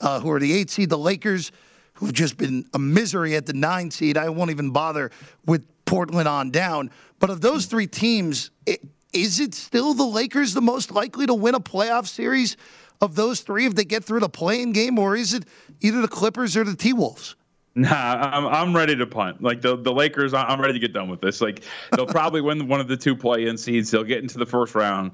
uh, 0.00 0.18
who 0.20 0.30
are 0.32 0.40
the 0.40 0.52
eight 0.52 0.70
seed. 0.70 0.88
The 0.88 0.98
Lakers, 0.98 1.52
who've 1.92 2.12
just 2.12 2.38
been 2.38 2.64
a 2.72 2.78
misery 2.78 3.36
at 3.36 3.46
the 3.46 3.52
nine 3.52 3.90
seed. 3.90 4.16
I 4.16 4.30
won't 4.30 4.50
even 4.50 4.70
bother 4.70 5.10
with 5.46 5.64
Portland 5.88 6.28
on 6.28 6.50
down. 6.50 6.90
But 7.18 7.30
of 7.30 7.40
those 7.40 7.66
three 7.66 7.86
teams, 7.86 8.50
it, 8.66 8.80
is 9.12 9.40
it 9.40 9.54
still 9.54 9.94
the 9.94 10.04
Lakers 10.04 10.54
the 10.54 10.60
most 10.60 10.92
likely 10.92 11.26
to 11.26 11.34
win 11.34 11.54
a 11.54 11.60
playoff 11.60 12.06
series 12.06 12.56
of 13.00 13.14
those 13.14 13.40
three 13.40 13.64
if 13.64 13.74
they 13.74 13.84
get 13.84 14.04
through 14.04 14.20
the 14.20 14.28
play-in 14.28 14.72
game, 14.72 14.98
or 14.98 15.16
is 15.16 15.32
it 15.32 15.44
either 15.80 16.02
the 16.02 16.08
Clippers 16.08 16.56
or 16.56 16.64
the 16.64 16.76
T 16.76 16.92
Wolves? 16.92 17.36
Nah, 17.74 17.88
I'm 17.94 18.46
I'm 18.46 18.76
ready 18.76 18.96
to 18.96 19.06
punt. 19.06 19.42
Like 19.42 19.60
the 19.60 19.76
the 19.76 19.92
Lakers, 19.92 20.34
I'm 20.34 20.60
ready 20.60 20.72
to 20.72 20.78
get 20.80 20.92
done 20.92 21.08
with 21.08 21.20
this. 21.20 21.40
Like 21.40 21.62
they'll 21.92 22.06
probably 22.06 22.40
win 22.40 22.66
one 22.66 22.80
of 22.80 22.88
the 22.88 22.96
two 22.96 23.14
play-in 23.14 23.56
seeds. 23.56 23.90
They'll 23.90 24.04
get 24.04 24.18
into 24.18 24.36
the 24.36 24.46
first 24.46 24.74
round. 24.74 25.12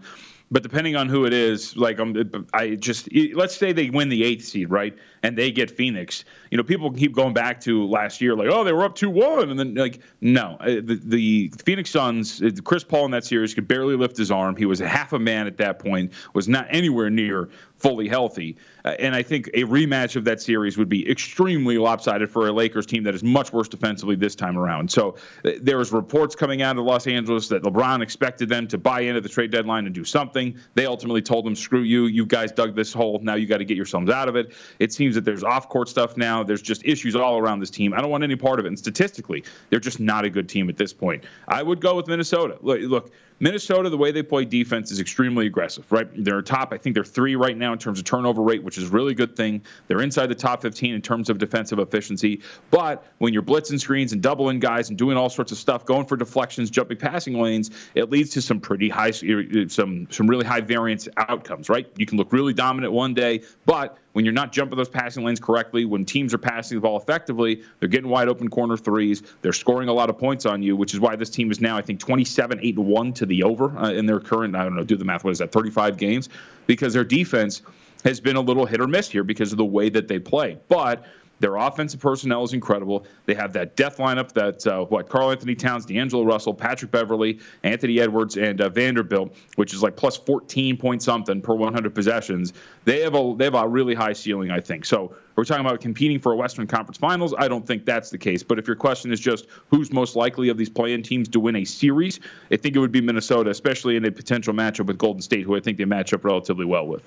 But 0.50 0.62
depending 0.62 0.96
on 0.96 1.08
who 1.08 1.24
it 1.24 1.32
is, 1.32 1.76
like 1.76 1.98
um, 2.00 2.14
I 2.52 2.76
just 2.76 3.08
let's 3.34 3.56
say 3.56 3.72
they 3.72 3.90
win 3.90 4.08
the 4.08 4.24
eighth 4.24 4.44
seed, 4.44 4.70
right, 4.70 4.96
and 5.24 5.38
they 5.38 5.50
get 5.50 5.70
Phoenix. 5.70 6.26
You 6.50 6.58
know, 6.58 6.62
people 6.62 6.92
keep 6.92 7.14
going 7.14 7.32
back 7.32 7.58
to 7.62 7.86
last 7.86 8.20
year, 8.20 8.36
like, 8.36 8.48
oh, 8.50 8.62
they 8.62 8.74
were 8.74 8.84
up 8.84 8.94
two 8.94 9.08
one, 9.08 9.48
and 9.48 9.58
then 9.58 9.74
like, 9.74 10.00
no, 10.20 10.58
uh, 10.60 10.66
the, 10.66 11.00
the 11.02 11.52
Phoenix 11.64 11.90
Suns, 11.90 12.42
uh, 12.42 12.50
Chris 12.62 12.84
Paul 12.84 13.06
in 13.06 13.10
that 13.12 13.24
series 13.24 13.54
could 13.54 13.66
barely 13.66 13.96
lift 13.96 14.18
his 14.18 14.30
arm. 14.30 14.54
He 14.54 14.66
was 14.66 14.78
half 14.78 15.14
a 15.14 15.18
man 15.18 15.46
at 15.46 15.56
that 15.56 15.78
point, 15.78 16.12
was 16.34 16.46
not 16.46 16.66
anywhere 16.68 17.08
near 17.08 17.48
fully 17.78 18.08
healthy. 18.08 18.56
Uh, 18.84 18.90
and 18.98 19.14
I 19.14 19.22
think 19.22 19.48
a 19.54 19.64
rematch 19.64 20.16
of 20.16 20.24
that 20.24 20.40
series 20.40 20.78
would 20.78 20.88
be 20.88 21.10
extremely 21.10 21.76
lopsided 21.76 22.30
for 22.30 22.48
a 22.48 22.52
Lakers 22.52 22.86
team 22.86 23.02
that 23.04 23.14
is 23.14 23.22
much 23.22 23.52
worse 23.52 23.68
defensively 23.68 24.14
this 24.14 24.34
time 24.34 24.56
around. 24.56 24.90
So 24.90 25.16
there 25.42 25.78
was 25.78 25.92
reports 25.92 26.34
coming 26.34 26.62
out 26.62 26.78
of 26.78 26.84
Los 26.84 27.06
Angeles 27.06 27.48
that 27.48 27.62
LeBron 27.62 28.02
expected 28.02 28.48
them 28.48 28.68
to 28.68 28.78
buy 28.78 29.00
into 29.00 29.20
the 29.20 29.28
trade 29.28 29.50
deadline 29.50 29.86
and 29.86 29.94
do 29.94 30.04
something. 30.04 30.56
They 30.74 30.86
ultimately 30.86 31.22
told 31.22 31.44
them, 31.44 31.54
"Screw 31.54 31.82
you! 31.82 32.06
You 32.06 32.26
guys 32.26 32.52
dug 32.52 32.74
this 32.74 32.92
hole. 32.92 33.20
Now 33.22 33.34
you 33.34 33.46
got 33.46 33.58
to 33.58 33.64
get 33.64 33.76
yourselves 33.76 34.10
out 34.10 34.28
of 34.28 34.36
it." 34.36 34.52
It 34.78 34.92
seems 34.92 35.13
that 35.14 35.24
there's 35.24 35.44
off-court 35.44 35.88
stuff 35.88 36.16
now. 36.16 36.42
There's 36.42 36.62
just 36.62 36.84
issues 36.84 37.16
all 37.16 37.38
around 37.38 37.60
this 37.60 37.70
team. 37.70 37.94
I 37.94 38.00
don't 38.00 38.10
want 38.10 38.24
any 38.24 38.36
part 38.36 38.58
of 38.58 38.66
it. 38.66 38.68
And 38.68 38.78
statistically, 38.78 39.44
they're 39.70 39.80
just 39.80 40.00
not 40.00 40.24
a 40.24 40.30
good 40.30 40.48
team 40.48 40.68
at 40.68 40.76
this 40.76 40.92
point. 40.92 41.24
I 41.48 41.62
would 41.62 41.80
go 41.80 41.96
with 41.96 42.06
Minnesota. 42.06 42.58
Look, 42.60 42.80
look 42.82 43.12
Minnesota, 43.44 43.90
the 43.90 43.98
way 43.98 44.10
they 44.10 44.22
play 44.22 44.46
defense 44.46 44.90
is 44.90 45.00
extremely 45.00 45.44
aggressive, 45.44 45.84
right? 45.92 46.08
They're 46.16 46.40
top. 46.40 46.72
I 46.72 46.78
think 46.78 46.94
they're 46.94 47.04
three 47.04 47.36
right 47.36 47.54
now 47.54 47.74
in 47.74 47.78
terms 47.78 47.98
of 47.98 48.06
turnover 48.06 48.40
rate, 48.40 48.64
which 48.64 48.78
is 48.78 48.84
a 48.84 48.88
really 48.88 49.12
good 49.12 49.36
thing. 49.36 49.60
They're 49.86 50.00
inside 50.00 50.28
the 50.28 50.34
top 50.34 50.62
15 50.62 50.94
in 50.94 51.02
terms 51.02 51.28
of 51.28 51.36
defensive 51.36 51.78
efficiency. 51.78 52.40
But 52.70 53.06
when 53.18 53.34
you're 53.34 53.42
blitzing 53.42 53.78
screens 53.78 54.14
and 54.14 54.22
doubling 54.22 54.60
guys 54.60 54.88
and 54.88 54.96
doing 54.96 55.18
all 55.18 55.28
sorts 55.28 55.52
of 55.52 55.58
stuff, 55.58 55.84
going 55.84 56.06
for 56.06 56.16
deflections, 56.16 56.70
jumping 56.70 56.96
passing 56.96 57.38
lanes, 57.38 57.70
it 57.94 58.08
leads 58.08 58.30
to 58.30 58.40
some 58.40 58.60
pretty 58.60 58.88
high, 58.88 59.10
some 59.10 60.06
some 60.10 60.26
really 60.26 60.46
high 60.46 60.62
variance 60.62 61.06
outcomes, 61.18 61.68
right? 61.68 61.86
You 61.98 62.06
can 62.06 62.16
look 62.16 62.32
really 62.32 62.54
dominant 62.54 62.94
one 62.94 63.12
day, 63.12 63.42
but 63.66 63.98
when 64.14 64.24
you're 64.24 64.32
not 64.32 64.52
jumping 64.52 64.76
those 64.76 64.88
passing 64.88 65.24
lanes 65.24 65.40
correctly, 65.40 65.84
when 65.84 66.04
teams 66.04 66.32
are 66.32 66.38
passing 66.38 66.76
the 66.78 66.80
ball 66.80 66.96
effectively, 66.96 67.62
they're 67.78 67.88
getting 67.88 68.08
wide 68.08 68.28
open 68.28 68.48
corner 68.48 68.76
threes. 68.76 69.22
They're 69.42 69.52
scoring 69.52 69.88
a 69.88 69.92
lot 69.92 70.08
of 70.08 70.16
points 70.16 70.46
on 70.46 70.62
you, 70.62 70.76
which 70.76 70.94
is 70.94 71.00
why 71.00 71.16
this 71.16 71.30
team 71.30 71.50
is 71.50 71.60
now, 71.60 71.76
I 71.76 71.82
think, 71.82 71.98
27 71.98 72.60
8 72.62 72.78
1 72.78 73.12
to 73.14 73.26
the 73.26 73.33
over 73.42 73.76
uh, 73.78 73.90
in 73.90 74.06
their 74.06 74.20
current, 74.20 74.54
I 74.54 74.64
don't 74.64 74.76
know, 74.76 74.84
do 74.84 74.96
the 74.96 75.04
math, 75.04 75.24
what 75.24 75.30
is 75.30 75.38
that, 75.38 75.52
35 75.52 75.96
games? 75.96 76.28
Because 76.66 76.92
their 76.92 77.04
defense 77.04 77.62
has 78.04 78.20
been 78.20 78.36
a 78.36 78.40
little 78.40 78.66
hit 78.66 78.80
or 78.80 78.86
miss 78.86 79.10
here 79.10 79.24
because 79.24 79.52
of 79.52 79.58
the 79.58 79.64
way 79.64 79.88
that 79.88 80.08
they 80.08 80.18
play. 80.18 80.58
But 80.68 81.04
their 81.40 81.56
offensive 81.56 82.00
personnel 82.00 82.42
is 82.44 82.52
incredible. 82.52 83.06
They 83.26 83.34
have 83.34 83.52
that 83.54 83.76
death 83.76 83.98
lineup 83.98 84.32
that 84.32 84.66
uh, 84.66 84.84
what 84.84 85.08
Karl-Anthony 85.08 85.54
Towns, 85.54 85.84
D'Angelo 85.86 86.24
Russell, 86.24 86.54
Patrick 86.54 86.90
Beverley, 86.90 87.40
Anthony 87.62 88.00
Edwards, 88.00 88.36
and 88.36 88.60
uh, 88.60 88.68
Vanderbilt, 88.68 89.34
which 89.56 89.74
is 89.74 89.82
like 89.82 89.96
plus 89.96 90.16
14 90.16 90.76
point 90.76 91.02
something 91.02 91.42
per 91.42 91.54
100 91.54 91.94
possessions. 91.94 92.52
They 92.84 93.00
have 93.00 93.14
a 93.14 93.34
they 93.36 93.44
have 93.44 93.54
a 93.54 93.66
really 93.66 93.94
high 93.94 94.12
ceiling, 94.12 94.50
I 94.50 94.60
think. 94.60 94.84
So 94.84 95.14
we're 95.36 95.44
talking 95.44 95.64
about 95.64 95.80
competing 95.80 96.20
for 96.20 96.32
a 96.32 96.36
Western 96.36 96.66
Conference 96.66 96.98
Finals. 96.98 97.34
I 97.36 97.48
don't 97.48 97.66
think 97.66 97.84
that's 97.84 98.10
the 98.10 98.18
case. 98.18 98.42
But 98.42 98.58
if 98.58 98.66
your 98.66 98.76
question 98.76 99.12
is 99.12 99.20
just 99.20 99.46
who's 99.68 99.92
most 99.92 100.16
likely 100.16 100.48
of 100.48 100.56
these 100.56 100.70
play-in 100.70 101.02
teams 101.02 101.28
to 101.30 101.40
win 101.40 101.56
a 101.56 101.64
series, 101.64 102.20
I 102.50 102.56
think 102.56 102.76
it 102.76 102.78
would 102.78 102.92
be 102.92 103.00
Minnesota, 103.00 103.50
especially 103.50 103.96
in 103.96 104.04
a 104.04 104.12
potential 104.12 104.54
matchup 104.54 104.86
with 104.86 104.98
Golden 104.98 105.22
State, 105.22 105.42
who 105.42 105.56
I 105.56 105.60
think 105.60 105.78
they 105.78 105.84
match 105.84 106.12
up 106.12 106.24
relatively 106.24 106.64
well 106.64 106.86
with. 106.86 107.02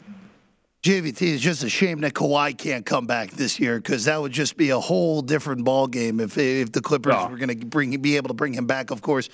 JVT 0.83 1.21
is 1.21 1.41
just 1.41 1.63
a 1.63 1.69
shame 1.69 2.01
that 2.01 2.13
Kawhi 2.13 2.55
can't 2.55 2.85
come 2.85 3.07
back 3.07 3.31
this 3.31 3.59
year 3.59 3.77
because 3.77 4.05
that 4.05 4.21
would 4.21 4.31
just 4.31 4.57
be 4.57 4.69
a 4.69 4.79
whole 4.79 5.21
different 5.21 5.65
ball 5.65 5.87
game 5.87 6.19
if 6.19 6.37
if 6.37 6.71
the 6.71 6.81
Clippers 6.81 7.15
oh. 7.17 7.27
were 7.29 7.37
going 7.37 7.59
to 7.59 7.65
bring 7.65 7.99
be 7.99 8.15
able 8.15 8.27
to 8.27 8.35
bring 8.35 8.53
him 8.53 8.67
back. 8.67 8.91
Of 8.91 9.01
course, 9.01 9.28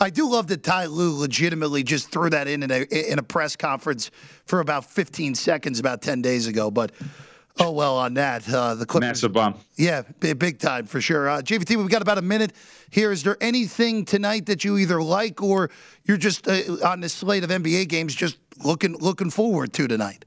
I 0.00 0.10
do 0.10 0.28
love 0.28 0.48
that 0.48 0.64
Ty 0.64 0.86
Lue 0.86 1.16
legitimately 1.16 1.84
just 1.84 2.10
threw 2.10 2.28
that 2.30 2.48
in 2.48 2.64
in 2.64 2.70
a, 2.72 2.82
in 3.12 3.18
a 3.18 3.22
press 3.22 3.54
conference 3.54 4.10
for 4.44 4.58
about 4.60 4.84
15 4.84 5.36
seconds 5.36 5.78
about 5.78 6.02
10 6.02 6.22
days 6.22 6.46
ago, 6.46 6.70
but. 6.70 6.92
Oh 7.60 7.72
well, 7.72 7.96
on 7.96 8.14
that 8.14 8.48
uh, 8.48 8.76
the 8.76 8.86
Clippers. 8.86 9.08
Massive 9.08 9.32
bomb. 9.32 9.56
Yeah, 9.74 10.02
big 10.20 10.60
time 10.60 10.86
for 10.86 11.00
sure. 11.00 11.28
Uh, 11.28 11.40
JVT, 11.40 11.74
we've 11.74 11.88
got 11.88 12.02
about 12.02 12.16
a 12.16 12.22
minute 12.22 12.52
here. 12.88 13.10
Is 13.10 13.24
there 13.24 13.36
anything 13.40 14.04
tonight 14.04 14.46
that 14.46 14.62
you 14.62 14.78
either 14.78 15.02
like 15.02 15.42
or 15.42 15.68
you're 16.04 16.18
just 16.18 16.46
uh, 16.46 16.60
on 16.86 17.00
this 17.00 17.12
slate 17.12 17.42
of 17.42 17.50
NBA 17.50 17.88
games 17.88 18.14
just 18.14 18.38
looking 18.62 18.96
looking 18.98 19.30
forward 19.30 19.72
to 19.72 19.88
tonight? 19.88 20.24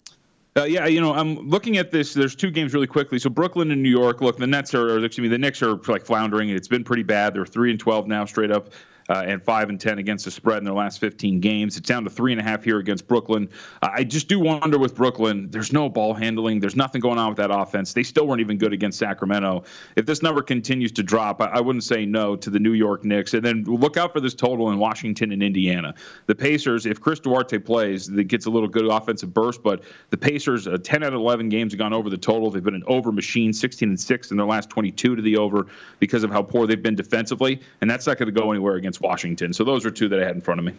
Uh, 0.57 0.63
yeah, 0.63 0.85
you 0.85 0.99
know, 0.99 1.13
I'm 1.13 1.47
looking 1.47 1.77
at 1.77 1.91
this. 1.91 2.13
There's 2.13 2.35
two 2.35 2.51
games 2.51 2.73
really 2.73 2.87
quickly. 2.87 3.19
So 3.19 3.29
Brooklyn 3.29 3.71
and 3.71 3.81
New 3.81 3.89
York. 3.89 4.19
Look, 4.19 4.37
the 4.37 4.47
Nets 4.47 4.73
are, 4.73 5.03
excuse 5.03 5.23
me, 5.23 5.29
the 5.29 5.37
Knicks 5.37 5.61
are 5.63 5.75
like 5.87 6.05
floundering. 6.05 6.49
It's 6.49 6.67
been 6.67 6.83
pretty 6.83 7.03
bad. 7.03 7.33
They're 7.33 7.45
three 7.45 7.71
and 7.71 7.79
twelve 7.79 8.07
now, 8.07 8.25
straight 8.25 8.51
up. 8.51 8.71
Uh, 9.11 9.23
and 9.27 9.43
five 9.43 9.67
and 9.67 9.79
ten 9.79 9.99
against 9.99 10.23
the 10.23 10.31
spread 10.31 10.59
in 10.59 10.63
their 10.63 10.73
last 10.73 10.99
15 10.99 11.41
games. 11.41 11.75
It's 11.75 11.87
down 11.87 12.05
to 12.05 12.09
three 12.09 12.31
and 12.31 12.39
a 12.39 12.43
half 12.43 12.63
here 12.63 12.77
against 12.79 13.07
Brooklyn. 13.07 13.49
Uh, 13.81 13.89
I 13.91 14.05
just 14.05 14.29
do 14.29 14.39
wonder 14.39 14.79
with 14.79 14.95
Brooklyn, 14.95 15.49
there's 15.51 15.73
no 15.73 15.89
ball 15.89 16.13
handling. 16.13 16.61
There's 16.61 16.77
nothing 16.77 17.01
going 17.01 17.17
on 17.17 17.27
with 17.27 17.37
that 17.37 17.51
offense. 17.51 17.91
They 17.91 18.03
still 18.03 18.25
weren't 18.25 18.39
even 18.39 18.57
good 18.57 18.71
against 18.71 18.97
Sacramento. 18.97 19.65
If 19.97 20.05
this 20.05 20.21
number 20.21 20.41
continues 20.41 20.93
to 20.93 21.03
drop, 21.03 21.41
I, 21.41 21.47
I 21.47 21.59
wouldn't 21.59 21.83
say 21.83 22.05
no 22.05 22.37
to 22.37 22.49
the 22.49 22.59
New 22.59 22.71
York 22.71 23.03
Knicks. 23.03 23.33
And 23.33 23.43
then 23.43 23.65
look 23.65 23.97
out 23.97 24.13
for 24.13 24.21
this 24.21 24.33
total 24.33 24.71
in 24.71 24.79
Washington 24.79 25.33
and 25.33 25.43
Indiana. 25.43 25.93
The 26.27 26.35
Pacers, 26.35 26.85
if 26.85 27.01
Chris 27.01 27.19
Duarte 27.19 27.57
plays, 27.57 28.07
that 28.07 28.23
gets 28.25 28.45
a 28.45 28.49
little 28.49 28.69
good 28.69 28.85
offensive 28.85 29.33
burst, 29.33 29.61
but 29.61 29.83
the 30.11 30.17
Pacers, 30.17 30.67
uh, 30.67 30.77
10 30.81 31.03
out 31.03 31.13
of 31.13 31.19
11 31.19 31.49
games 31.49 31.73
have 31.73 31.79
gone 31.79 31.91
over 31.91 32.09
the 32.09 32.17
total. 32.17 32.49
They've 32.49 32.63
been 32.63 32.75
an 32.75 32.83
over 32.87 33.11
machine, 33.11 33.51
16 33.51 33.89
and 33.89 33.99
6 33.99 34.31
in 34.31 34.37
their 34.37 34.45
last 34.45 34.69
22 34.69 35.17
to 35.17 35.21
the 35.21 35.35
over 35.35 35.67
because 35.99 36.23
of 36.23 36.31
how 36.31 36.41
poor 36.41 36.65
they've 36.65 36.81
been 36.81 36.95
defensively. 36.95 37.59
And 37.81 37.89
that's 37.89 38.07
not 38.07 38.17
going 38.17 38.33
to 38.33 38.39
go 38.39 38.51
anywhere 38.51 38.75
against 38.75 39.00
Washington. 39.01 39.53
So 39.53 39.63
those 39.63 39.85
are 39.85 39.91
two 39.91 40.07
that 40.09 40.21
I 40.21 40.25
had 40.25 40.35
in 40.35 40.41
front 40.41 40.59
of 40.59 40.65
me. 40.65 40.73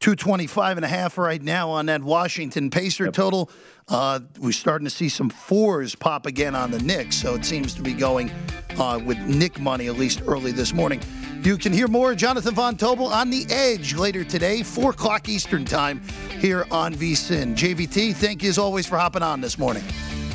225 0.00 0.76
and 0.76 0.84
a 0.84 0.88
half 0.88 1.16
right 1.16 1.42
now 1.42 1.70
on 1.70 1.86
that 1.86 2.02
Washington 2.02 2.70
Pacer 2.70 3.10
total. 3.10 3.50
Uh, 3.88 4.20
we're 4.38 4.52
starting 4.52 4.84
to 4.84 4.90
see 4.90 5.08
some 5.08 5.30
fours 5.30 5.94
pop 5.94 6.26
again 6.26 6.54
on 6.54 6.70
the 6.70 6.78
Knicks, 6.80 7.16
so 7.16 7.34
it 7.34 7.44
seems 7.44 7.72
to 7.74 7.82
be 7.82 7.94
going 7.94 8.30
uh, 8.78 9.00
with 9.04 9.18
Knick 9.18 9.58
money, 9.58 9.86
at 9.86 9.96
least 9.96 10.22
early 10.26 10.52
this 10.52 10.74
morning. 10.74 11.00
You 11.42 11.56
can 11.56 11.72
hear 11.72 11.88
more 11.88 12.14
Jonathan 12.14 12.54
Von 12.54 12.76
Tobel 12.76 13.06
on 13.06 13.30
the 13.30 13.46
edge 13.48 13.94
later 13.94 14.22
today, 14.22 14.62
4 14.62 14.90
o'clock 14.90 15.28
Eastern 15.28 15.64
Time 15.64 16.02
here 16.40 16.66
on 16.70 16.94
VSIN. 16.94 17.56
JVT, 17.56 18.14
thank 18.16 18.42
you 18.42 18.50
as 18.50 18.58
always 18.58 18.86
for 18.86 18.98
hopping 18.98 19.22
on 19.22 19.40
this 19.40 19.56
morning. 19.56 19.84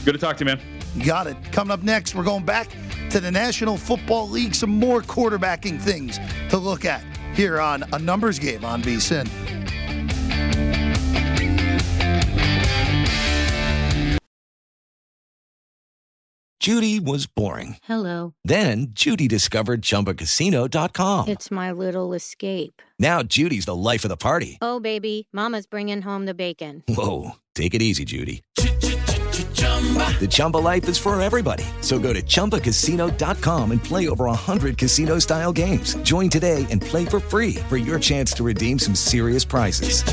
Good 0.05 0.13
to 0.13 0.17
talk 0.17 0.37
to 0.37 0.45
you, 0.45 0.55
man. 0.55 0.59
Got 1.05 1.27
it. 1.27 1.37
Coming 1.51 1.71
up 1.71 1.83
next, 1.83 2.15
we're 2.15 2.23
going 2.23 2.45
back 2.45 2.69
to 3.11 3.19
the 3.19 3.31
National 3.31 3.77
Football 3.77 4.29
League, 4.29 4.55
some 4.55 4.71
more 4.71 5.01
quarterbacking 5.01 5.79
things 5.79 6.19
to 6.49 6.57
look 6.57 6.85
at 6.85 7.05
here 7.33 7.59
on 7.59 7.83
A 7.93 7.99
Numbers 7.99 8.39
Game 8.39 8.63
on 8.65 8.81
VSIN. 8.81 9.29
Judy 16.61 16.99
was 16.99 17.25
boring. 17.25 17.77
Hello. 17.83 18.35
Then 18.45 18.89
Judy 18.91 19.27
discovered 19.27 19.81
ChumbaCasino.com. 19.81 21.27
It's 21.27 21.49
my 21.49 21.71
little 21.71 22.13
escape. 22.13 22.83
Now 22.99 23.23
Judy's 23.23 23.65
the 23.65 23.75
life 23.75 24.05
of 24.05 24.09
the 24.09 24.15
party. 24.17 24.59
Oh, 24.61 24.79
baby, 24.79 25.27
Mama's 25.33 25.65
bringing 25.65 26.03
home 26.03 26.27
the 26.27 26.35
bacon. 26.35 26.83
Whoa, 26.87 27.31
take 27.55 27.73
it 27.73 27.81
easy, 27.81 28.05
Judy. 28.05 28.43
The 30.19 30.27
Chumba 30.29 30.57
life 30.57 30.87
is 30.87 30.99
for 30.99 31.19
everybody. 31.19 31.63
So 31.81 31.97
go 31.97 32.13
to 32.13 32.21
ChumbaCasino.com 32.21 33.71
and 33.71 33.83
play 33.83 34.07
over 34.07 34.25
100 34.25 34.77
casino 34.77 35.17
style 35.17 35.51
games. 35.51 35.95
Join 36.03 36.29
today 36.29 36.67
and 36.69 36.79
play 36.79 37.05
for 37.05 37.19
free 37.19 37.55
for 37.67 37.77
your 37.77 37.97
chance 37.97 38.31
to 38.33 38.43
redeem 38.43 38.77
some 38.77 38.93
serious 38.93 39.43
prizes. 39.43 40.03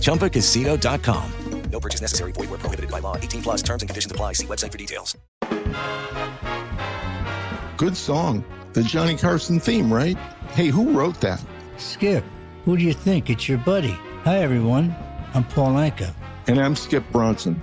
ChumbaCasino.com. 0.00 1.32
No 1.70 1.80
purchase 1.80 2.00
necessary. 2.00 2.32
Void 2.32 2.48
where 2.50 2.58
prohibited 2.58 2.90
by 2.90 3.00
law. 3.00 3.16
18 3.16 3.42
plus 3.42 3.62
terms 3.62 3.82
and 3.82 3.88
conditions 3.88 4.10
apply. 4.10 4.32
See 4.34 4.46
website 4.46 4.72
for 4.72 4.78
details. 4.78 5.16
Good 7.76 7.96
song. 7.96 8.44
The 8.72 8.82
Johnny 8.82 9.16
Carson 9.16 9.60
theme, 9.60 9.92
right? 9.92 10.16
Hey, 10.52 10.68
who 10.68 10.92
wrote 10.92 11.20
that? 11.20 11.44
Skip, 11.76 12.24
who 12.64 12.76
do 12.76 12.82
you 12.82 12.92
think? 12.92 13.30
It's 13.30 13.48
your 13.48 13.58
buddy. 13.58 13.96
Hi, 14.24 14.38
everyone. 14.38 14.94
I'm 15.34 15.44
Paul 15.44 15.74
Anka. 15.74 16.14
And 16.46 16.58
I'm 16.60 16.74
Skip 16.74 17.04
Bronson. 17.12 17.62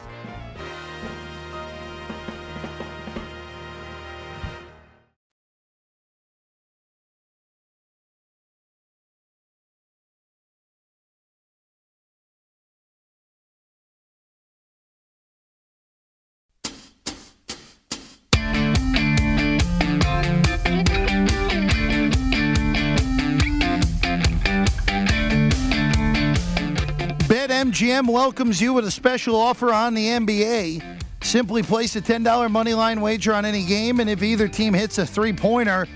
BetMGM 27.81 28.13
welcomes 28.13 28.61
you 28.61 28.73
with 28.73 28.85
a 28.85 28.91
special 28.91 29.35
offer 29.35 29.73
on 29.73 29.95
the 29.95 30.05
NBA. 30.05 30.99
Simply 31.23 31.63
place 31.63 31.95
a 31.95 32.01
$10 32.01 32.51
money 32.51 32.75
line 32.75 33.01
wager 33.01 33.33
on 33.33 33.43
any 33.43 33.65
game, 33.65 33.99
and 33.99 34.07
if 34.07 34.21
either 34.21 34.47
team 34.47 34.71
hits 34.71 34.99
a 34.99 35.05
three 35.05 35.33
pointer, 35.33 35.87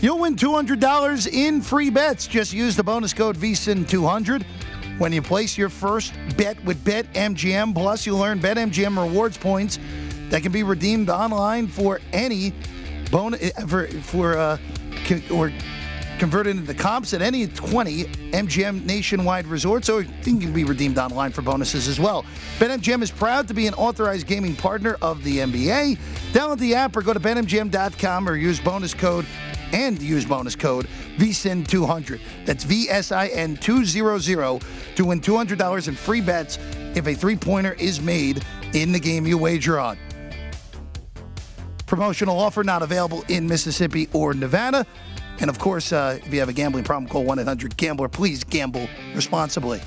you'll 0.00 0.20
win 0.20 0.36
$200 0.36 1.30
in 1.30 1.60
free 1.60 1.90
bets. 1.90 2.26
Just 2.26 2.54
use 2.54 2.76
the 2.76 2.82
bonus 2.82 3.12
code 3.12 3.36
VSIN200 3.36 4.42
when 4.96 5.12
you 5.12 5.20
place 5.20 5.58
your 5.58 5.68
first 5.68 6.14
bet 6.38 6.64
with 6.64 6.82
BetMGM. 6.82 7.74
Plus, 7.74 8.06
you'll 8.06 8.22
earn 8.22 8.40
BetMGM 8.40 8.96
rewards 8.96 9.36
points 9.36 9.78
that 10.30 10.42
can 10.42 10.50
be 10.50 10.62
redeemed 10.62 11.10
online 11.10 11.66
for 11.66 12.00
any 12.14 12.54
bonus 13.10 13.52
for 13.66 13.86
for 14.00 14.38
uh, 14.38 14.56
or 15.30 15.52
converted 16.18 16.56
into 16.56 16.74
comps 16.74 17.14
at 17.14 17.22
any 17.22 17.46
20 17.46 18.04
MGM 18.32 18.84
nationwide 18.84 19.46
resorts, 19.46 19.88
or 19.88 20.02
it 20.02 20.08
can 20.22 20.38
be 20.52 20.64
redeemed 20.64 20.98
online 20.98 21.32
for 21.32 21.42
bonuses 21.42 21.88
as 21.88 22.00
well. 22.00 22.24
BetMGM 22.58 23.02
is 23.02 23.10
proud 23.10 23.48
to 23.48 23.54
be 23.54 23.66
an 23.66 23.74
authorized 23.74 24.26
gaming 24.26 24.56
partner 24.56 24.96
of 25.00 25.22
the 25.24 25.38
NBA. 25.38 25.98
Download 26.32 26.58
the 26.58 26.74
app 26.74 26.96
or 26.96 27.02
go 27.02 27.12
to 27.12 27.20
betmgm.com 27.20 28.28
or 28.28 28.36
use 28.36 28.60
bonus 28.60 28.94
code 28.94 29.26
and 29.72 30.00
use 30.00 30.24
bonus 30.24 30.56
code 30.56 30.86
VSIN200. 31.18 32.20
That's 32.44 32.64
VSIN 32.64 33.60
200 33.60 34.96
to 34.96 35.04
win 35.04 35.20
$200 35.20 35.88
in 35.88 35.94
free 35.94 36.20
bets 36.20 36.58
if 36.94 37.06
a 37.06 37.14
three 37.14 37.36
pointer 37.36 37.74
is 37.74 38.00
made 38.00 38.44
in 38.74 38.92
the 38.92 39.00
game 39.00 39.26
you 39.26 39.38
wager 39.38 39.78
on. 39.78 39.98
Promotional 41.92 42.38
offer 42.38 42.62
not 42.62 42.82
available 42.82 43.24
in 43.28 43.48
Mississippi 43.48 44.08
or 44.12 44.34
Nevada. 44.34 44.86
And 45.40 45.48
of 45.48 45.58
course, 45.58 45.90
uh, 45.92 46.18
if 46.24 46.32
you 46.32 46.38
have 46.40 46.48
a 46.50 46.52
gambling 46.52 46.84
problem, 46.84 47.08
call 47.10 47.24
1 47.24 47.38
800 47.38 47.76
Gambler. 47.76 48.08
Please 48.08 48.44
gamble 48.44 48.86
responsibly. 49.14 49.80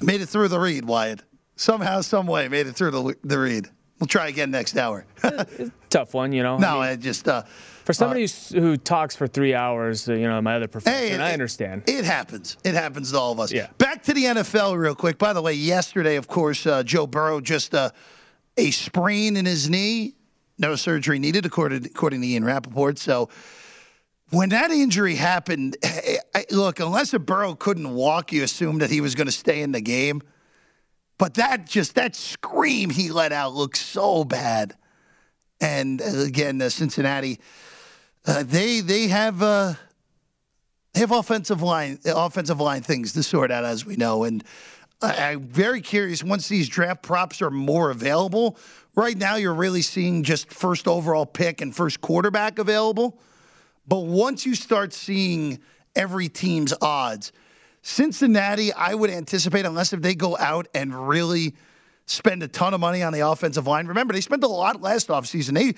Made 0.00 0.20
it 0.20 0.26
through 0.26 0.48
the 0.48 0.58
read, 0.60 0.84
Wyatt. 0.84 1.22
Somehow, 1.56 2.02
some 2.02 2.26
way, 2.26 2.48
made 2.48 2.66
it 2.66 2.74
through 2.76 2.90
the, 2.90 3.16
the 3.24 3.38
read. 3.38 3.68
We'll 3.98 4.08
try 4.08 4.28
again 4.28 4.50
next 4.50 4.76
hour. 4.76 5.06
Tough 5.88 6.12
one, 6.12 6.32
you 6.32 6.42
know. 6.42 6.58
no, 6.58 6.80
I 6.80 6.96
just. 6.96 7.26
Uh, 7.26 7.44
For 7.84 7.94
somebody 7.94 8.20
who's- 8.22 8.50
who 8.52 8.76
talks 8.76 9.16
for 9.16 9.26
three 9.26 9.54
hours, 9.54 10.06
uh, 10.06 10.12
you 10.12 10.28
know, 10.28 10.38
my 10.42 10.56
other 10.56 10.68
profession, 10.68 11.18
Hey, 11.18 11.24
I 11.24 11.32
understand. 11.32 11.84
It 11.86 12.04
happens. 12.04 12.58
It 12.62 12.74
happens 12.74 13.12
to 13.12 13.18
all 13.18 13.32
of 13.32 13.40
us. 13.40 13.52
Yeah. 13.52 13.68
Back 13.78 14.02
to 14.02 14.12
the 14.12 14.24
NFL 14.24 14.76
real 14.76 14.94
quick. 14.94 15.16
By 15.16 15.32
the 15.32 15.40
way, 15.40 15.54
yesterday, 15.54 16.16
of 16.16 16.28
course, 16.28 16.66
uh, 16.66 16.82
Joe 16.82 17.06
Burrow 17.06 17.40
just 17.40 17.74
uh, 17.74 17.88
a 18.58 18.70
sprain 18.70 19.36
in 19.38 19.46
his 19.46 19.70
knee. 19.70 20.15
No 20.58 20.74
surgery 20.76 21.18
needed, 21.18 21.44
according, 21.44 21.84
according 21.84 22.22
to 22.22 22.26
Ian 22.26 22.44
Rapoport. 22.44 22.98
So 22.98 23.28
when 24.30 24.48
that 24.50 24.70
injury 24.70 25.14
happened, 25.14 25.76
I, 25.84 26.18
I- 26.34 26.46
look, 26.50 26.80
unless 26.80 27.12
a 27.14 27.18
Burrow 27.18 27.54
couldn't 27.54 27.92
walk, 27.94 28.32
you 28.32 28.42
assumed 28.42 28.80
that 28.80 28.90
he 28.90 29.00
was 29.00 29.14
going 29.14 29.26
to 29.26 29.32
stay 29.32 29.62
in 29.62 29.72
the 29.72 29.80
game. 29.80 30.22
But 31.18 31.34
that 31.34 31.66
just 31.66 31.94
that 31.94 32.14
scream 32.14 32.90
he 32.90 33.10
let 33.10 33.32
out 33.32 33.54
looked 33.54 33.78
so 33.78 34.24
bad. 34.24 34.74
And 35.60 36.02
uh, 36.02 36.04
again, 36.26 36.60
uh, 36.60 36.68
Cincinnati, 36.68 37.40
uh, 38.26 38.42
they 38.42 38.80
they 38.80 39.08
have 39.08 39.42
uh, 39.42 39.74
they 40.92 41.00
have 41.00 41.12
offensive 41.12 41.62
line 41.62 41.98
offensive 42.04 42.60
line 42.60 42.82
things 42.82 43.14
to 43.14 43.22
sort 43.22 43.50
out, 43.50 43.64
as 43.64 43.86
we 43.86 43.96
know. 43.96 44.24
And 44.24 44.44
I, 45.00 45.30
I'm 45.32 45.44
very 45.44 45.80
curious 45.80 46.22
once 46.22 46.48
these 46.48 46.68
draft 46.68 47.02
props 47.02 47.40
are 47.40 47.50
more 47.50 47.90
available. 47.90 48.58
Right 48.96 49.16
now, 49.18 49.36
you're 49.36 49.54
really 49.54 49.82
seeing 49.82 50.22
just 50.22 50.50
first 50.50 50.88
overall 50.88 51.26
pick 51.26 51.60
and 51.60 51.76
first 51.76 52.00
quarterback 52.00 52.58
available. 52.58 53.18
But 53.86 54.06
once 54.06 54.46
you 54.46 54.54
start 54.54 54.94
seeing 54.94 55.60
every 55.94 56.30
team's 56.30 56.72
odds, 56.80 57.32
Cincinnati, 57.82 58.72
I 58.72 58.94
would 58.94 59.10
anticipate, 59.10 59.66
unless 59.66 59.92
if 59.92 60.00
they 60.00 60.14
go 60.14 60.36
out 60.38 60.66
and 60.74 61.08
really 61.08 61.54
spend 62.06 62.42
a 62.42 62.48
ton 62.48 62.72
of 62.72 62.80
money 62.80 63.02
on 63.02 63.12
the 63.12 63.20
offensive 63.20 63.66
line. 63.66 63.86
Remember, 63.86 64.14
they 64.14 64.20
spent 64.22 64.42
a 64.42 64.48
lot 64.48 64.80
last 64.80 65.08
offseason. 65.08 65.54
They 65.54 65.74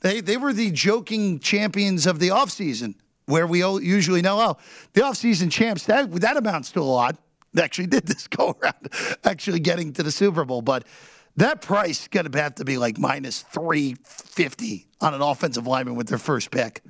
they 0.00 0.20
they 0.22 0.36
were 0.38 0.52
the 0.52 0.70
joking 0.70 1.40
champions 1.40 2.06
of 2.06 2.18
the 2.18 2.28
offseason, 2.28 2.94
where 3.26 3.46
we 3.46 3.62
all 3.62 3.80
usually 3.80 4.22
know, 4.22 4.40
oh, 4.40 4.56
the 4.94 5.02
offseason 5.02 5.50
champs, 5.50 5.84
that 5.84 6.10
that 6.12 6.38
amounts 6.38 6.72
to 6.72 6.80
a 6.80 6.82
lot. 6.82 7.18
They 7.52 7.62
actually 7.62 7.88
did 7.88 8.06
this 8.06 8.26
go 8.28 8.56
around, 8.62 8.88
actually 9.22 9.60
getting 9.60 9.92
to 9.92 10.02
the 10.02 10.10
Super 10.10 10.44
Bowl. 10.44 10.62
But 10.62 10.86
that 11.36 11.60
price 11.62 12.02
is 12.02 12.08
gonna 12.08 12.30
have 12.40 12.56
to 12.56 12.64
be 12.64 12.78
like 12.78 12.98
minus 12.98 13.40
three 13.42 13.96
fifty 14.04 14.86
on 15.00 15.14
an 15.14 15.20
offensive 15.22 15.66
lineman 15.66 15.94
with 15.96 16.08
their 16.08 16.18
first 16.18 16.50
pick. 16.50 16.82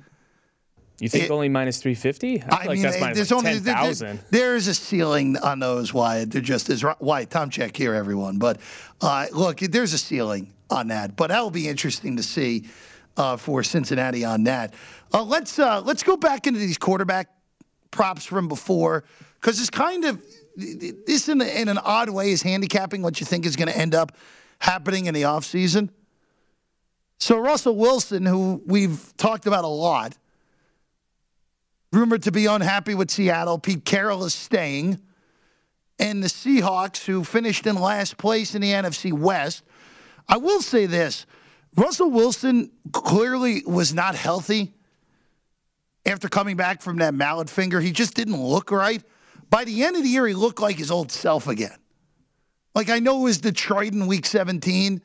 You 0.99 1.09
think 1.09 1.25
It- 1.25 1.31
only 1.31 1.49
minus 1.49 1.79
350? 1.79 2.41
I 2.47 2.61
feel 2.61 2.67
like 2.69 2.81
that's 2.81 2.99
minus 3.01 3.17
there's 3.17 3.31
like 3.31 3.37
only 3.45 3.59
there- 3.59 3.73
10,000. 3.75 4.19
there 4.31 4.55
is 4.55 4.69
a 4.69 4.73
ceiling 4.73 5.35
on 5.37 5.59
those. 5.59 5.93
Wyatt, 5.93 6.31
there 6.31 6.41
just 6.41 6.69
is. 6.69 6.85
Wyatt, 6.99 7.29
Tomchek 7.29 7.75
here, 7.75 7.93
everyone. 7.93 8.37
But 8.37 8.61
uh, 9.01 9.25
look, 9.33 9.59
there's 9.59 9.91
a 9.91 9.97
ceiling 9.97 10.53
on 10.69 10.87
that. 10.87 11.17
But 11.17 11.31
that 11.31 11.41
will 11.41 11.51
be 11.51 11.67
interesting 11.67 12.15
to 12.15 12.23
see 12.23 12.69
uh, 13.17 13.35
for 13.35 13.61
Cincinnati 13.61 14.23
on 14.23 14.45
that. 14.45 14.73
Uh, 15.13 15.23
let's 15.23 15.59
uh, 15.59 15.81
let's 15.81 16.01
go 16.03 16.15
back 16.15 16.47
into 16.47 16.59
these 16.61 16.77
quarterback 16.77 17.27
props 17.91 18.23
from 18.23 18.47
before 18.47 19.03
because 19.41 19.59
it's 19.59 19.69
kind 19.69 20.05
of 20.05 20.23
this 20.55 21.29
in, 21.29 21.41
in 21.41 21.67
an 21.67 21.77
odd 21.77 22.09
way 22.09 22.31
is 22.31 22.41
handicapping 22.41 23.01
what 23.01 23.19
you 23.19 23.25
think 23.25 23.45
is 23.45 23.55
going 23.55 23.67
to 23.67 23.77
end 23.77 23.93
up 23.93 24.15
happening 24.59 25.05
in 25.05 25.13
the 25.13 25.23
offseason. 25.23 25.89
So 27.19 27.39
Russell 27.39 27.75
Wilson, 27.75 28.25
who 28.25 28.61
we've 28.65 29.13
talked 29.17 29.47
about 29.47 29.63
a 29.63 29.67
lot 29.67 30.17
rumored 31.91 32.23
to 32.23 32.31
be 32.31 32.45
unhappy 32.45 32.93
with 32.93 33.09
Seattle. 33.09 33.57
Pete 33.57 33.85
Carroll 33.85 34.25
is 34.25 34.33
staying. 34.33 34.99
And 35.97 36.21
the 36.21 36.27
Seahawks, 36.27 37.05
who 37.05 37.23
finished 37.23 37.65
in 37.65 37.75
last 37.75 38.17
place 38.17 38.53
in 38.53 38.61
the 38.61 38.71
NFC 38.71 39.13
West. 39.13 39.63
I 40.27 40.37
will 40.37 40.61
say 40.61 40.85
this 40.87 41.25
Russell 41.77 42.11
Wilson 42.11 42.71
clearly 42.91 43.63
was 43.65 43.93
not 43.93 44.15
healthy 44.15 44.73
after 46.05 46.27
coming 46.27 46.57
back 46.57 46.81
from 46.81 46.97
that 46.97 47.13
mallet 47.13 47.49
finger. 47.49 47.79
He 47.79 47.91
just 47.91 48.13
didn't 48.13 48.41
look 48.41 48.71
right. 48.71 49.01
By 49.55 49.63
the 49.63 49.85
end 49.85 49.95
of 49.95 50.03
the 50.03 50.09
year, 50.09 50.27
he 50.27 50.33
looked 50.33 50.59
like 50.59 50.75
his 50.75 50.91
old 50.91 51.13
self 51.13 51.47
again. 51.47 51.77
Like 52.73 52.89
I 52.89 52.99
know 52.99 53.21
it 53.21 53.23
was 53.23 53.37
Detroit 53.37 53.93
in 53.93 54.05
week 54.05 54.25
17, 54.25 55.01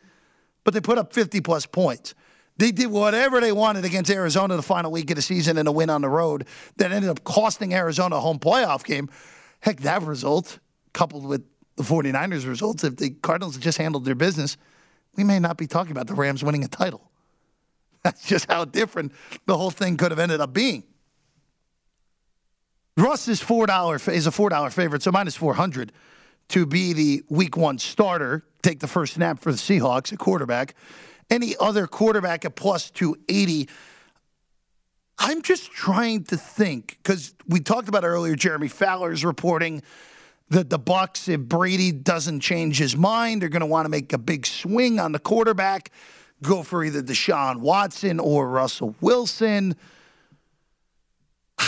but 0.64 0.74
they 0.74 0.80
put 0.80 0.98
up 0.98 1.12
50 1.12 1.40
plus 1.40 1.66
points. 1.66 2.16
They 2.56 2.72
did 2.72 2.88
whatever 2.88 3.40
they 3.40 3.52
wanted 3.52 3.84
against 3.84 4.10
Arizona 4.10 4.56
the 4.56 4.62
final 4.62 4.90
week 4.90 5.08
of 5.12 5.14
the 5.14 5.22
season 5.22 5.56
and 5.56 5.68
a 5.68 5.70
win 5.70 5.88
on 5.88 6.00
the 6.00 6.08
road 6.08 6.48
that 6.78 6.90
ended 6.90 7.10
up 7.10 7.22
costing 7.22 7.74
Arizona 7.74 8.16
a 8.16 8.20
home 8.20 8.40
playoff 8.40 8.82
game. 8.82 9.08
Heck, 9.60 9.82
that 9.82 10.02
result, 10.02 10.58
coupled 10.94 11.26
with 11.26 11.44
the 11.76 11.84
49ers 11.84 12.44
results, 12.44 12.82
if 12.82 12.96
the 12.96 13.10
Cardinals 13.10 13.54
had 13.54 13.62
just 13.62 13.78
handled 13.78 14.04
their 14.04 14.16
business, 14.16 14.56
we 15.14 15.22
may 15.22 15.38
not 15.38 15.58
be 15.58 15.68
talking 15.68 15.92
about 15.92 16.08
the 16.08 16.14
Rams 16.14 16.42
winning 16.42 16.64
a 16.64 16.68
title. 16.68 17.08
That's 18.02 18.26
just 18.26 18.50
how 18.50 18.64
different 18.64 19.12
the 19.46 19.56
whole 19.56 19.70
thing 19.70 19.96
could 19.96 20.10
have 20.10 20.18
ended 20.18 20.40
up 20.40 20.52
being. 20.52 20.82
Russ 23.00 23.28
is 23.28 23.40
four 23.40 23.66
dollar 23.66 23.96
is 23.96 24.26
a 24.26 24.30
four 24.30 24.50
dollar 24.50 24.70
favorite, 24.70 25.02
so 25.02 25.10
minus 25.10 25.34
four 25.34 25.54
hundred 25.54 25.92
to 26.50 26.66
be 26.66 26.92
the 26.92 27.22
week 27.28 27.56
one 27.56 27.78
starter, 27.78 28.44
take 28.62 28.80
the 28.80 28.88
first 28.88 29.14
snap 29.14 29.40
for 29.40 29.52
the 29.52 29.58
Seahawks 29.58 30.12
a 30.12 30.16
quarterback. 30.16 30.74
Any 31.30 31.54
other 31.58 31.86
quarterback 31.86 32.44
at 32.44 32.56
plus 32.56 32.90
two 32.90 33.16
eighty. 33.28 33.68
I'm 35.18 35.42
just 35.42 35.70
trying 35.70 36.24
to 36.24 36.36
think 36.36 36.98
because 37.02 37.34
we 37.46 37.60
talked 37.60 37.88
about 37.88 38.04
earlier. 38.04 38.34
Jeremy 38.34 38.68
Fowler's 38.68 39.24
reporting 39.24 39.82
that 40.48 40.70
the 40.70 40.78
Bucs, 40.78 41.28
if 41.28 41.40
Brady 41.40 41.92
doesn't 41.92 42.40
change 42.40 42.78
his 42.78 42.96
mind, 42.96 43.40
they're 43.40 43.48
going 43.48 43.60
to 43.60 43.66
want 43.66 43.84
to 43.84 43.90
make 43.90 44.12
a 44.12 44.18
big 44.18 44.46
swing 44.46 44.98
on 44.98 45.12
the 45.12 45.18
quarterback, 45.18 45.92
go 46.42 46.62
for 46.62 46.82
either 46.82 47.02
Deshaun 47.02 47.60
Watson 47.60 48.18
or 48.18 48.48
Russell 48.48 48.96
Wilson. 49.00 49.76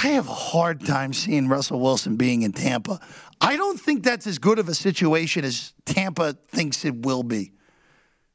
I 0.03 0.09
have 0.09 0.29
a 0.29 0.35
hard 0.35 0.85
time 0.85 1.13
seeing 1.13 1.47
Russell 1.47 1.79
Wilson 1.79 2.17
being 2.17 2.43
in 2.43 2.53
Tampa. 2.53 3.01
I 3.41 3.57
don't 3.57 3.79
think 3.79 4.03
that's 4.03 4.27
as 4.27 4.39
good 4.39 4.59
of 4.59 4.69
a 4.69 4.75
situation 4.75 5.45
as 5.45 5.75
Tampa 5.85 6.37
thinks 6.49 6.85
it 6.85 7.03
will 7.03 7.23
be. 7.23 7.53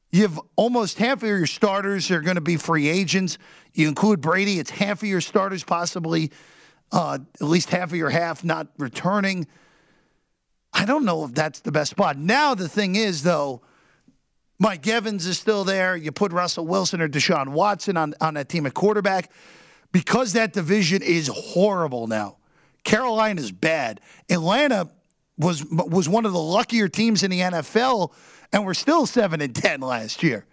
You 0.09 0.21
have 0.21 0.39
almost 0.55 0.97
half 0.97 1.23
of 1.23 1.27
your 1.27 1.45
starters 1.45 2.09
are 2.09 2.21
going 2.21 2.35
to 2.35 2.41
be 2.41 2.55
free 2.55 2.87
agents. 2.87 3.37
You 3.73 3.89
include 3.89 4.21
Brady, 4.21 4.59
it's 4.59 4.69
half 4.69 5.03
of 5.03 5.09
your 5.09 5.19
starters, 5.19 5.65
possibly 5.65 6.31
uh, 6.93 7.19
at 7.41 7.45
least 7.45 7.69
half 7.69 7.89
of 7.89 7.97
your 7.97 8.11
half 8.11 8.45
not 8.45 8.69
returning. 8.77 9.45
I 10.71 10.85
don't 10.85 11.03
know 11.03 11.25
if 11.25 11.33
that's 11.33 11.59
the 11.59 11.73
best 11.73 11.91
spot. 11.91 12.17
Now, 12.17 12.55
the 12.55 12.69
thing 12.69 12.95
is, 12.95 13.23
though, 13.23 13.61
Mike 14.57 14.87
Evans 14.87 15.25
is 15.25 15.37
still 15.37 15.65
there. 15.65 15.97
You 15.97 16.13
put 16.13 16.31
Russell 16.31 16.65
Wilson 16.65 17.01
or 17.01 17.09
Deshaun 17.09 17.49
Watson 17.49 17.97
on, 17.97 18.13
on 18.21 18.35
that 18.35 18.47
team 18.47 18.65
at 18.65 18.73
quarterback 18.73 19.29
because 19.91 20.33
that 20.33 20.53
division 20.53 21.01
is 21.01 21.27
horrible 21.27 22.07
now. 22.07 22.37
Carolina 22.83 23.41
is 23.41 23.51
bad. 23.51 24.01
Atlanta 24.29 24.89
was 25.37 25.65
was 25.65 26.09
one 26.09 26.25
of 26.25 26.33
the 26.33 26.39
luckier 26.39 26.87
teams 26.87 27.23
in 27.23 27.31
the 27.31 27.41
NFL, 27.41 28.13
and 28.51 28.65
we're 28.65 28.73
still 28.73 29.05
seven 29.05 29.41
and 29.41 29.53
ten 29.53 29.81
last 29.81 30.23
year. 30.23 30.45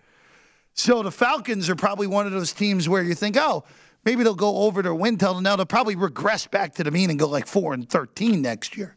So 0.75 1.03
the 1.03 1.13
Falcons 1.13 1.71
are 1.71 1.77
probably 1.77 2.07
one 2.07 2.27
of 2.27 2.33
those 2.33 2.53
teams 2.53 2.89
where 2.89 3.03
you 3.03 3.15
think, 3.15 3.37
oh, 3.39 3.65
maybe 4.05 4.25
they'll 4.25 4.35
go 4.35 4.59
over 4.59 4.83
their 4.83 4.95
win 4.95 5.17
total. 5.17 5.41
Now 5.41 5.57
they'll 5.57 5.67
probably 5.67 5.95
regress 5.95 6.47
back 6.47 6.75
to 6.75 6.85
the 6.85 6.91
mean 6.91 7.11
and 7.11 7.19
go 7.19 7.29
like 7.29 7.47
four 7.47 7.73
and 7.73 7.89
thirteen 7.89 8.43
next 8.43 8.77
year. 8.77 8.97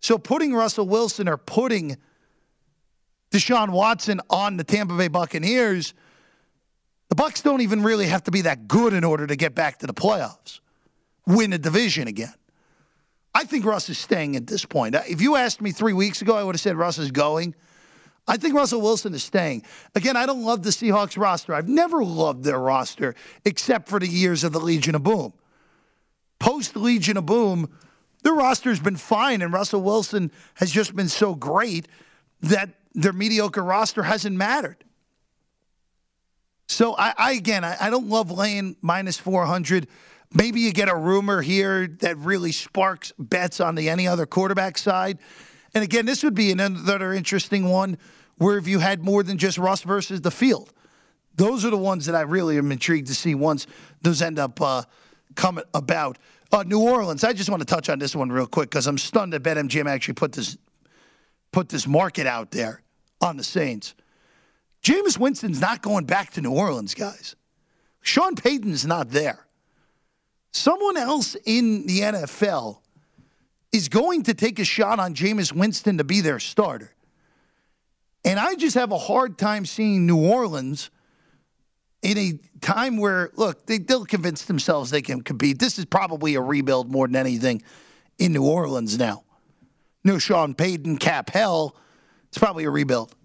So 0.00 0.18
putting 0.18 0.54
Russell 0.54 0.86
Wilson 0.86 1.28
or 1.28 1.36
putting 1.36 1.96
Deshaun 3.32 3.70
Watson 3.70 4.20
on 4.30 4.56
the 4.56 4.64
Tampa 4.64 4.96
Bay 4.96 5.08
Buccaneers, 5.08 5.94
the 7.08 7.14
Bucs 7.16 7.42
don't 7.42 7.60
even 7.60 7.82
really 7.82 8.06
have 8.06 8.24
to 8.24 8.30
be 8.30 8.42
that 8.42 8.66
good 8.68 8.92
in 8.92 9.04
order 9.04 9.26
to 9.26 9.36
get 9.36 9.54
back 9.54 9.78
to 9.78 9.86
the 9.86 9.94
playoffs, 9.94 10.60
win 11.26 11.52
a 11.52 11.58
division 11.58 12.08
again. 12.08 12.34
I 13.34 13.44
think 13.44 13.64
Russ 13.64 13.88
is 13.90 13.98
staying 13.98 14.34
at 14.34 14.46
this 14.46 14.64
point. 14.64 14.94
Uh, 14.94 15.02
if 15.06 15.20
you 15.20 15.36
asked 15.36 15.60
me 15.60 15.70
three 15.70 15.92
weeks 15.92 16.22
ago, 16.22 16.36
I 16.36 16.42
would 16.42 16.54
have 16.54 16.60
said 16.60 16.76
Russ 16.76 16.98
is 16.98 17.10
going. 17.10 17.54
I 18.26 18.36
think 18.38 18.54
Russell 18.54 18.80
Wilson 18.80 19.14
is 19.14 19.22
staying. 19.22 19.62
Again, 19.94 20.16
I 20.16 20.26
don't 20.26 20.42
love 20.42 20.62
the 20.62 20.70
Seahawks 20.70 21.16
roster. 21.16 21.54
I've 21.54 21.68
never 21.68 22.02
loved 22.02 22.44
their 22.44 22.58
roster 22.58 23.14
except 23.44 23.88
for 23.88 24.00
the 24.00 24.08
years 24.08 24.42
of 24.42 24.52
the 24.52 24.58
Legion 24.58 24.94
of 24.94 25.02
Boom. 25.02 25.32
Post 26.38 26.76
Legion 26.76 27.16
of 27.16 27.26
Boom, 27.26 27.70
their 28.22 28.32
roster's 28.32 28.80
been 28.80 28.96
fine, 28.96 29.42
and 29.42 29.52
Russell 29.52 29.82
Wilson 29.82 30.32
has 30.54 30.72
just 30.72 30.96
been 30.96 31.08
so 31.08 31.34
great 31.34 31.86
that 32.40 32.70
their 32.94 33.12
mediocre 33.12 33.62
roster 33.62 34.02
hasn't 34.02 34.34
mattered. 34.34 34.82
So 36.68 36.96
I, 36.96 37.14
I 37.16 37.32
again, 37.32 37.64
I, 37.64 37.76
I 37.80 37.90
don't 37.90 38.08
love 38.08 38.30
laying 38.30 38.76
minus 38.82 39.18
400. 39.18 39.86
Maybe 40.34 40.60
you 40.60 40.72
get 40.72 40.88
a 40.88 40.96
rumor 40.96 41.40
here 41.40 41.86
that 42.00 42.16
really 42.18 42.52
sparks 42.52 43.12
bets 43.18 43.60
on 43.60 43.74
the 43.74 43.88
any 43.88 44.08
other 44.08 44.26
quarterback 44.26 44.76
side. 44.76 45.18
And 45.74 45.84
again, 45.84 46.06
this 46.06 46.22
would 46.22 46.34
be 46.34 46.50
another 46.50 47.12
interesting 47.12 47.68
one 47.68 47.98
where 48.38 48.58
if 48.58 48.66
you 48.66 48.78
had 48.78 49.02
more 49.02 49.22
than 49.22 49.38
just 49.38 49.58
Russ 49.58 49.82
versus 49.82 50.20
the 50.20 50.30
field. 50.30 50.72
Those 51.36 51.64
are 51.64 51.70
the 51.70 51.76
ones 51.76 52.06
that 52.06 52.14
I 52.14 52.22
really 52.22 52.56
am 52.56 52.72
intrigued 52.72 53.08
to 53.08 53.14
see 53.14 53.34
once 53.34 53.66
those 54.02 54.22
end 54.22 54.38
up 54.38 54.60
uh, 54.60 54.82
coming 55.34 55.64
about. 55.74 56.18
Uh, 56.50 56.62
New 56.62 56.80
Orleans. 56.80 57.24
I 57.24 57.32
just 57.32 57.50
want 57.50 57.60
to 57.60 57.66
touch 57.66 57.88
on 57.88 57.98
this 57.98 58.16
one 58.16 58.30
real 58.30 58.46
quick 58.46 58.70
because 58.70 58.86
I'm 58.86 58.98
stunned 58.98 59.32
that 59.32 59.42
BetMGM 59.42 59.86
actually 59.86 60.14
put 60.14 60.32
this 60.32 60.56
put 61.52 61.68
this 61.68 61.86
market 61.86 62.26
out 62.26 62.50
there 62.50 62.82
on 63.20 63.36
the 63.36 63.44
Saints. 63.44 63.94
Jameis 64.86 65.18
Winston's 65.18 65.60
not 65.60 65.82
going 65.82 66.04
back 66.04 66.34
to 66.34 66.40
New 66.40 66.52
Orleans, 66.52 66.94
guys. 66.94 67.34
Sean 68.02 68.36
Payton's 68.36 68.86
not 68.86 69.10
there. 69.10 69.44
Someone 70.52 70.96
else 70.96 71.36
in 71.44 71.88
the 71.88 72.02
NFL 72.02 72.78
is 73.72 73.88
going 73.88 74.22
to 74.22 74.32
take 74.32 74.60
a 74.60 74.64
shot 74.64 75.00
on 75.00 75.12
Jameis 75.12 75.52
Winston 75.52 75.98
to 75.98 76.04
be 76.04 76.20
their 76.20 76.38
starter. 76.38 76.94
And 78.24 78.38
I 78.38 78.54
just 78.54 78.76
have 78.76 78.92
a 78.92 78.98
hard 78.98 79.38
time 79.38 79.66
seeing 79.66 80.06
New 80.06 80.24
Orleans 80.24 80.90
in 82.02 82.16
a 82.16 82.38
time 82.60 82.96
where, 82.96 83.32
look, 83.34 83.66
they, 83.66 83.78
they'll 83.78 84.04
convince 84.04 84.44
themselves 84.44 84.92
they 84.92 85.02
can 85.02 85.20
compete. 85.20 85.58
This 85.58 85.80
is 85.80 85.84
probably 85.84 86.36
a 86.36 86.40
rebuild 86.40 86.92
more 86.92 87.08
than 87.08 87.16
anything 87.16 87.60
in 88.20 88.32
New 88.32 88.44
Orleans 88.44 88.96
now. 88.96 89.24
No 90.04 90.18
Sean 90.18 90.54
Payton, 90.54 90.98
cap 90.98 91.30
hell. 91.30 91.74
It's 92.28 92.38
probably 92.38 92.62
a 92.62 92.70
rebuild. 92.70 93.16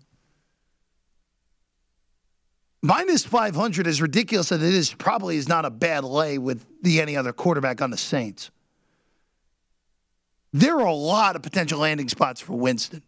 Minus 2.84 3.24
500, 3.26 3.86
as 3.86 4.02
ridiculous 4.02 4.52
as 4.52 4.64
it 4.64 4.74
is, 4.74 4.94
probably 4.94 5.38
is 5.38 5.48
not 5.48 5.66
a 5.66 5.70
bad 5.70 6.04
lay 6.04 6.38
with 6.38 6.66
the 6.82 7.00
any 7.00 7.16
other 7.16 7.32
quarterback 7.32 7.82
on 7.82 7.92
the 7.92 7.98
Saints. 7.98 8.50
There 10.52 10.80
are 10.80 10.88
a 10.88 10.94
lot 10.94 11.36
of 11.36 11.44
potential 11.44 11.80
landing 11.80 12.10
spots 12.10 12.42
for 12.42 12.54
Winston. 12.54 13.04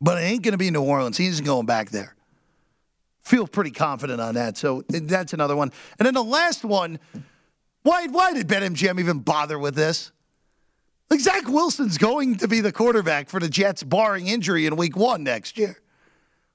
But 0.00 0.18
it 0.18 0.26
ain't 0.26 0.42
going 0.42 0.52
to 0.52 0.58
be 0.58 0.70
New 0.70 0.82
Orleans. 0.82 1.16
He's 1.16 1.40
going 1.40 1.64
back 1.64 1.90
there. 1.90 2.14
Feel 3.22 3.46
pretty 3.46 3.70
confident 3.70 4.20
on 4.20 4.34
that. 4.34 4.56
So 4.56 4.82
that's 4.88 5.32
another 5.32 5.56
one. 5.56 5.72
And 5.98 6.06
then 6.06 6.14
the 6.14 6.22
last 6.22 6.64
one, 6.64 6.98
why, 7.82 8.06
why 8.08 8.34
did 8.34 8.46
BetMGM 8.46 9.00
even 9.00 9.20
bother 9.20 9.58
with 9.58 9.74
this? 9.74 10.12
Like 11.08 11.20
Zach 11.20 11.48
Wilson's 11.48 11.98
going 11.98 12.36
to 12.36 12.48
be 12.48 12.60
the 12.60 12.72
quarterback 12.72 13.28
for 13.28 13.40
the 13.40 13.48
Jets, 13.48 13.82
barring 13.82 14.26
injury 14.26 14.66
in 14.66 14.76
week 14.76 14.96
one 14.96 15.22
next 15.22 15.56
year. 15.56 15.78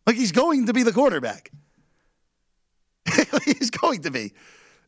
Like 0.05 0.15
he's 0.15 0.31
going 0.31 0.67
to 0.67 0.73
be 0.73 0.83
the 0.83 0.91
quarterback. 0.91 1.51
he's 3.45 3.69
going 3.69 4.01
to 4.03 4.11
be. 4.11 4.33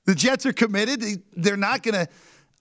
The 0.05 0.16
Jets 0.16 0.45
are 0.45 0.53
committed. 0.53 1.24
They're 1.36 1.57
not 1.57 1.84
going 1.84 2.05
to, 2.05 2.07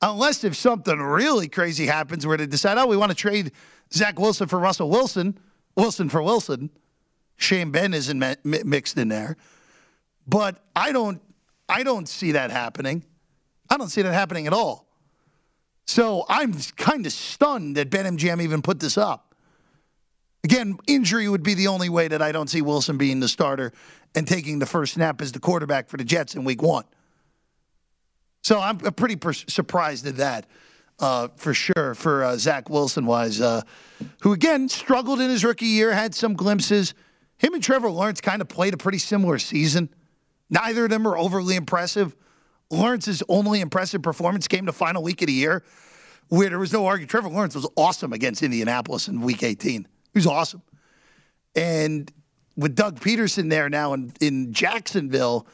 unless 0.00 0.44
if 0.44 0.54
something 0.56 0.98
really 0.98 1.48
crazy 1.48 1.86
happens 1.86 2.26
where 2.26 2.36
they 2.36 2.46
decide, 2.46 2.78
oh, 2.78 2.86
we 2.86 2.96
want 2.96 3.10
to 3.10 3.16
trade 3.16 3.52
Zach 3.92 4.18
Wilson 4.18 4.48
for 4.48 4.58
Russell 4.58 4.90
Wilson, 4.90 5.38
Wilson 5.76 6.08
for 6.08 6.22
Wilson. 6.22 6.70
Shane 7.36 7.70
Ben 7.70 7.92
isn't 7.94 8.44
mixed 8.44 8.96
in 8.96 9.08
there, 9.08 9.36
but 10.28 10.62
I 10.76 10.92
don't, 10.92 11.20
I 11.68 11.82
don't 11.82 12.08
see 12.08 12.32
that 12.32 12.50
happening. 12.50 13.04
I 13.68 13.76
don't 13.76 13.88
see 13.88 14.02
that 14.02 14.12
happening 14.12 14.46
at 14.46 14.52
all. 14.52 14.86
So 15.86 16.24
I'm 16.28 16.54
kind 16.76 17.04
of 17.06 17.12
stunned 17.12 17.76
that 17.76 17.90
Ben 17.90 18.04
BetMGM 18.04 18.40
even 18.42 18.62
put 18.62 18.78
this 18.78 18.96
up. 18.96 19.31
Again, 20.44 20.76
injury 20.88 21.28
would 21.28 21.42
be 21.42 21.54
the 21.54 21.68
only 21.68 21.88
way 21.88 22.08
that 22.08 22.20
I 22.20 22.32
don't 22.32 22.48
see 22.48 22.62
Wilson 22.62 22.98
being 22.98 23.20
the 23.20 23.28
starter 23.28 23.72
and 24.14 24.26
taking 24.26 24.58
the 24.58 24.66
first 24.66 24.94
snap 24.94 25.20
as 25.20 25.32
the 25.32 25.38
quarterback 25.38 25.88
for 25.88 25.96
the 25.96 26.04
Jets 26.04 26.34
in 26.34 26.44
week 26.44 26.62
one. 26.62 26.84
So 28.42 28.58
I'm 28.58 28.78
pretty 28.78 29.16
per- 29.16 29.32
surprised 29.32 30.04
at 30.06 30.16
that, 30.16 30.46
uh, 30.98 31.28
for 31.36 31.54
sure, 31.54 31.94
for 31.94 32.24
uh, 32.24 32.36
Zach 32.36 32.68
Wilson 32.68 33.06
wise, 33.06 33.40
uh, 33.40 33.62
who 34.22 34.32
again 34.32 34.68
struggled 34.68 35.20
in 35.20 35.30
his 35.30 35.44
rookie 35.44 35.66
year, 35.66 35.92
had 35.92 36.12
some 36.12 36.34
glimpses. 36.34 36.94
Him 37.38 37.54
and 37.54 37.62
Trevor 37.62 37.90
Lawrence 37.90 38.20
kind 38.20 38.42
of 38.42 38.48
played 38.48 38.74
a 38.74 38.76
pretty 38.76 38.98
similar 38.98 39.38
season. 39.38 39.88
Neither 40.50 40.84
of 40.84 40.90
them 40.90 41.06
are 41.06 41.16
overly 41.16 41.54
impressive. 41.54 42.16
Lawrence's 42.68 43.22
only 43.28 43.60
impressive 43.60 44.02
performance 44.02 44.48
came 44.48 44.64
the 44.64 44.72
final 44.72 45.04
week 45.04 45.22
of 45.22 45.26
the 45.26 45.32
year 45.32 45.62
where 46.28 46.48
there 46.48 46.58
was 46.58 46.72
no 46.72 46.86
argument. 46.86 47.10
Trevor 47.10 47.28
Lawrence 47.28 47.54
was 47.54 47.68
awesome 47.76 48.12
against 48.12 48.42
Indianapolis 48.42 49.06
in 49.06 49.20
week 49.20 49.42
18. 49.42 49.86
Was 50.14 50.26
awesome. 50.26 50.62
And 51.54 52.10
with 52.56 52.74
Doug 52.74 53.00
Pederson 53.00 53.50
there 53.50 53.68
now 53.68 53.92
in, 53.94 54.12
in 54.20 54.52
Jacksonville, 54.52 55.46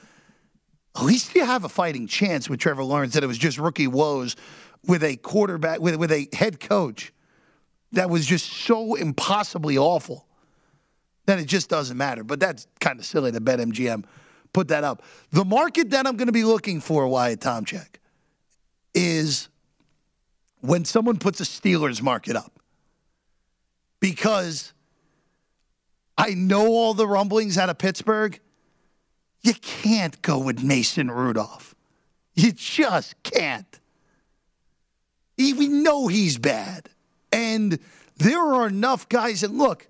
at 0.96 1.04
least 1.04 1.34
you 1.34 1.44
have 1.44 1.64
a 1.64 1.68
fighting 1.68 2.06
chance 2.06 2.48
with 2.48 2.60
Trevor 2.60 2.82
Lawrence 2.82 3.14
that 3.14 3.22
it 3.22 3.28
was 3.28 3.38
just 3.38 3.58
rookie 3.58 3.86
woes 3.86 4.36
with 4.86 5.04
a 5.04 5.16
quarterback, 5.16 5.80
with, 5.80 5.96
with 5.96 6.10
a 6.10 6.28
head 6.32 6.60
coach 6.60 7.12
that 7.92 8.10
was 8.10 8.26
just 8.26 8.46
so 8.46 8.94
impossibly 8.94 9.78
awful 9.78 10.26
that 11.26 11.38
it 11.38 11.46
just 11.46 11.68
doesn't 11.68 11.96
matter. 11.96 12.24
But 12.24 12.40
that's 12.40 12.66
kind 12.80 12.98
of 12.98 13.04
silly 13.04 13.30
to 13.32 13.40
BetMGM 13.40 14.04
put 14.52 14.68
that 14.68 14.84
up. 14.84 15.02
The 15.30 15.44
market 15.44 15.90
that 15.90 16.06
I'm 16.06 16.16
going 16.16 16.26
to 16.26 16.32
be 16.32 16.44
looking 16.44 16.80
for, 16.80 17.06
Wyatt 17.06 17.40
Tomchek, 17.40 17.96
is 18.94 19.48
when 20.60 20.84
someone 20.84 21.18
puts 21.18 21.40
a 21.40 21.44
Steelers 21.44 22.02
market 22.02 22.34
up. 22.34 22.57
Because 24.00 24.72
I 26.16 26.34
know 26.34 26.66
all 26.66 26.94
the 26.94 27.06
rumblings 27.06 27.58
out 27.58 27.70
of 27.70 27.78
Pittsburgh. 27.78 28.38
You 29.42 29.54
can't 29.54 30.20
go 30.20 30.38
with 30.38 30.62
Mason 30.62 31.10
Rudolph. 31.10 31.74
You 32.34 32.52
just 32.52 33.20
can't. 33.22 33.66
We 35.36 35.68
know 35.68 36.08
he's 36.08 36.38
bad. 36.38 36.88
And 37.32 37.78
there 38.16 38.40
are 38.40 38.66
enough 38.66 39.08
guys 39.08 39.44
And 39.44 39.56
look, 39.56 39.86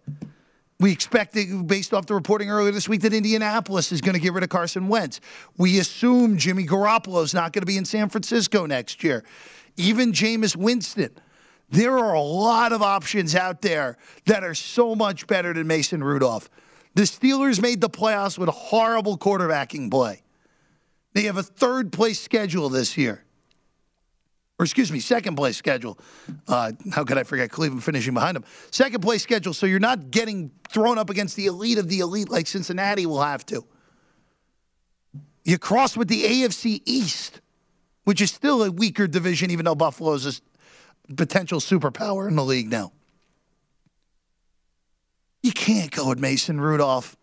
we 0.81 0.93
expect, 0.93 1.37
based 1.67 1.93
off 1.93 2.07
the 2.07 2.15
reporting 2.15 2.51
earlier 2.51 2.73
this 2.73 2.89
week, 2.89 3.01
that 3.01 3.13
Indianapolis 3.13 3.91
is 3.91 4.01
going 4.01 4.15
to 4.15 4.21
get 4.21 4.33
rid 4.33 4.45
of 4.45 4.51
Carson 4.51 4.89
Wentz. 4.89 5.21
We 5.57 5.79
assume 5.81 6.37
Jimmy 6.37 6.67
Garoppolo 6.67 7.25
is 7.25 7.35
not 7.35 7.53
going 7.53 7.63
to 7.63 7.67
be 7.67 7.77
in 7.77 7.85
San 7.85 8.09
Francisco 8.09 8.65
next 8.65 9.03
year. 9.03 9.25
Even 9.77 10.13
Jameis 10.13 10.55
Winston. 10.55 11.11
There 11.71 11.99
are 11.99 12.15
a 12.15 12.21
lot 12.21 12.73
of 12.73 12.83
options 12.83 13.35
out 13.35 13.61
there 13.63 13.99
that 14.27 14.43
are 14.43 14.55
so 14.55 14.95
much 14.95 15.27
better 15.27 15.53
than 15.53 15.67
Mason 15.67 16.03
Rudolph. 16.03 16.49
The 16.95 17.03
Steelers 17.03 17.61
made 17.61 17.81
the 17.81 17.91
playoffs 17.91 18.39
with 18.39 18.49
a 18.49 18.53
horrible 18.53 19.19
quarterbacking 19.19 19.91
play. 19.91 20.23
They 21.13 21.23
have 21.23 21.37
a 21.37 21.43
third 21.43 21.93
place 21.93 22.21
schedule 22.21 22.69
this 22.69 22.97
year 22.97 23.25
or 24.59 24.65
excuse 24.65 24.91
me, 24.91 24.99
second 24.99 25.37
place 25.37 25.57
schedule. 25.57 25.99
Uh, 26.49 26.73
how 26.93 27.05
could 27.05 27.17
I 27.17 27.23
forget 27.23 27.51
Cleveland 27.51 27.85
finishing 27.85 28.15
behind 28.15 28.35
them? 28.35 28.45
Second 28.73 29.03
place 29.03 29.23
schedule. 29.23 29.55
So 29.55 29.67
you're 29.67 29.79
not 29.79 30.11
getting 30.11 30.51
thrown 30.69 30.99
up 30.99 31.11
against 31.11 31.37
the 31.37 31.47
elite 31.47 31.79
of 31.79 31.89
the 31.89 32.01
elite 32.01 32.29
like 32.29 32.49
Cincinnati 32.49 33.07
will 33.07 33.23
have 33.23 33.47
to. 33.47 33.65
You 35.45 35.59
cross 35.59 35.97
with 35.97 36.09
the 36.09 36.25
AFC 36.25 36.83
East, 36.85 37.41
which 38.05 38.21
is 38.21 38.33
still 38.33 38.65
a 38.65 38.71
weaker 38.71 39.07
division, 39.07 39.51
even 39.51 39.65
though 39.65 39.77
Buffalo's 39.77 40.43
potential 41.17 41.61
superpower 41.61 42.29
in 42.29 42.37
the 42.37 42.45
league 42.45 42.71
now. 42.71 42.93
You 45.43 45.53
can't 45.53 45.91
go 45.91 46.09
with 46.09 46.19
Mason 46.19 46.61
Rudolph. 46.61 47.17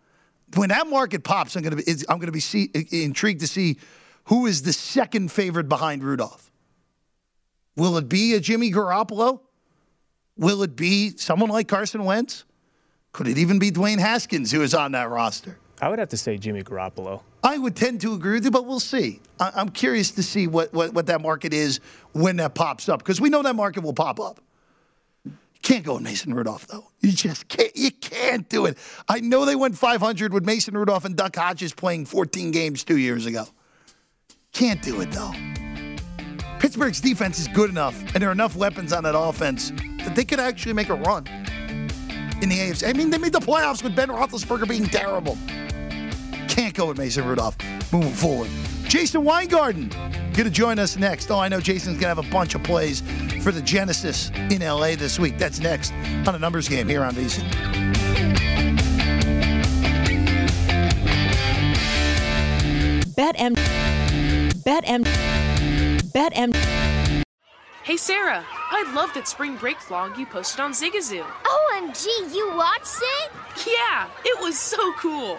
When 0.54 0.70
that 0.70 0.86
market 0.86 1.22
pops, 1.24 1.56
I'm 1.56 1.62
going 1.62 1.76
to 1.76 1.84
be 1.84 1.92
I'm 2.08 2.18
going 2.18 2.26
to 2.26 2.32
be 2.32 2.40
see, 2.40 2.70
intrigued 2.90 3.40
to 3.40 3.46
see 3.46 3.78
who 4.24 4.46
is 4.46 4.62
the 4.62 4.72
second 4.72 5.30
favorite 5.30 5.68
behind 5.68 6.02
Rudolph. 6.02 6.50
Will 7.76 7.96
it 7.98 8.08
be 8.08 8.34
a 8.34 8.40
Jimmy 8.40 8.72
Garoppolo? 8.72 9.40
Will 10.36 10.62
it 10.62 10.76
be 10.76 11.16
someone 11.16 11.50
like 11.50 11.68
Carson 11.68 12.04
Wentz? 12.04 12.44
Could 13.12 13.28
it 13.28 13.38
even 13.38 13.58
be 13.58 13.70
Dwayne 13.70 13.98
Haskins 13.98 14.50
who 14.50 14.62
is 14.62 14.74
on 14.74 14.92
that 14.92 15.10
roster? 15.10 15.58
I 15.80 15.88
would 15.88 15.98
have 15.98 16.08
to 16.10 16.16
say 16.16 16.38
Jimmy 16.38 16.62
Garoppolo. 16.62 17.22
I 17.46 17.58
would 17.58 17.76
tend 17.76 18.00
to 18.00 18.12
agree 18.12 18.34
with 18.34 18.44
you, 18.44 18.50
but 18.50 18.66
we'll 18.66 18.80
see. 18.80 19.20
I- 19.38 19.60
am 19.60 19.68
curious 19.68 20.10
to 20.12 20.22
see 20.24 20.48
what, 20.48 20.72
what, 20.74 20.92
what 20.94 21.06
that 21.06 21.20
market 21.20 21.54
is 21.54 21.78
when 22.12 22.36
that 22.38 22.56
pops 22.56 22.88
up 22.88 22.98
because 22.98 23.20
we 23.20 23.30
know 23.30 23.40
that 23.42 23.54
market 23.54 23.84
will 23.84 23.92
pop 23.92 24.18
up. 24.18 24.40
Can't 25.62 25.84
go 25.84 25.94
with 25.94 26.02
Mason 26.02 26.34
Rudolph 26.34 26.66
though. 26.66 26.88
You 27.00 27.12
just 27.12 27.46
can't. 27.46 27.70
You 27.76 27.92
can't 27.92 28.48
do 28.48 28.66
it. 28.66 28.76
I 29.08 29.20
know 29.20 29.44
they 29.44 29.54
went 29.54 29.78
500 29.78 30.32
with 30.32 30.44
Mason 30.44 30.76
Rudolph 30.76 31.04
and 31.04 31.14
Duck 31.14 31.36
Hodges 31.36 31.72
playing 31.72 32.06
14 32.06 32.50
games 32.50 32.82
two 32.82 32.96
years 32.96 33.26
ago. 33.26 33.46
Can't 34.52 34.82
do 34.82 35.00
it 35.00 35.12
though. 35.12 35.32
Pittsburgh's 36.58 37.00
defense 37.00 37.38
is 37.38 37.46
good 37.48 37.70
enough, 37.70 37.96
and 38.12 38.22
there 38.22 38.28
are 38.28 38.32
enough 38.32 38.56
weapons 38.56 38.92
on 38.92 39.04
that 39.04 39.16
offense 39.16 39.70
that 39.98 40.16
they 40.16 40.24
could 40.24 40.40
actually 40.40 40.72
make 40.72 40.88
a 40.88 40.94
run 40.94 41.26
in 42.42 42.48
the 42.48 42.58
AFC. 42.58 42.88
I 42.88 42.92
mean, 42.92 43.10
they 43.10 43.18
made 43.18 43.32
the 43.32 43.38
playoffs 43.38 43.84
with 43.84 43.94
Ben 43.94 44.08
Roethlisberger 44.08 44.68
being 44.68 44.86
terrible. 44.86 45.38
Can't 46.76 46.84
go 46.84 46.88
with 46.88 46.98
Mason 46.98 47.24
Rudolph 47.24 47.56
moving 47.90 48.12
forward. 48.12 48.50
Jason 48.86 49.24
Weingarten 49.24 49.88
going 49.88 50.44
to 50.44 50.50
join 50.50 50.78
us 50.78 50.98
next. 50.98 51.30
Oh, 51.30 51.38
I 51.38 51.48
know 51.48 51.58
Jason's 51.58 51.98
going 51.98 52.14
to 52.14 52.14
have 52.14 52.18
a 52.18 52.30
bunch 52.30 52.54
of 52.54 52.62
plays 52.64 53.00
for 53.42 53.50
the 53.50 53.62
Genesis 53.62 54.28
in 54.50 54.60
LA 54.60 54.94
this 54.94 55.18
week. 55.18 55.38
That's 55.38 55.58
next 55.58 55.94
on 56.28 56.34
a 56.34 56.38
numbers 56.38 56.68
game 56.68 56.86
here 56.86 57.02
on 57.02 57.14
VSIN. 57.14 57.46
Bet 63.16 63.36
M. 63.38 63.54
Bet 64.62 64.84
M. 64.86 65.02
BetMGM. 66.12 67.22
Hey 67.84 67.96
Sarah, 67.96 68.44
I 68.70 68.92
love 68.92 69.14
that 69.14 69.26
spring 69.26 69.56
break 69.56 69.78
vlog 69.78 70.18
you 70.18 70.26
posted 70.26 70.60
on 70.60 70.72
Zigazoo. 70.72 71.24
OMG, 71.24 72.34
you 72.34 72.52
watched 72.54 72.98
it? 73.00 73.32
Yeah, 73.66 74.08
it 74.26 74.42
was 74.42 74.58
so 74.58 74.92
cool. 74.98 75.38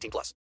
18 0.00 0.10
plus. 0.10 0.34